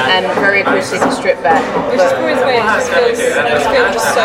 and 0.08 0.24
very 0.40 0.62
acoustic 0.62 1.02
and 1.04 1.12
stripped 1.12 1.44
back. 1.44 1.60
Which 1.92 2.00
is 2.00 2.12
But 2.12 2.20
always 2.24 2.40
weird, 2.40 2.64
it 2.64 2.72
just 2.80 2.90
feels, 2.96 3.20
it 3.20 3.36
just 3.52 3.68
feels 3.68 4.04
so 4.16 4.24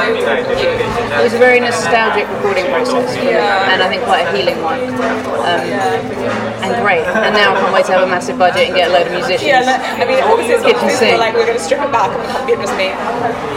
it 1.18 1.22
was 1.24 1.34
a 1.34 1.38
very 1.42 1.58
nostalgic 1.60 2.28
recording 2.38 2.66
process 2.70 3.10
Yeah. 3.18 3.70
and 3.74 3.82
I 3.82 3.88
think 3.88 4.02
quite 4.04 4.26
a 4.26 4.32
healing 4.36 4.62
one. 4.62 4.78
Um, 5.40 5.66
and 6.62 6.72
great. 6.84 7.02
And 7.04 7.34
now 7.34 7.56
I 7.56 7.60
can't 7.60 7.72
wait 7.74 7.86
to 7.86 7.92
have 7.98 8.02
a 8.06 8.10
massive 8.10 8.38
budget 8.38 8.68
and 8.70 8.74
get 8.76 8.90
a 8.90 8.92
load 8.92 9.06
of 9.08 9.12
musicians. 9.12 9.42
Yeah, 9.50 9.80
I 9.98 10.04
mean, 10.06 10.22
obviously 10.22 10.54
it's 10.54 10.62
not 10.62 10.72
Kitchen 10.76 10.88
physical, 10.88 11.16
sink. 11.16 11.18
like 11.18 11.34
we're 11.34 11.48
going 11.48 11.58
to 11.58 11.64
strip 11.64 11.80
it 11.82 11.90
back 11.90 12.12
and 12.14 12.20
become 12.46 12.60
just 12.62 12.76
me. 12.78 12.92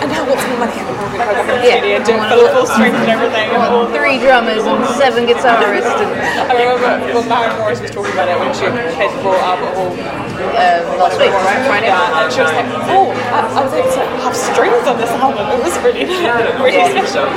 And 0.02 0.08
now 0.10 0.24
what's 0.26 0.42
more 0.50 0.60
money? 0.66 0.74
And 0.80 0.88
we're 0.90 0.98
going 0.98 1.12
to 1.14 1.20
go 1.20 1.28
back 1.36 1.46
in 1.46 1.62
the 1.62 1.68
Yeah. 1.68 1.78
studio 1.78 1.96
and 2.00 2.32
full, 2.32 2.48
full 2.56 2.68
strength 2.68 2.98
and 3.04 3.12
everything. 3.12 3.48
And 3.54 3.62
all 3.70 3.86
Three 3.94 4.18
drummers 4.24 4.64
and 4.64 4.80
seven 4.98 5.28
guitarists 5.28 6.00
and 6.00 6.12
I 6.50 6.54
remember 6.56 7.20
when 7.20 7.28
Morris 7.60 7.83
was 7.84 7.92
talking 7.92 8.16
about 8.16 8.32
it 8.32 8.40
when 8.40 8.48
she 8.56 8.64
the 8.64 9.20
Royal 9.20 9.44
Albert 9.44 9.76
Hall. 9.76 9.92
uh, 9.92 10.80
last 10.96 11.20
week, 11.20 11.36
right? 11.36 11.68
Friday. 11.68 11.92
And 11.92 12.32
she 12.32 12.40
was 12.40 12.56
like, 12.56 12.64
oh, 12.88 13.12
I, 13.12 13.44
I 13.44 13.60
was 13.60 13.76
able 13.76 13.92
to 13.92 14.04
have 14.24 14.32
strings 14.32 14.88
on 14.88 14.96
this 14.96 15.12
album. 15.20 15.44
It 15.52 15.60
was 15.60 15.76
really, 15.84 16.08
really 16.64 16.80
special. 16.96 17.28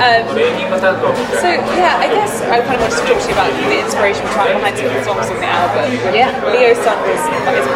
Um, 0.00 0.24
so 1.36 1.48
yeah, 1.76 2.00
I 2.00 2.08
guess 2.08 2.40
I 2.48 2.64
kind 2.64 2.80
of 2.80 2.88
wanted 2.88 2.96
to 2.96 3.12
talk 3.12 3.20
to 3.20 3.28
you 3.28 3.36
about 3.36 3.52
the 3.52 3.76
inspiration 3.76 4.24
behind 4.24 4.72
some 4.80 4.88
of 4.88 4.96
the 4.96 5.04
songs 5.04 5.28
on 5.28 5.36
the 5.36 5.52
album. 5.52 5.92
Yeah. 6.16 6.32
Leo 6.48 6.72
Sun 6.80 6.96
was 7.04 7.20
is 7.60 7.66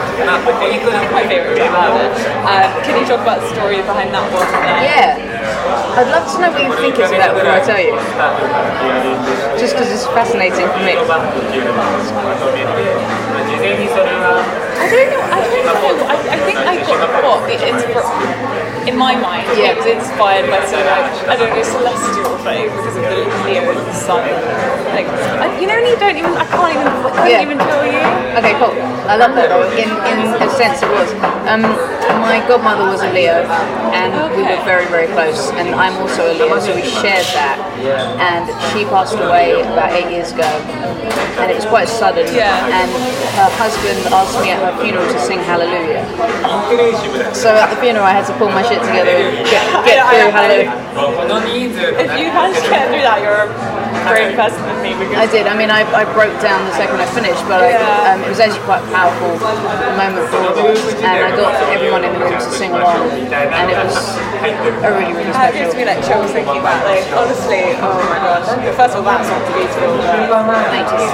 my 1.13 1.29
favourite 1.29 1.61
track. 1.61 1.69
Um, 2.49 2.73
can 2.89 2.95
you 2.97 3.05
talk 3.05 3.21
about 3.21 3.45
the 3.45 3.53
story 3.53 3.85
behind 3.85 4.17
that 4.17 4.25
one? 4.33 4.49
Yeah. 4.81 5.34
I'd 5.97 6.11
love 6.11 6.27
to 6.33 6.37
know 6.43 6.51
what 6.51 6.63
you 6.63 6.75
think 6.77 6.99
it's 6.99 7.13
about 7.13 7.35
before 7.35 7.55
I 7.55 7.63
tell 7.65 7.81
you. 7.81 7.95
Just 9.59 9.75
because 9.75 9.91
it's 9.91 10.07
fascinating 10.11 10.67
for 10.67 10.81
me. 10.83 10.99
I 13.65 14.87
don't 14.91 15.09
know. 15.11 15.21
I 15.23 15.39
don't 15.41 15.65
know. 15.65 16.07
I, 16.11 16.17
I 16.19 16.39
think 16.45 16.59
I 16.59 16.77
got 16.83 17.23
what 17.23 17.47
the 17.47 17.57
inspir- 17.63 18.89
in 18.89 18.97
my 18.99 19.15
mind. 19.17 19.47
Yeah. 19.57 19.73
It 19.73 19.77
was 19.79 19.87
inspired 19.87 20.51
by 20.51 20.61
some 20.67 20.83
like 20.85 21.09
I 21.31 21.37
don't 21.39 21.51
know 21.55 21.63
celestial 21.63 22.37
thing 22.45 22.69
because 22.69 22.97
of 22.97 23.03
the 23.07 23.25
Leo 23.47 23.71
and 23.71 23.81
the 23.81 23.93
sun. 23.95 24.27
Like 24.93 25.07
I, 25.09 25.47
you 25.61 25.67
know, 25.67 25.79
and 25.79 25.87
you 25.89 25.97
don't 25.97 26.17
even. 26.19 26.35
I 26.35 26.45
can't 26.45 26.75
even. 26.75 26.87
I 26.91 27.11
can't 27.15 27.31
Yeah. 27.31 27.47
even 27.47 27.59
tell 27.59 27.85
you. 27.87 28.03
Okay, 28.43 28.55
cool. 28.61 28.75
I 29.09 29.17
love 29.17 29.33
that. 29.39 29.49
In 29.79 29.89
in 29.89 30.19
a 30.43 30.51
sense, 30.51 30.83
it 30.83 30.91
was. 30.91 31.09
Um, 31.49 31.65
my 32.21 32.41
godmother 32.47 32.85
was 32.91 33.03
a 33.03 33.11
Leo, 33.13 33.45
and 33.95 34.13
we 34.37 34.43
were 34.43 34.61
very 34.65 34.87
very 34.87 35.07
close. 35.13 35.51
And 35.53 35.75
I'm 35.75 35.95
also 36.01 36.33
a 36.33 36.35
Leo, 36.35 36.59
so 36.61 36.75
we 36.75 36.83
shared 36.83 37.27
that. 37.37 37.57
And 38.21 38.49
she 38.73 38.85
passed 38.87 39.17
away 39.19 39.61
about 39.61 39.93
eight 39.93 40.11
years 40.11 40.33
ago, 40.33 40.49
and 41.41 41.51
it 41.51 41.57
was 41.57 41.67
quite 41.67 41.89
sudden. 41.89 42.27
Yeah. 42.35 42.55
And 42.71 42.91
her 43.39 43.51
husband 43.59 43.99
asked 44.15 44.39
me 44.41 44.51
at 44.51 44.61
her 44.63 44.75
funeral 44.83 45.07
to 45.07 45.19
sing 45.21 45.41
Hallelujah. 45.45 46.05
So 47.35 47.51
at 47.55 47.69
the 47.75 47.81
funeral, 47.81 48.05
I 48.07 48.13
had 48.13 48.27
to 48.27 48.35
pull 48.39 48.49
my 48.49 48.63
shit 48.63 48.81
together 48.81 49.11
and 49.11 49.45
get, 49.47 49.63
get 49.85 49.99
I- 49.99 50.11
through 50.11 50.31
Hallelujah. 50.33 50.73
If 51.99 52.11
you 52.19 52.27
managed 52.31 52.63
to 52.65 52.71
get 52.71 52.87
through 52.89 53.03
that, 53.03 53.19
you're 53.23 53.51
a 53.95 54.03
brave 54.11 54.35
person 54.37 54.61
me 54.83 54.93
because. 54.99 55.17
I 55.17 55.27
did. 55.31 55.47
I 55.47 55.55
mean, 55.57 55.71
I, 55.71 55.87
I 55.95 56.05
broke 56.13 56.35
down 56.43 56.67
the 56.67 56.75
second 56.77 56.99
I 57.01 57.07
finished, 57.15 57.41
but 57.47 57.63
I, 57.63 57.79
um, 58.13 58.21
it 58.27 58.29
was 58.29 58.41
actually 58.43 58.67
quite 58.67 58.83
a 58.83 58.91
powerful 58.91 59.33
moment 59.97 60.27
for 60.29 60.43
all 60.43 60.53
of 60.53 60.59
us. 60.59 60.83
And 61.01 61.17
I 61.25 61.31
got 61.33 61.55
everyone 61.73 62.03
in 62.05 62.13
the 62.13 62.21
room 62.21 62.35
to 62.35 62.51
sing 62.53 62.73
along, 62.75 63.09
and 63.31 63.67
it 63.71 63.79
was 63.79 63.97
a 63.97 64.91
really, 64.93 65.15
really 65.15 65.33
Uh, 65.33 65.49
it 65.49 65.57
gives 65.57 65.73
special. 65.73 65.79
me 65.79 65.85
like 65.87 66.01
chills 66.05 66.31
thinking 66.35 66.59
about 66.61 66.83
like 66.85 67.07
honestly, 67.15 67.63
oh 67.81 67.97
my 68.11 68.19
gosh. 68.21 68.49
First 68.77 68.99
of 68.99 69.07
all, 69.07 69.15
that 69.15 69.23
song's 69.25 69.49
beautiful. 69.55 69.97
But 70.29 70.45
Thank 70.75 70.91
you. 70.99 71.09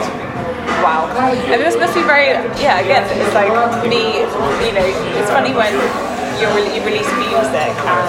Wow. 0.81 1.13
And 1.53 1.61
this 1.61 1.77
must 1.77 1.93
be 1.95 2.03
very, 2.03 2.33
yeah, 2.57 2.81
again, 2.81 3.05
it's 3.05 3.35
like 3.37 3.53
me, 3.85 4.25
you 4.65 4.73
know, 4.73 4.89
it's 5.21 5.29
funny 5.29 5.53
when 5.53 5.77
you 6.41 6.49
re- 6.57 6.73
you 6.75 6.81
release 6.85 7.11
music 7.21 7.73
and, 7.85 8.09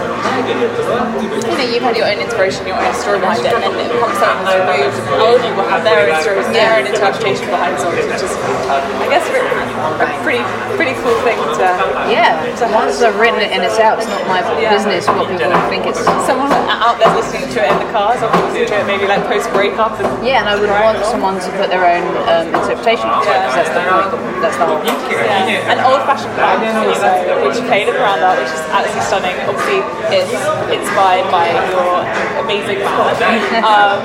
you 1.43 1.55
know, 1.57 1.67
you've 1.67 1.83
had 1.83 1.95
your 1.97 2.07
own 2.07 2.19
inspiration, 2.19 2.65
your 2.67 2.79
own 2.79 2.93
story 2.95 3.19
behind 3.19 3.43
it, 3.45 3.51
and 3.53 3.63
then 3.75 3.91
it 3.91 3.99
pops 3.99 4.21
out 4.23 4.39
and 4.39 4.47
removed, 4.47 4.95
and 5.11 5.19
all 5.21 5.35
of 5.35 5.43
you 5.43 5.51
will 5.55 5.67
have 5.67 5.83
their 5.83 6.07
own 6.07 6.15
stories, 6.23 6.47
their 6.55 6.79
own 6.79 6.85
interpretation 6.87 7.45
behind 7.51 7.75
songs, 7.79 7.99
which 7.99 8.23
is, 8.23 8.33
I 8.71 9.07
guess, 9.11 9.25
a 9.27 10.07
pretty, 10.23 10.43
pretty 10.79 10.95
cool 11.03 11.15
thing 11.27 11.37
to, 11.59 11.67
Yeah. 12.07 12.39
Once 12.71 13.01
I've 13.03 13.17
written 13.19 13.41
it 13.41 13.51
and 13.51 13.63
it's 13.63 13.79
out, 13.79 13.99
it's 13.99 14.07
not 14.07 14.23
my 14.27 14.39
Yeah. 14.61 14.71
business 14.71 15.07
what 15.07 15.27
people 15.27 15.51
think 15.69 15.85
it's. 15.85 15.99
someone 16.25 16.51
out 16.51 16.97
there 16.99 17.11
listening 17.15 17.49
to 17.51 17.59
it 17.65 17.69
in 17.71 17.77
the 17.83 17.89
cars, 17.91 18.21
or 18.23 18.29
listening 18.47 18.67
to 18.67 18.75
it 18.79 18.85
maybe 18.87 19.05
like 19.07 19.23
post 19.27 19.51
breakup 19.53 19.99
Yeah, 20.23 20.39
and 20.41 20.47
I 20.49 20.55
would 20.55 20.69
want 20.69 21.03
someone 21.05 21.39
to 21.39 21.49
put 21.59 21.69
their 21.69 21.83
own 21.85 22.05
um, 22.31 22.47
interpretation 22.55 23.09
on 23.09 23.21
it, 23.21 23.25
because 23.27 23.55
that's 23.55 23.73
the 23.75 23.81
point. 23.83 24.41
That's 24.41 24.57
the 24.57 24.65
whole. 24.65 24.79
Yeah, 25.11 25.73
an 25.73 25.79
old-fashioned 25.83 26.35
band 26.35 26.77
also, 26.77 27.45
which 27.45 27.57
played 27.67 27.89
at 27.89 27.97
which 28.21 28.53
is 28.53 28.61
absolutely 28.69 29.01
stunning. 29.09 29.35
Obviously, 29.49 29.81
it's 30.13 30.33
inspired 30.69 31.25
by 31.33 31.49
your 31.73 32.05
amazing 32.45 32.79
band. 32.85 33.17
Um, 33.65 33.97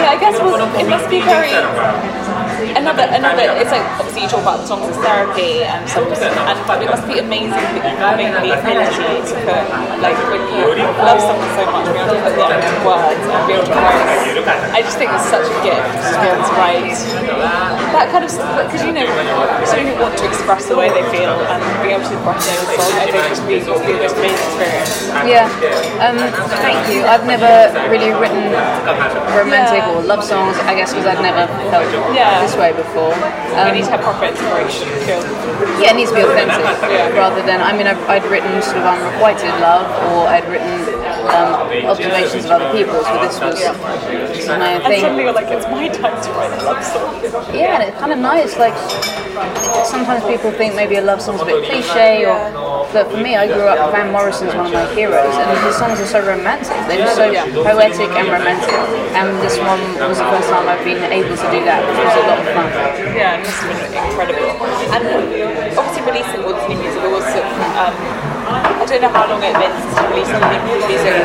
yeah, 0.00 0.14
I 0.14 0.16
guess 0.18 0.40
well, 0.40 0.56
it 0.80 0.88
must 0.88 1.08
be 1.12 1.20
very 1.20 1.52
another 2.72 3.04
another. 3.12 3.44
It's 3.60 3.70
like 3.70 3.84
obviously 4.00 4.22
you 4.24 4.28
talk 4.28 4.42
about 4.42 4.64
the 4.64 4.66
songs 4.66 4.88
as 4.88 4.96
therapy 5.04 5.64
and 5.64 5.84
some, 5.88 6.04
and 6.08 6.58
but 6.66 6.80
it 6.82 6.88
must 6.88 7.06
be 7.06 7.18
amazing 7.20 7.52
having 8.00 8.32
the 8.40 8.50
ability 8.56 9.20
to 9.28 9.34
put 9.44 9.62
like 10.00 10.16
when 10.32 10.42
you 10.56 10.64
love 11.04 11.20
someone 11.20 11.50
so 11.58 11.64
much, 11.68 11.86
being 11.92 12.04
able 12.04 12.16
to 12.16 12.32
put 12.32 12.48
them 12.48 12.60
into 12.60 12.80
words 12.86 13.24
and 13.24 13.40
be 13.46 13.52
able 13.54 13.66
to 13.68 13.76
write. 13.76 14.74
I 14.74 14.80
just 14.82 14.96
think 14.98 15.10
it's 15.12 15.28
such 15.28 15.46
a 15.46 15.56
gift 15.64 15.84
to 15.84 16.14
be 16.20 16.26
able 16.32 16.44
to 16.44 16.54
write 16.56 16.98
that 17.94 18.10
kind 18.10 18.24
of 18.24 18.30
stuff 18.30 18.66
because 18.66 18.82
you 18.84 18.92
know 18.92 19.06
so 19.64 19.76
many 19.76 19.90
people 19.94 20.10
want 20.10 20.18
to 20.18 20.26
express 20.26 20.66
the 20.66 20.76
way 20.76 20.90
they 20.90 21.04
feel 21.14 21.30
and 21.30 21.60
being 21.82 21.94
able 21.94 22.06
to 22.08 22.14
it 22.14 22.42
in 22.42 22.58
a 22.58 22.66
song 22.74 22.90
I 22.98 23.06
think 23.10 23.24
just 23.30 23.44
be, 23.46 23.58
be 23.62 23.92
the 23.94 24.02
most 24.02 24.16
amazing 24.18 24.42
experience 24.50 24.92
Yeah. 25.28 25.46
Um, 26.02 26.18
thank 26.60 26.80
you. 26.90 27.04
I've 27.06 27.26
never 27.26 27.70
really 27.88 28.10
written 28.18 28.50
romantic 29.36 29.82
Yeah. 29.84 29.94
or 29.94 30.02
love 30.02 30.24
songs, 30.24 30.56
I 30.66 30.74
guess 30.74 30.90
because 30.92 31.06
I've 31.06 31.22
never 31.22 31.46
felt 31.70 31.86
Yeah. 32.14 32.42
this 32.42 32.53
way 32.56 32.72
before. 32.72 33.10
we 33.14 33.54
Um, 33.58 33.74
need 33.74 33.84
to 33.84 33.90
have 33.90 34.00
proper 34.02 34.26
inspiration 34.26 34.88
Yeah, 35.80 35.90
it 35.92 35.96
needs 35.96 36.10
to 36.10 36.16
be 36.16 36.22
authentic 36.22 36.64
rather 37.18 37.42
than, 37.42 37.60
I 37.60 37.72
mean, 37.76 37.86
I've, 37.86 38.00
I'd 38.08 38.24
written 38.30 38.50
sort 38.62 38.78
of 38.78 38.84
unrequited 38.86 39.50
love 39.60 39.86
or 40.12 40.28
I'd 40.28 40.46
written 40.48 40.70
um, 41.28 41.86
observations 41.86 42.44
of 42.44 42.50
other 42.52 42.70
people's, 42.72 43.04
but 43.04 43.20
this 43.26 43.40
was, 43.40 43.56
was 43.60 44.48
my 44.48 44.74
own 44.74 44.82
And 44.82 45.00
suddenly 45.00 45.24
you're 45.24 45.32
like, 45.32 45.48
it's 45.48 45.66
my 45.66 45.88
time 45.88 46.16
to 46.22 46.30
write 46.32 46.52
a 46.52 46.64
love 46.64 46.84
song. 46.84 47.20
Yeah, 47.54 47.80
and 47.80 47.82
it's 47.88 47.98
kind 47.98 48.12
of 48.12 48.18
nice. 48.18 48.56
Like 48.58 48.74
sometimes 49.86 50.24
people 50.24 50.50
think 50.52 50.74
maybe 50.74 50.96
a 50.96 51.02
love 51.02 51.20
song's 51.20 51.40
a 51.40 51.44
bit 51.44 51.64
cliche, 51.64 52.24
or 52.26 52.36
but 52.92 53.10
for 53.10 53.18
me, 53.18 53.36
I 53.36 53.46
grew 53.46 53.66
up. 53.66 53.90
Van 53.90 54.12
Morrison's 54.12 54.54
one 54.54 54.66
of 54.66 54.72
my 54.72 54.86
heroes, 54.94 55.34
and 55.34 55.58
his 55.66 55.76
songs 55.76 55.98
are 56.00 56.06
so 56.06 56.20
romantic. 56.24 56.74
They're 56.86 57.02
just 57.02 57.16
so 57.16 57.30
poetic 57.62 58.10
and 58.14 58.28
romantic. 58.28 58.70
And 59.18 59.34
this 59.42 59.58
one 59.58 59.82
was 60.08 60.18
the 60.18 60.28
first 60.30 60.48
time 60.50 60.68
I've 60.68 60.84
been 60.84 61.02
able 61.02 61.34
to 61.34 61.48
do 61.50 61.60
that, 61.66 61.82
which 61.82 61.98
was 61.98 62.14
a 62.14 62.24
lot 62.30 62.38
of 62.38 62.48
fun. 62.54 62.68
Yeah, 63.14 63.38
it 63.38 63.46
must 63.46 63.58
have 63.62 63.70
been 63.74 64.04
incredible. 64.06 64.50
And 64.94 65.02
obviously 65.74 66.02
releasing 66.06 66.40
all 66.46 66.54
this 66.54 66.66
new 66.70 66.78
music, 66.78 67.02
was 67.02 67.26
um, 67.78 68.23
I 68.84 68.86
don't 68.86 69.00
know 69.00 69.08
how 69.08 69.24
long 69.24 69.40
since 69.40 69.96
you 69.96 70.04
released 70.12 70.28
new 70.28 70.76
music 70.76 71.24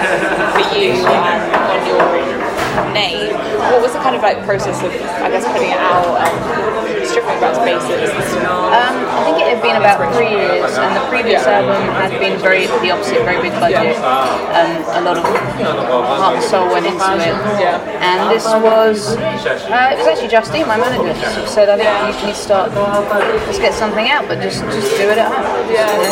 for 0.55 0.63
you 0.79 0.95
and 1.03 1.51
on 1.59 1.83
your 1.91 2.07
name. 2.95 3.35
What 3.35 3.81
was 3.81 3.91
the 3.91 3.99
kind 3.99 4.15
of 4.15 4.21
like 4.21 4.45
process 4.45 4.79
of, 4.81 4.93
I 4.95 5.29
guess, 5.29 5.43
putting 5.51 5.71
it 5.71 5.77
out 5.77 6.23
and 6.23 6.68
stripping 7.05 7.37
it 7.37 7.41
back 7.41 7.53
to? 7.55 7.63
Um, 8.69 8.95
I 9.09 9.21
think 9.25 9.37
it 9.41 9.47
had 9.53 9.61
been 9.61 9.77
about 9.77 9.97
three 10.15 10.29
years, 10.29 10.77
and 10.77 10.91
the 10.95 11.05
previous 11.09 11.45
album 11.45 11.81
had 11.97 12.13
been 12.19 12.39
very 12.39 12.67
the 12.67 12.91
opposite, 12.91 13.23
very 13.25 13.41
big 13.41 13.53
budget. 13.59 13.97
Um, 13.97 14.81
a 14.95 15.01
lot 15.01 15.17
of 15.17 15.23
heart 15.25 16.35
and 16.37 16.43
soul 16.43 16.69
went 16.69 16.85
into 16.85 17.01
it. 17.19 17.35
Yeah. 17.59 17.81
And 17.99 18.29
this 18.29 18.45
was, 18.45 19.17
uh, 19.17 19.93
it 19.93 19.97
was 19.97 20.07
actually 20.07 20.29
Justine, 20.29 20.67
my 20.67 20.77
manager. 20.77 21.13
Said, 21.47 21.69
I 21.69 21.77
think 21.77 21.89
you 22.21 22.27
need 22.27 22.35
to 22.35 22.39
start, 22.39 22.71
let's 22.73 23.59
get 23.59 23.73
something 23.73 24.09
out, 24.09 24.27
but 24.27 24.41
just 24.41 24.61
just 24.69 24.95
do 24.97 25.09
it 25.09 25.17
at 25.17 25.29
home. 25.31 25.43
Yeah. 25.71 25.89
You? 25.89 26.09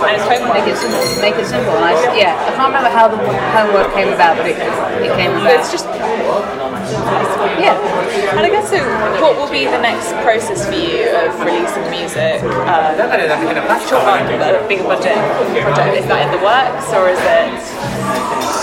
And 0.00 0.16
it's 0.16 0.24
homework. 0.24 0.56
Make 0.56 0.68
it 0.72 0.76
simple. 0.76 1.04
Make 1.20 1.36
it 1.36 1.46
simple. 1.46 1.74
And 1.76 1.84
I, 1.84 1.92
yeah, 2.16 2.34
I 2.40 2.50
can't 2.56 2.72
remember 2.72 2.90
how 2.90 3.08
the 3.08 3.18
homework 3.54 3.92
came 3.94 4.08
about, 4.12 4.36
but 4.36 4.46
it, 4.46 4.56
it 5.04 5.12
came 5.16 5.32
about. 5.32 5.60
It's 5.60 5.70
just 5.70 5.86
yeah. 7.58 7.76
And 8.36 8.40
I 8.40 8.50
guess 8.50 8.68
so. 8.70 8.80
What 9.20 9.36
will 9.36 9.50
be 9.50 9.64
the 9.64 9.80
next 9.80 10.12
process 10.24 10.66
for 10.66 10.76
you 10.76 11.08
of 11.14 11.34
releasing 11.40 11.86
music? 11.90 12.42
Um, 12.68 12.96
talk 13.88 14.04
about 14.30 14.54
a 14.54 14.66
bigger 14.68 14.84
budget 14.84 15.16
project. 15.16 15.96
Is 15.98 16.06
that 16.06 16.26
in 16.26 16.30
the 16.36 16.42
works 16.42 16.88
or 16.92 17.08
is 17.08 17.20
it? 17.20 17.52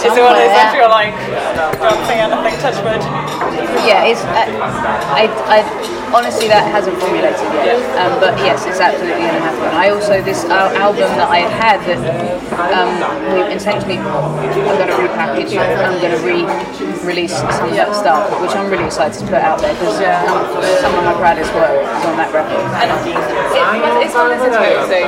Is 0.05 0.13
it 0.13 0.21
one 0.21 0.33
of 0.33 0.39
those 0.39 0.53
Somewhere. 0.53 0.61
ones 0.61 0.77
you're 0.77 0.93
like 0.93 1.13
dancing 1.81 2.19
and 2.21 2.31
nothing 2.31 2.55
touch 2.61 2.77
wood? 2.85 3.01
Yeah, 3.83 4.05
it's. 4.05 4.21
Uh, 4.21 4.45
I, 5.11 5.25
I 5.49 5.96
honestly 6.13 6.47
that 6.47 6.63
hasn't 6.71 6.97
formulated 6.99 7.39
yet, 7.63 7.79
um, 7.99 8.19
but 8.19 8.37
yes, 8.39 8.65
it's 8.65 8.79
absolutely 8.79 9.21
going 9.21 9.35
to 9.35 9.43
happen. 9.43 9.63
I 9.75 9.89
also 9.89 10.21
this 10.21 10.45
uh, 10.45 10.71
album 10.77 11.09
that 11.19 11.29
I 11.29 11.43
had 11.45 11.79
that 11.85 11.99
um, 12.73 12.91
we 13.33 13.43
intentionally 13.51 13.97
I'm 13.99 14.77
going 14.77 14.89
to 14.89 14.97
repackage. 14.97 15.53
I'm 15.57 15.99
going 16.01 16.15
to 16.15 16.21
re-release 16.23 17.35
some 17.35 17.69
of 17.69 17.75
that 17.75 17.93
stuff, 17.95 18.27
which 18.41 18.51
I'm 18.55 18.69
really 18.69 18.85
excited 18.85 19.19
to 19.19 19.25
put 19.25 19.41
out 19.41 19.59
there 19.59 19.73
because 19.75 19.99
um, 20.01 20.25
some 20.81 20.93
of 20.95 21.03
my 21.03 21.13
proudest 21.15 21.53
work 21.53 21.71
is 21.75 22.03
on 22.05 22.17
that 22.17 22.31
record. 22.33 22.63
And 22.81 22.89
it, 23.07 24.05
it's 24.05 24.15
one 24.15 24.31
of 24.31 24.39
those 24.39 24.55
things. 24.57 24.87
So 24.89 24.99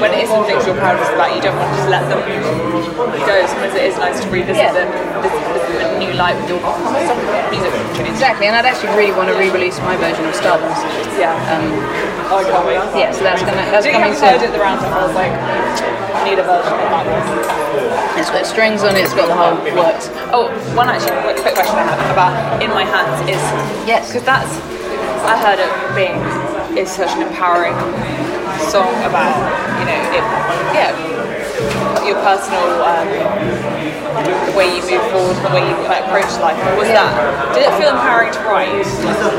when 0.00 0.12
it 0.14 0.24
isn't 0.28 0.44
things 0.46 0.66
you're 0.66 0.78
proudest 0.78 1.10
about, 1.12 1.34
you 1.34 1.42
don't 1.42 1.56
want 1.56 1.70
to 1.72 1.76
just 1.76 1.90
let 1.90 2.04
them 2.06 2.20
go. 2.22 3.34
Sometimes 3.46 3.74
it 3.74 3.84
is 3.90 3.96
nice 3.98 4.20
to 4.22 4.28
revisit 4.30 4.56
Yeah. 4.58 4.72
them, 4.72 4.88
in 5.68 5.82
a 5.84 5.98
new 5.98 6.12
light 6.14 6.36
with 6.38 6.48
your 6.48 6.60
some 6.62 7.18
music. 7.50 7.72
Exactly, 8.06 8.46
and 8.46 8.56
I'd 8.56 8.64
actually 8.66 8.94
really 8.96 9.12
want 9.12 9.28
to 9.28 9.36
re-release 9.36 9.78
my 9.80 9.96
version 9.96 10.17
of 10.26 10.34
Stardust. 10.34 10.82
Yeah. 11.18 11.34
Um, 11.52 12.08
Oh, 12.28 12.36
I 12.36 12.44
can't 12.44 12.66
wait. 12.68 12.76
yeah, 12.92 13.08
so 13.10 13.24
that's 13.24 13.40
gonna 13.40 13.64
that's 13.72 13.88
coming 13.88 14.12
soon. 14.12 14.36
it 14.36 14.52
the 14.52 14.60
round 14.60 14.84
I 14.84 15.00
was 15.06 15.16
like, 15.16 15.32
I 15.32 16.28
need 16.28 16.36
a 16.36 16.44
version 16.44 16.76
of 16.76 16.88
that 16.92 17.08
one. 17.08 18.20
It's 18.20 18.28
got 18.28 18.44
strings 18.44 18.84
on 18.84 18.96
it. 18.96 19.04
It's 19.08 19.14
got 19.16 19.32
the 19.32 19.38
whole 19.38 19.56
works. 19.72 20.12
Oh, 20.28 20.52
one 20.76 20.92
actually 20.92 21.16
quick, 21.24 21.40
quick 21.40 21.54
question 21.56 21.80
I 21.80 21.88
have 21.88 22.04
about 22.12 22.60
In 22.60 22.68
My 22.68 22.84
Hands 22.84 23.16
is 23.32 23.40
Yes. 23.88 24.12
because 24.12 24.24
that's 24.28 24.52
I 25.24 25.40
heard 25.40 25.56
it 25.56 25.72
being 25.96 26.20
is 26.76 26.90
such 26.92 27.08
an 27.16 27.22
empowering 27.24 27.72
song 28.68 28.92
about 29.08 29.32
you 29.80 29.88
know 29.88 30.00
it, 30.12 30.24
yeah 30.76 30.92
your 32.08 32.16
personal 32.24 32.64
um, 32.88 33.04
the 34.24 34.54
way 34.56 34.72
you 34.72 34.82
move 34.88 35.04
forward 35.12 35.36
the 35.44 35.52
way 35.52 35.60
you 35.60 35.76
like, 35.84 36.02
approach 36.08 36.32
life? 36.40 36.56
Was 36.80 36.88
that 36.88 37.12
did 37.52 37.68
it 37.68 37.72
feel 37.76 37.92
empowering 37.92 38.32
to 38.32 38.40
write? 38.48 38.88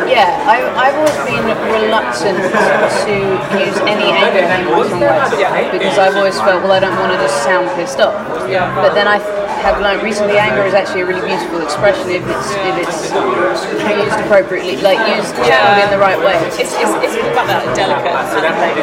Yeah, 0.06 0.38
I, 0.46 0.62
I've 0.78 0.98
always 1.02 1.18
been 1.26 1.44
reluctant 1.66 2.38
to 2.38 3.14
use 3.58 3.78
any 3.90 4.14
anger 4.14 4.46
in 4.46 4.70
my 4.70 4.86
songwriting 4.86 5.74
because 5.74 5.98
I've 5.98 6.16
always 6.16 6.38
felt, 6.38 6.62
well, 6.62 6.72
I 6.72 6.80
don't 6.80 6.98
want 6.98 7.12
to 7.12 7.18
just 7.18 7.44
sound 7.44 7.68
pissed 7.76 8.00
off. 8.00 8.14
But 8.48 8.94
then 8.94 9.08
I 9.08 9.18
have 9.60 9.82
learned 9.84 10.02
recently 10.04 10.38
anger 10.40 10.64
is 10.64 10.74
actually 10.74 11.02
a 11.02 11.08
really 11.08 11.24
beautiful 11.26 11.62
expression 11.62 12.08
if 12.10 12.24
it's 12.24 12.50
if 12.64 12.76
it's 12.80 13.12
used 13.12 14.20
appropriately, 14.24 14.80
like 14.80 15.00
used 15.16 15.36
channeled 15.44 15.84
in 15.84 15.90
the 15.92 16.00
right 16.00 16.20
way. 16.20 16.40
it's, 16.48 16.72
it's, 16.76 16.92
it's 17.04 17.16
about 17.20 17.48
that 17.48 17.64
delicate 17.76 18.16
kind 18.32 18.48
of 18.48 18.56
thing 18.56 18.76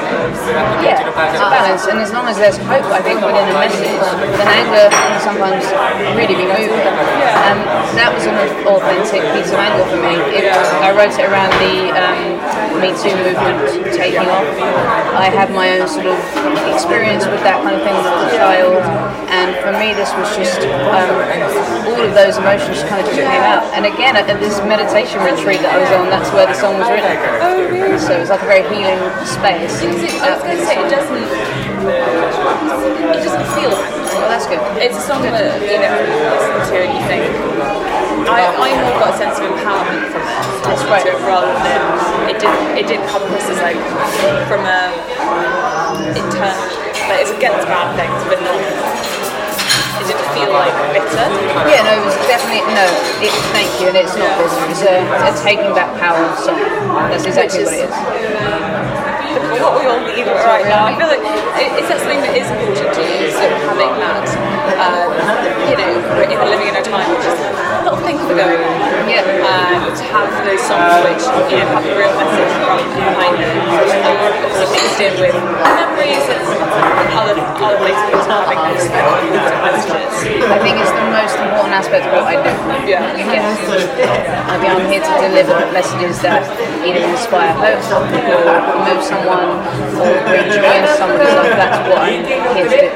Yeah, 0.85 1.01
it's 1.01 1.41
a 1.41 1.49
balance, 1.49 1.85
and 1.89 1.99
as 1.99 2.12
long 2.12 2.29
as 2.29 2.37
there's 2.37 2.59
hope, 2.68 2.85
I 2.93 3.01
think 3.01 3.24
within 3.24 3.49
a 3.49 3.57
message, 3.57 4.05
then 4.37 4.49
anger 4.49 4.87
can 4.93 5.16
sometimes 5.24 5.64
really 6.12 6.37
be 6.37 6.47
moving. 6.47 6.85
And 7.49 7.59
that 7.97 8.12
was 8.12 8.29
an 8.29 8.37
authentic 8.68 9.22
piece 9.33 9.51
of 9.53 9.59
anger 9.59 9.85
for 9.89 10.01
me. 10.01 10.14
It, 10.37 10.53
I 10.53 10.93
wrote 10.93 11.16
it 11.16 11.24
around 11.24 11.53
the 11.57 11.93
um, 11.97 12.55
Me 12.76 12.92
Too 12.92 13.14
movement 13.14 13.94
taking 13.94 14.26
off. 14.28 14.44
I 15.16 15.30
had 15.32 15.50
my 15.50 15.78
own 15.78 15.88
sort 15.88 16.06
of 16.06 16.18
experience 16.74 17.24
with 17.24 17.40
that 17.46 17.62
kind 17.64 17.74
of 17.76 17.82
thing 17.82 17.96
as 17.96 18.06
a 18.06 18.36
child, 18.36 18.82
and 19.32 19.56
for 19.64 19.72
me, 19.80 19.96
this 19.96 20.12
was 20.18 20.28
just 20.36 20.60
um, 20.60 21.08
all 21.88 22.00
of 22.02 22.12
those 22.12 22.36
emotions 22.36 22.84
kind 22.84 23.00
of 23.00 23.06
just 23.08 23.22
came 23.22 23.44
out. 23.46 23.64
And 23.72 23.86
again, 23.86 24.16
at 24.16 24.28
this 24.40 24.60
meditation 24.66 25.22
retreat 25.24 25.64
that 25.64 25.72
I 25.72 25.78
was 25.80 25.90
on, 25.96 26.10
that's 26.12 26.30
where 26.36 26.46
the 26.46 26.54
song 26.54 26.76
was 26.78 26.88
written. 26.92 27.16
oh 27.40 27.64
really 27.70 27.98
So 27.98 28.12
it 28.16 28.20
was 28.20 28.30
like 28.30 28.42
a 28.42 28.50
very 28.50 28.66
healing 28.68 29.00
space. 29.24 29.80
I 30.20 30.36
was 30.36 30.42
going 30.44 30.58
to 30.58 30.66
say 30.66 30.76
it 30.76 30.90
doesn't 30.90 31.24
it 31.86 33.22
doesn't 33.24 33.46
feel 33.56 33.95
Well, 34.16 34.32
that's 34.32 34.46
good. 34.48 34.60
it's 34.80 34.96
a 34.96 35.04
song 35.04 35.22
that 35.28 35.60
you 35.60 35.76
know 35.76 35.92
listen 35.92 36.72
to 36.72 36.76
and 36.80 36.92
you 36.96 37.02
think 37.04 37.22
I, 38.26 38.48
I 38.48 38.68
more 38.80 38.96
got 38.98 39.12
a 39.12 39.16
sense 39.20 39.36
of 39.38 39.44
empowerment 39.44 40.08
from 40.08 40.24
it 40.24 40.64
That's 40.64 40.82
right. 40.88 41.04
to 41.04 41.12
it 41.14 41.20
rather 41.28 41.52
than 41.62 41.80
it 42.32 42.36
didn't 42.40 42.64
it 42.80 42.86
didn't 42.88 43.06
come 43.12 43.22
across 43.28 43.44
as 43.52 43.60
like 43.60 43.76
from 44.48 44.64
a 44.64 44.90
internal 46.16 46.56
like 47.12 47.22
it's 47.22 47.30
against 47.36 47.68
bad 47.68 47.92
things 47.94 48.20
but 48.26 48.40
not 48.40 48.56
it 48.56 50.06
didn't 50.08 50.28
feel 50.32 50.50
like 50.52 50.74
bitter 50.96 51.26
Yeah, 51.68 51.84
no, 51.84 51.92
it 52.00 52.04
was 52.04 52.16
definitely 52.28 52.62
no. 52.72 52.86
It, 53.20 53.32
thank 53.52 53.68
you, 53.80 53.88
and 53.88 53.96
it's 53.96 54.14
not 54.16 54.38
bitter. 54.38 54.70
It's 54.70 54.82
a, 54.84 55.02
a 55.02 55.32
taking 55.42 55.74
back 55.74 55.98
power 55.98 56.24
song. 56.36 56.60
That's 57.10 57.24
exactly 57.24 57.64
what 57.64 57.74
it 57.74 57.88
is. 57.88 58.76
What 59.62 59.72
we 59.80 59.84
all 59.87 60.01
need 60.05 60.26
right 60.26 60.64
now 60.66 60.87
I 60.87 60.93
feel 60.97 61.09
like 61.09 61.22
it, 61.22 61.70
is 61.82 61.87
that 61.89 61.99
something 62.01 62.20
that 62.24 62.34
is 62.37 62.49
important 62.49 62.91
to 62.97 63.03
you 63.05 63.28
of 63.32 63.51
having 63.68 63.93
that 64.01 64.26
um, 64.80 65.09
you 65.70 65.76
know 65.76 65.91
we're 66.16 66.28
in 66.30 66.41
living 66.49 66.68
in 66.72 66.76
a 66.76 66.84
time 66.84 67.07
where 67.11 67.22
just 67.22 67.41
a 67.41 67.84
lot 67.87 67.95
of 67.99 68.03
things 68.05 68.20
are 68.22 68.34
going 68.37 68.61
on 68.61 69.07
Yeah. 69.07 69.22
um, 69.47 69.93
to 69.95 70.05
have 70.11 70.28
those 70.45 70.62
songs 70.64 70.95
which 71.07 71.24
you 71.53 71.59
know 71.62 71.68
have 71.76 71.84
a 71.87 71.93
real 71.95 72.12
message 72.16 72.53
from 72.59 72.80
behind 72.82 73.34
them, 73.39 73.57
um, 73.70 74.16
obviously 74.26 74.68
mixed 74.74 75.01
in 75.01 75.12
with 75.22 75.37
memories 75.37 76.24
and 76.26 76.43
other 77.14 77.37
other 77.39 77.78
places 77.78 78.22
having 78.26 78.61
those 78.66 78.87
messages. 78.91 80.12
I 80.51 80.59
think 80.59 80.76
it's 80.82 80.91
the 80.91 81.07
most 81.14 81.37
important 81.39 81.72
aspect 81.78 82.05
of 82.07 82.12
what 82.18 82.26
I 82.26 82.37
do. 82.43 82.51
Yeah. 82.91 83.14
Again, 83.14 83.47
I 84.51 84.55
mean, 84.59 84.70
I'm 84.74 84.87
here 84.91 85.03
to 85.07 85.14
deliver 85.22 85.55
messages 85.72 86.18
that 86.26 86.43
either 86.87 87.03
inspire 87.11 87.53
hope 87.59 87.82
or 87.91 88.07
move 88.87 89.03
someone 89.03 89.59
or 89.99 90.14
bring 90.22 90.47
joy 90.55 90.70
into 90.78 90.93
somebody's 90.95 91.34
life. 91.34 91.59
That's 91.59 91.78
what 91.89 91.99
I'm 91.99 92.22
here 92.22 92.39
to 92.39 92.70
do. 92.70 92.95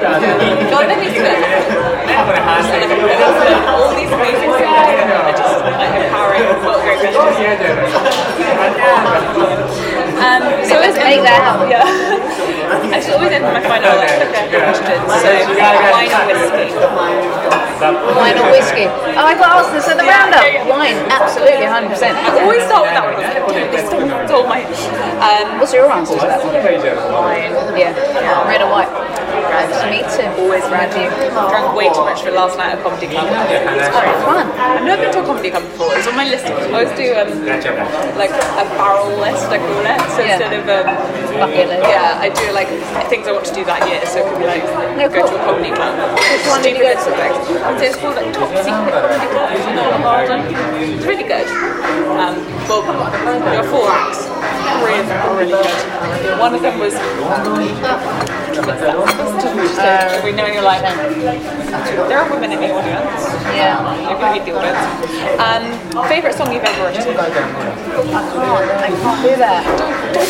God, 0.71 0.87
that 0.87 0.99
needs 1.03 1.19
to 1.19 1.27
be 1.27 1.31
all 3.67 3.91
these 3.97 4.13
amazing 4.13 4.51
songs 4.55 4.95
are 5.11 5.35
just 5.35 5.59
like 5.65 5.95
empowering, 6.07 6.47
full 6.63 6.75
of 6.79 6.83
great 6.87 7.03
messages. 7.03 7.35
Um, 10.21 10.43
so 10.69 10.75
Let's 10.81 10.97
make 10.99 11.23
that 11.23 11.41
happen. 11.41 11.71
Yeah. 11.71 12.40
I 12.71 13.03
just 13.03 13.11
always 13.11 13.33
end 13.35 13.45
my 13.45 13.61
final 13.67 13.91
like 13.99 14.15
quicker 14.15 14.63
questions. 14.63 15.11
So 15.11 15.31
wine 16.95 17.19
or 17.19 17.35
whiskey? 17.35 17.67
Wine 18.15 18.37
or 18.39 18.47
whiskey? 18.53 18.87
Oh, 19.17 19.25
I 19.27 19.35
got 19.35 19.57
asked 19.59 19.73
this 19.73 19.89
at 19.89 19.97
the 19.97 20.05
roundup. 20.07 20.45
Wine, 20.69 20.97
absolutely, 21.11 21.67
100%. 21.67 22.15
I 22.15 22.45
always 22.45 22.63
start 22.69 22.87
with 22.87 22.95
that 22.95 23.05
one. 23.09 23.17
It's 23.75 23.89
all, 23.91 24.05
it's 24.05 24.33
all 24.33 24.47
my. 24.47 24.63
Um, 25.19 25.59
What's 25.59 25.73
your 25.73 25.91
answer 25.91 26.15
to 26.15 26.21
that 26.21 26.45
one? 26.45 26.55
wine. 27.13 27.53
Yeah, 27.77 27.93
red 28.47 28.63
or 28.63 28.71
white? 28.71 28.89
Me 29.51 30.07
too. 30.15 30.31
Always 30.39 30.63
you. 30.63 31.11
Drank 31.51 31.75
way 31.75 31.91
too 31.91 32.07
much 32.07 32.23
for 32.23 32.31
last 32.31 32.55
night 32.57 32.79
at 32.79 32.83
comedy 32.87 33.11
club. 33.11 33.27
It's 33.27 33.91
great 33.91 34.19
Fun. 34.23 34.47
I've 34.55 34.87
never 34.87 35.03
been 35.03 35.13
to 35.19 35.23
a 35.23 35.27
comedy 35.27 35.51
club 35.51 35.65
before. 35.67 35.91
It's 35.99 36.07
on 36.07 36.15
my 36.15 36.23
list. 36.31 36.47
I 36.47 36.71
always 36.71 36.95
do 36.95 37.11
um, 37.19 37.31
like 38.15 38.31
a 38.31 38.65
barrel 38.79 39.11
list, 39.19 39.51
I 39.51 39.59
call 39.59 39.83
it. 39.83 39.99
So 40.15 40.23
Yeah. 40.23 40.39
instead 40.39 40.55
of 40.55 40.65
um, 40.71 40.87
Bucket 41.43 41.67
list. 41.67 41.83
yeah, 41.83 42.23
I 42.23 42.29
do 42.31 42.47
like 42.55 42.71
things 43.11 43.27
I 43.27 43.33
want 43.35 43.45
to 43.51 43.55
do 43.55 43.65
that 43.67 43.83
year. 43.91 43.99
So 44.07 44.23
it 44.23 44.31
could 44.31 44.39
be 44.39 44.47
like 44.47 44.63
No, 44.95 45.09
go 45.11 45.27
cool. 45.27 45.35
to 45.35 45.35
a 45.35 45.43
comedy 45.43 45.73
club. 45.75 45.99
Which 46.15 46.47
one 46.47 46.63
did 46.63 46.77
you 46.79 46.85
go 46.87 46.95
to? 46.95 47.01
So 47.03 47.83
it's 47.83 47.99
called 47.99 48.15
like 48.15 48.31
Top 48.31 48.51
Secret 48.63 48.95
Comedy 48.95 49.27
Club. 49.35 49.51
You 49.67 49.75
know, 49.75 49.89
in 49.99 50.03
London. 50.07 50.41
It's 50.95 51.07
really 51.11 51.27
good. 51.27 51.47
Um, 52.15 52.39
well, 52.71 52.87
there 52.87 53.59
are 53.59 53.67
four 53.67 53.91
acts. 53.91 54.31
Three 54.79 54.95
of 55.03 55.07
them 55.11 55.19
are 55.27 55.35
really 55.35 55.59
good. 55.59 56.39
One 56.39 56.55
of 56.55 56.63
them 56.63 56.79
was. 56.79 56.95
Uh, 58.69 60.21
we 60.25 60.33
know 60.33 60.47
you're 60.47 60.63
like. 60.63 60.83
There 60.83 62.19
are 62.19 62.29
women 62.29 62.53
in 62.53 62.61
the 62.61 62.71
audience. 62.75 63.25
Yeah. 63.57 63.81
You're 64.05 64.19
going 64.21 64.37
to 64.37 64.45
be 64.45 64.51
the 64.51 64.59
audience. 64.59 64.77
Um, 65.41 65.65
favorite 66.09 66.35
song 66.35 66.53
you've 66.53 66.65
ever 66.65 66.85
written? 66.85 67.17
I 67.17 67.31
can't. 67.31 67.57
I 68.11 68.91
can't 68.91 69.23
do 69.23 69.37
that. 69.41 69.65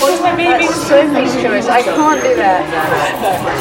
What's 0.01 0.21
my 0.23 0.37
baby? 0.37 0.69
That's 0.69 0.87
Sophie's 0.87 1.35
choice. 1.43 1.67
I 1.67 1.83
can't 1.83 2.23
do 2.23 2.37
that. 2.37 2.63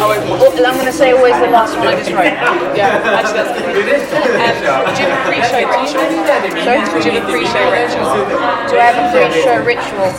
Oh, 0.03 0.11
wait, 0.11 0.21
what? 0.29 0.53
Well, 0.53 0.65
I'm 0.67 0.75
going 0.75 0.85
to 0.85 0.93
say 0.93 1.11
always 1.15 1.33
the 1.39 1.49
last 1.49 1.73
one 1.79 1.87
I 1.87 1.95
just 1.97 2.11
wrote. 2.11 2.29
Yeah, 2.77 2.99
actually 3.15 3.41
that's 3.41 3.55
good. 3.57 3.73
Um, 3.73 4.85
do 4.93 5.01
you 5.01 5.09
have 5.09 5.17
a 5.17 5.25
pre-show 5.25 5.63
ritual? 5.65 5.97
Sorry? 6.61 6.83
Do 6.83 7.09
you 7.09 7.17
have 7.17 7.25
a 7.25 7.31
pre-show 7.31 7.65
ritual? 7.73 8.05
Do 8.69 8.75
I 8.77 8.85
have 8.91 8.99
a 8.99 9.09
pre-show 9.09 9.57
ritual? 9.65 10.09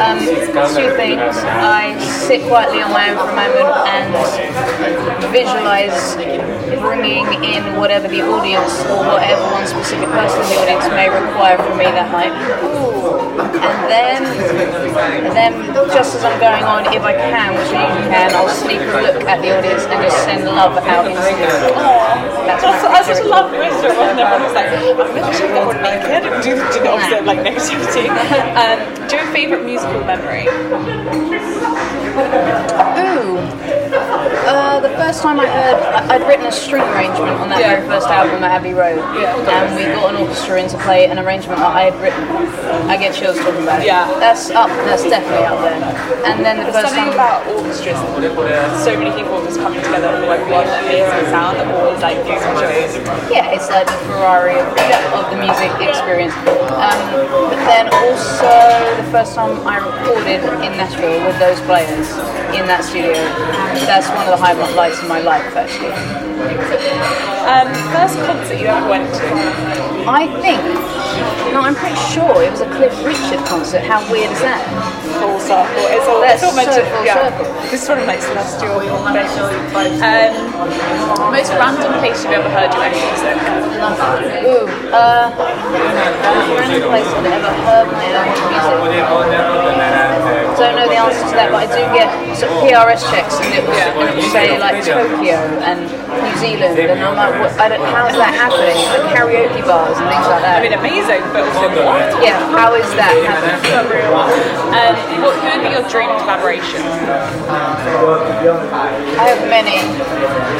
Um, 0.00 0.18
two 0.72 0.88
things. 0.96 1.36
I 1.44 1.98
sit 2.00 2.46
quietly 2.46 2.80
on 2.80 2.94
my 2.94 3.10
own 3.10 3.18
for 3.18 3.28
a 3.28 3.36
moment 3.36 3.68
and 3.90 5.32
visualize 5.32 6.16
bringing 6.80 7.26
in 7.44 7.76
whatever 7.76 8.08
the 8.08 8.22
audience 8.22 8.80
or 8.86 8.98
whatever 9.06 9.42
one 9.52 9.66
specific 9.66 10.08
person 10.08 10.40
in 10.42 10.48
the 10.48 10.56
audience 10.62 10.88
may 10.90 11.08
require 11.08 11.56
from 11.58 11.78
me 11.78 11.84
that 11.84 12.10
night. 12.12 13.19
And 13.38 13.86
then, 13.90 14.26
and 15.26 15.34
then 15.36 15.52
just 15.94 16.16
as 16.16 16.24
I'm 16.24 16.38
going 16.40 16.64
on, 16.64 16.86
if 16.94 17.02
I 17.02 17.14
can, 17.14 17.54
which 17.54 17.70
I 17.72 17.86
usually 17.86 18.10
can, 18.10 18.34
I'll 18.34 18.48
sneak 18.48 18.80
a 18.80 19.00
look 19.02 19.22
at 19.28 19.40
the 19.42 19.56
audience 19.56 19.84
and 19.84 20.02
just 20.02 20.18
send 20.24 20.44
love 20.44 20.76
out 20.78 21.06
into 21.06 21.20
the 21.20 21.28
That's 22.46 22.62
That's, 22.62 23.06
such 23.06 23.24
a 23.24 23.28
lovely 23.28 23.58
ritual, 23.58 23.94
wasn't 23.94 24.18
it? 24.18 24.26
Everyone 24.26 24.42
was 24.42 24.54
like, 24.54 24.68
I'm 24.70 24.96
going 24.96 25.32
to 25.32 25.38
check 25.38 25.50
everyone 25.50 25.82
naked 25.82 26.22
and 26.26 26.42
do, 26.42 26.50
do 26.56 26.78
the 26.82 26.90
opposite 26.90 27.24
like 27.24 27.40
negativity. 27.40 28.08
Um, 28.56 29.08
do 29.08 29.16
you 29.16 29.22
a 29.22 29.32
favourite 29.32 29.64
musical 29.64 30.00
memory? 30.04 30.46
Ooh. 33.00 33.38
Uh, 34.50 34.80
the 34.80 34.88
first 34.90 35.22
time 35.22 35.38
I 35.38 35.46
heard, 35.46 35.80
I'd 36.10 36.26
written 36.26 36.46
a 36.46 36.52
string 36.52 36.82
arrangement 36.82 37.38
on 37.38 37.48
that 37.50 37.60
Yeah. 37.60 37.76
very 37.76 37.86
first 37.88 38.08
album 38.08 38.42
at 38.42 38.50
Abbey 38.50 38.74
Road, 38.74 38.98
and 38.98 39.76
we 39.76 39.84
got 39.84 40.14
an 40.14 40.20
orchestra 40.22 40.60
in 40.60 40.68
to 40.70 40.78
play 40.78 41.06
an 41.06 41.18
arrangement 41.18 41.58
that 41.60 41.74
I 41.74 41.82
had 41.90 42.00
written. 42.00 42.24
I 42.90 42.96
get 42.96 43.14
chills 43.14 43.29
talking 43.38 43.62
about. 43.62 43.84
Yeah. 43.84 44.06
that's 44.18 44.50
up. 44.50 44.68
That's 44.88 45.04
definitely 45.04 45.46
up 45.46 45.60
there. 45.60 45.78
And 46.26 46.44
then 46.44 46.58
the 46.58 46.72
There's 46.72 46.82
first 46.82 46.94
something 46.94 47.12
time, 47.12 47.20
about 47.20 47.46
orchestras, 47.46 47.98
so 48.82 48.96
many 48.98 49.12
people 49.14 49.40
just 49.44 49.60
coming 49.60 49.80
together 49.82 50.08
all 50.10 50.26
like 50.26 50.42
one 50.50 50.66
amazing 50.66 51.30
sound 51.30 51.58
that 51.58 51.68
always 51.74 52.00
like 52.02 52.18
gives 52.26 52.42
me 52.44 52.52
chills. 52.58 52.96
yeah, 53.30 53.54
it's 53.54 53.68
like 53.70 53.86
the 53.86 54.00
Ferrari 54.10 54.58
of, 54.58 54.66
of 55.14 55.24
the 55.30 55.38
music 55.38 55.70
experience. 55.80 56.34
Um, 56.76 56.98
but 57.50 57.60
then 57.68 57.86
also 57.92 58.50
the 58.96 59.08
first 59.10 59.34
time 59.34 59.54
I 59.66 59.78
recorded 59.78 60.42
in 60.64 60.72
Nashville 60.76 61.20
with 61.26 61.38
those 61.38 61.60
players 61.68 62.10
in 62.56 62.66
that 62.66 62.84
studio, 62.84 63.14
that's 63.86 64.08
one 64.10 64.26
of 64.26 64.34
the 64.34 64.40
highlights 64.40 65.00
of 65.02 65.08
my 65.08 65.20
life 65.20 65.44
actually. 65.54 65.94
Um, 66.40 67.68
first 67.92 68.16
concert 68.24 68.58
you 68.58 68.66
ever 68.66 68.88
went 68.88 69.12
to? 69.14 69.24
I 70.08 70.26
think, 70.40 70.60
no, 71.52 71.60
I'm 71.60 71.74
pretty 71.74 71.96
sure 72.12 72.42
it 72.42 72.50
was 72.50 72.60
a 72.60 72.70
Cliff 72.70 72.92
Richard 73.10 73.42
concert. 73.44 73.82
How 73.82 73.98
weird 74.06 74.30
is 74.30 74.38
that? 74.38 74.62
Full 75.18 75.42
circle. 75.42 75.82
It's 75.90 76.06
all, 76.06 76.22
That's 76.22 76.38
it's 76.38 76.46
all 76.46 76.54
meant 76.54 76.70
so 76.70 76.78
to, 76.78 76.86
full 76.94 77.02
yeah. 77.02 77.18
circle. 77.18 77.42
This 77.66 77.82
sort 77.82 77.98
of 77.98 78.06
like 78.06 78.22
celestial 78.22 78.78
thing. 78.78 79.98
Um, 79.98 80.30
most 81.34 81.50
random 81.58 81.90
place 81.98 82.22
you've 82.22 82.38
ever 82.38 82.46
heard 82.46 82.70
your 82.70 82.86
own 82.86 82.94
music? 82.94 83.34
Ooh, 84.46 84.70
uh, 84.94 85.26
the 85.34 86.54
random 86.54 86.86
place 86.86 87.10
I've 87.10 87.26
ever 87.26 87.50
heard 87.66 87.90
my 87.90 88.06
own 88.14 88.30
music. 88.30 88.46
I 90.60 90.68
don't 90.68 90.76
know 90.76 90.92
the 90.92 91.00
answer 91.00 91.24
to 91.24 91.34
that, 91.40 91.48
but 91.48 91.64
I 91.64 91.68
do 91.72 91.80
get 91.96 92.12
sort 92.36 92.52
of 92.52 92.60
PRS 92.68 93.00
checks, 93.08 93.40
and 93.40 93.48
it 93.56 93.64
will, 93.64 93.72
and 93.80 94.12
it 94.12 94.12
will 94.12 94.28
say 94.28 94.60
like 94.60 94.84
Tokyo 94.84 95.40
and 95.64 95.88
New 95.88 96.36
Zealand, 96.36 96.76
and 96.76 97.00
I'm 97.00 97.16
like, 97.16 97.32
what, 97.40 97.56
I 97.56 97.72
don't, 97.72 97.80
how's 97.88 98.12
that 98.20 98.36
happening? 98.36 98.76
Like 98.92 99.08
karaoke 99.08 99.64
bars 99.64 99.96
and 99.96 100.04
things 100.12 100.28
like 100.28 100.44
that. 100.44 100.60
I 100.60 100.68
mean, 100.68 100.76
amazing, 100.76 101.24
but 101.32 101.48
also 101.48 101.72
what? 101.80 102.12
Yeah, 102.20 102.36
how 102.52 102.76
is 102.76 102.84
that 103.00 103.16
happening? 103.24 104.04
Um, 104.76 104.94
what 105.24 105.32
who 105.40 105.48
would 105.48 105.64
be 105.64 105.72
your 105.72 105.88
dream 105.88 106.12
collaboration? 106.20 106.84
I 109.16 109.24
have 109.32 109.40
many. 109.48 109.80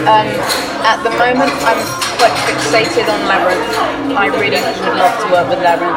Um, 0.09 0.32
at 0.80 1.05
the 1.05 1.12
moment, 1.20 1.53
I'm 1.68 1.76
quite 2.16 2.32
fixated 2.48 3.05
on 3.05 3.20
Labrinth. 3.28 4.16
I 4.16 4.26
really 4.32 4.57
would 4.61 4.78
love 4.96 5.12
to 5.20 5.26
work 5.28 5.46
with 5.53 5.61
Labrinth. 5.61 5.92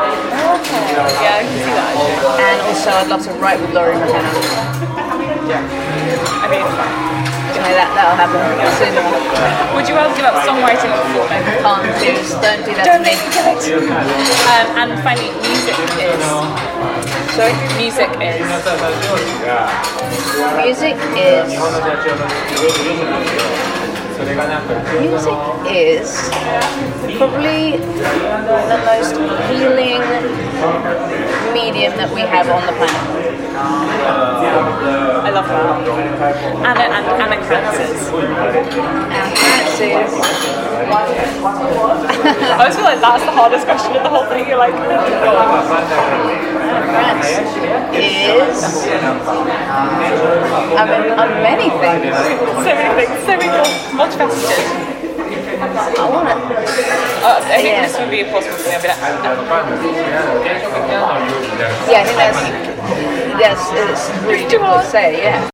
Okay. 0.60 0.92
Yeah, 1.24 1.40
I 1.40 1.44
can 1.48 1.56
see 1.56 1.72
that 1.72 1.88
actually. 1.96 2.20
And 2.44 2.58
also, 2.68 2.90
I'd 2.92 3.08
love 3.08 3.24
to 3.24 3.34
write 3.40 3.60
with 3.60 3.72
Lori 3.74 3.93
McKenna. 4.00 4.30
I 6.44 6.48
mean, 6.50 6.66
You 7.54 7.60
know, 7.62 7.74
that, 7.78 7.90
that'll 7.94 8.18
happen 8.18 8.40
soon. 8.80 8.94
would 9.76 9.86
you 9.88 9.96
ever 9.96 10.10
give 10.16 10.26
up 10.26 10.36
songwriting 10.44 10.90
or 10.94 11.02
performing? 11.06 11.44
Can't 11.62 11.86
do, 12.02 12.12
don't 12.42 12.64
do 12.66 12.74
that 12.74 12.86
to 12.90 13.00
me. 13.06 13.14
Um, 14.50 14.66
and 14.80 14.92
finally, 15.04 15.32
music 15.46 15.78
is. 16.02 16.20
Sorry? 17.38 17.54
Music 17.78 18.10
is. 18.22 18.42
Music 20.64 20.98
is. 21.18 21.54
Music 25.00 25.40
is 25.70 26.08
probably 27.18 27.78
the 27.78 28.80
most 28.86 29.14
healing 29.50 30.02
medium 31.84 32.00
that 32.00 32.16
we 32.16 32.22
have 32.22 32.48
on 32.48 32.64
the 32.66 32.72
planet. 32.80 32.96
I 35.24 35.30
love 35.32 35.48
that. 35.48 35.84
And 36.64 36.80
Francis. 37.44 38.08
And 38.08 39.36
Francis, 39.36 40.16
I 42.44 42.58
always 42.60 42.76
feel 42.76 42.86
like 42.86 43.02
that's 43.02 43.24
the 43.26 43.32
hardest 43.32 43.66
question 43.66 43.96
in 43.96 44.04
the 44.04 44.10
whole 44.10 44.26
thing. 44.28 44.48
You're 44.48 44.58
like, 44.58 44.74
oh, 44.74 44.80
Francis 46.88 47.52
is. 48.00 48.64
I 50.80 50.88
mean, 50.88 51.12
on 51.20 51.30
many 51.44 51.70
things. 51.84 52.16
so 52.64 52.72
many 52.72 52.96
things, 52.96 53.12
so 53.28 53.36
many 53.36 53.52
things, 53.52 53.76
multifaceted. 53.92 54.83
I 55.64 56.10
want 56.10 56.28
to. 56.28 56.36
Uh, 57.24 57.40
I 57.40 57.56
think 57.56 57.68
Yeah. 57.68 57.86
this 57.88 57.98
would 58.00 58.12
be 58.12 58.20
impossible 58.20 58.58
for 58.58 58.70
me. 58.70 58.76
I'd 58.76 58.82
be 58.84 58.88
like, 58.90 59.00
Yeah, 61.90 62.02
I 62.02 62.04
think 62.04 62.18
that's. 62.18 62.42
That's 63.40 63.66
it's 63.72 64.04
really 64.26 64.48
difficult 64.48 64.84
to 64.84 64.90
say, 64.90 65.24
yeah. 65.24 65.50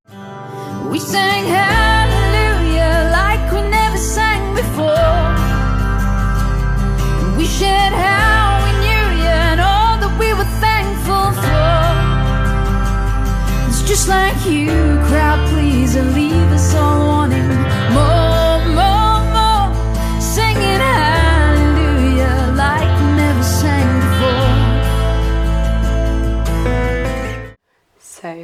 We 0.89 0.99
sang 0.99 1.45
hallelujah 1.45 3.10
like 3.14 3.51
we 3.53 3.62
never 3.70 3.97
sang 3.97 4.41
before. 4.55 5.16
We 7.38 7.45
shared 7.45 7.93
how 7.93 8.66
we 8.66 8.72
knew 8.84 9.05
you 9.24 9.30
and 9.51 9.62
all 9.62 9.95
that 10.03 10.14
we 10.20 10.34
were 10.34 10.51
thankful 10.66 11.32
for. 11.45 11.78
It's 13.70 13.82
just 13.88 14.07
like 14.10 14.39
you, 14.45 14.70
crowd 15.07 15.39
pleaser, 15.49 16.03
leave 16.03 16.38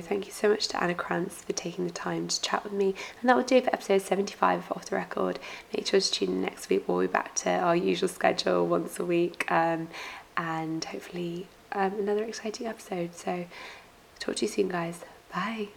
Thank 0.02 0.26
you 0.26 0.32
so 0.32 0.50
much 0.50 0.68
to 0.70 0.84
Anna 0.84 0.94
Krantz 0.94 1.42
for 1.42 1.54
taking 1.54 1.86
the 1.86 1.94
time 1.94 2.28
to 2.28 2.42
chat 2.42 2.64
with 2.64 2.74
me. 2.74 2.96
And 3.22 3.30
that 3.30 3.36
will 3.36 3.44
do 3.44 3.62
for 3.62 3.74
episode 3.74 4.02
75 4.02 4.60
of 4.60 4.78
Off 4.78 4.86
the 4.86 4.96
Record. 4.96 5.40
Make 5.74 5.88
sure 5.88 6.00
to 6.00 6.12
tune 6.12 6.30
in 6.30 6.42
next 6.42 6.70
week. 6.70 6.88
We'll 6.88 7.02
be 7.02 7.08
back 7.08 7.36
to 7.36 7.50
our 7.50 7.76
usual 7.76 8.10
schedule 8.10 8.68
once 8.68 9.00
a 9.00 9.06
week 9.06 9.50
um, 9.52 9.88
and 10.38 10.84
hopefully 10.84 11.48
um, 11.72 11.94
another 12.00 12.24
exciting 12.24 12.68
episode. 12.68 13.16
So 13.16 13.46
talk 14.20 14.36
to 14.38 14.46
you 14.46 14.52
soon, 14.52 14.70
guys. 14.70 15.02
Bye. 15.34 15.70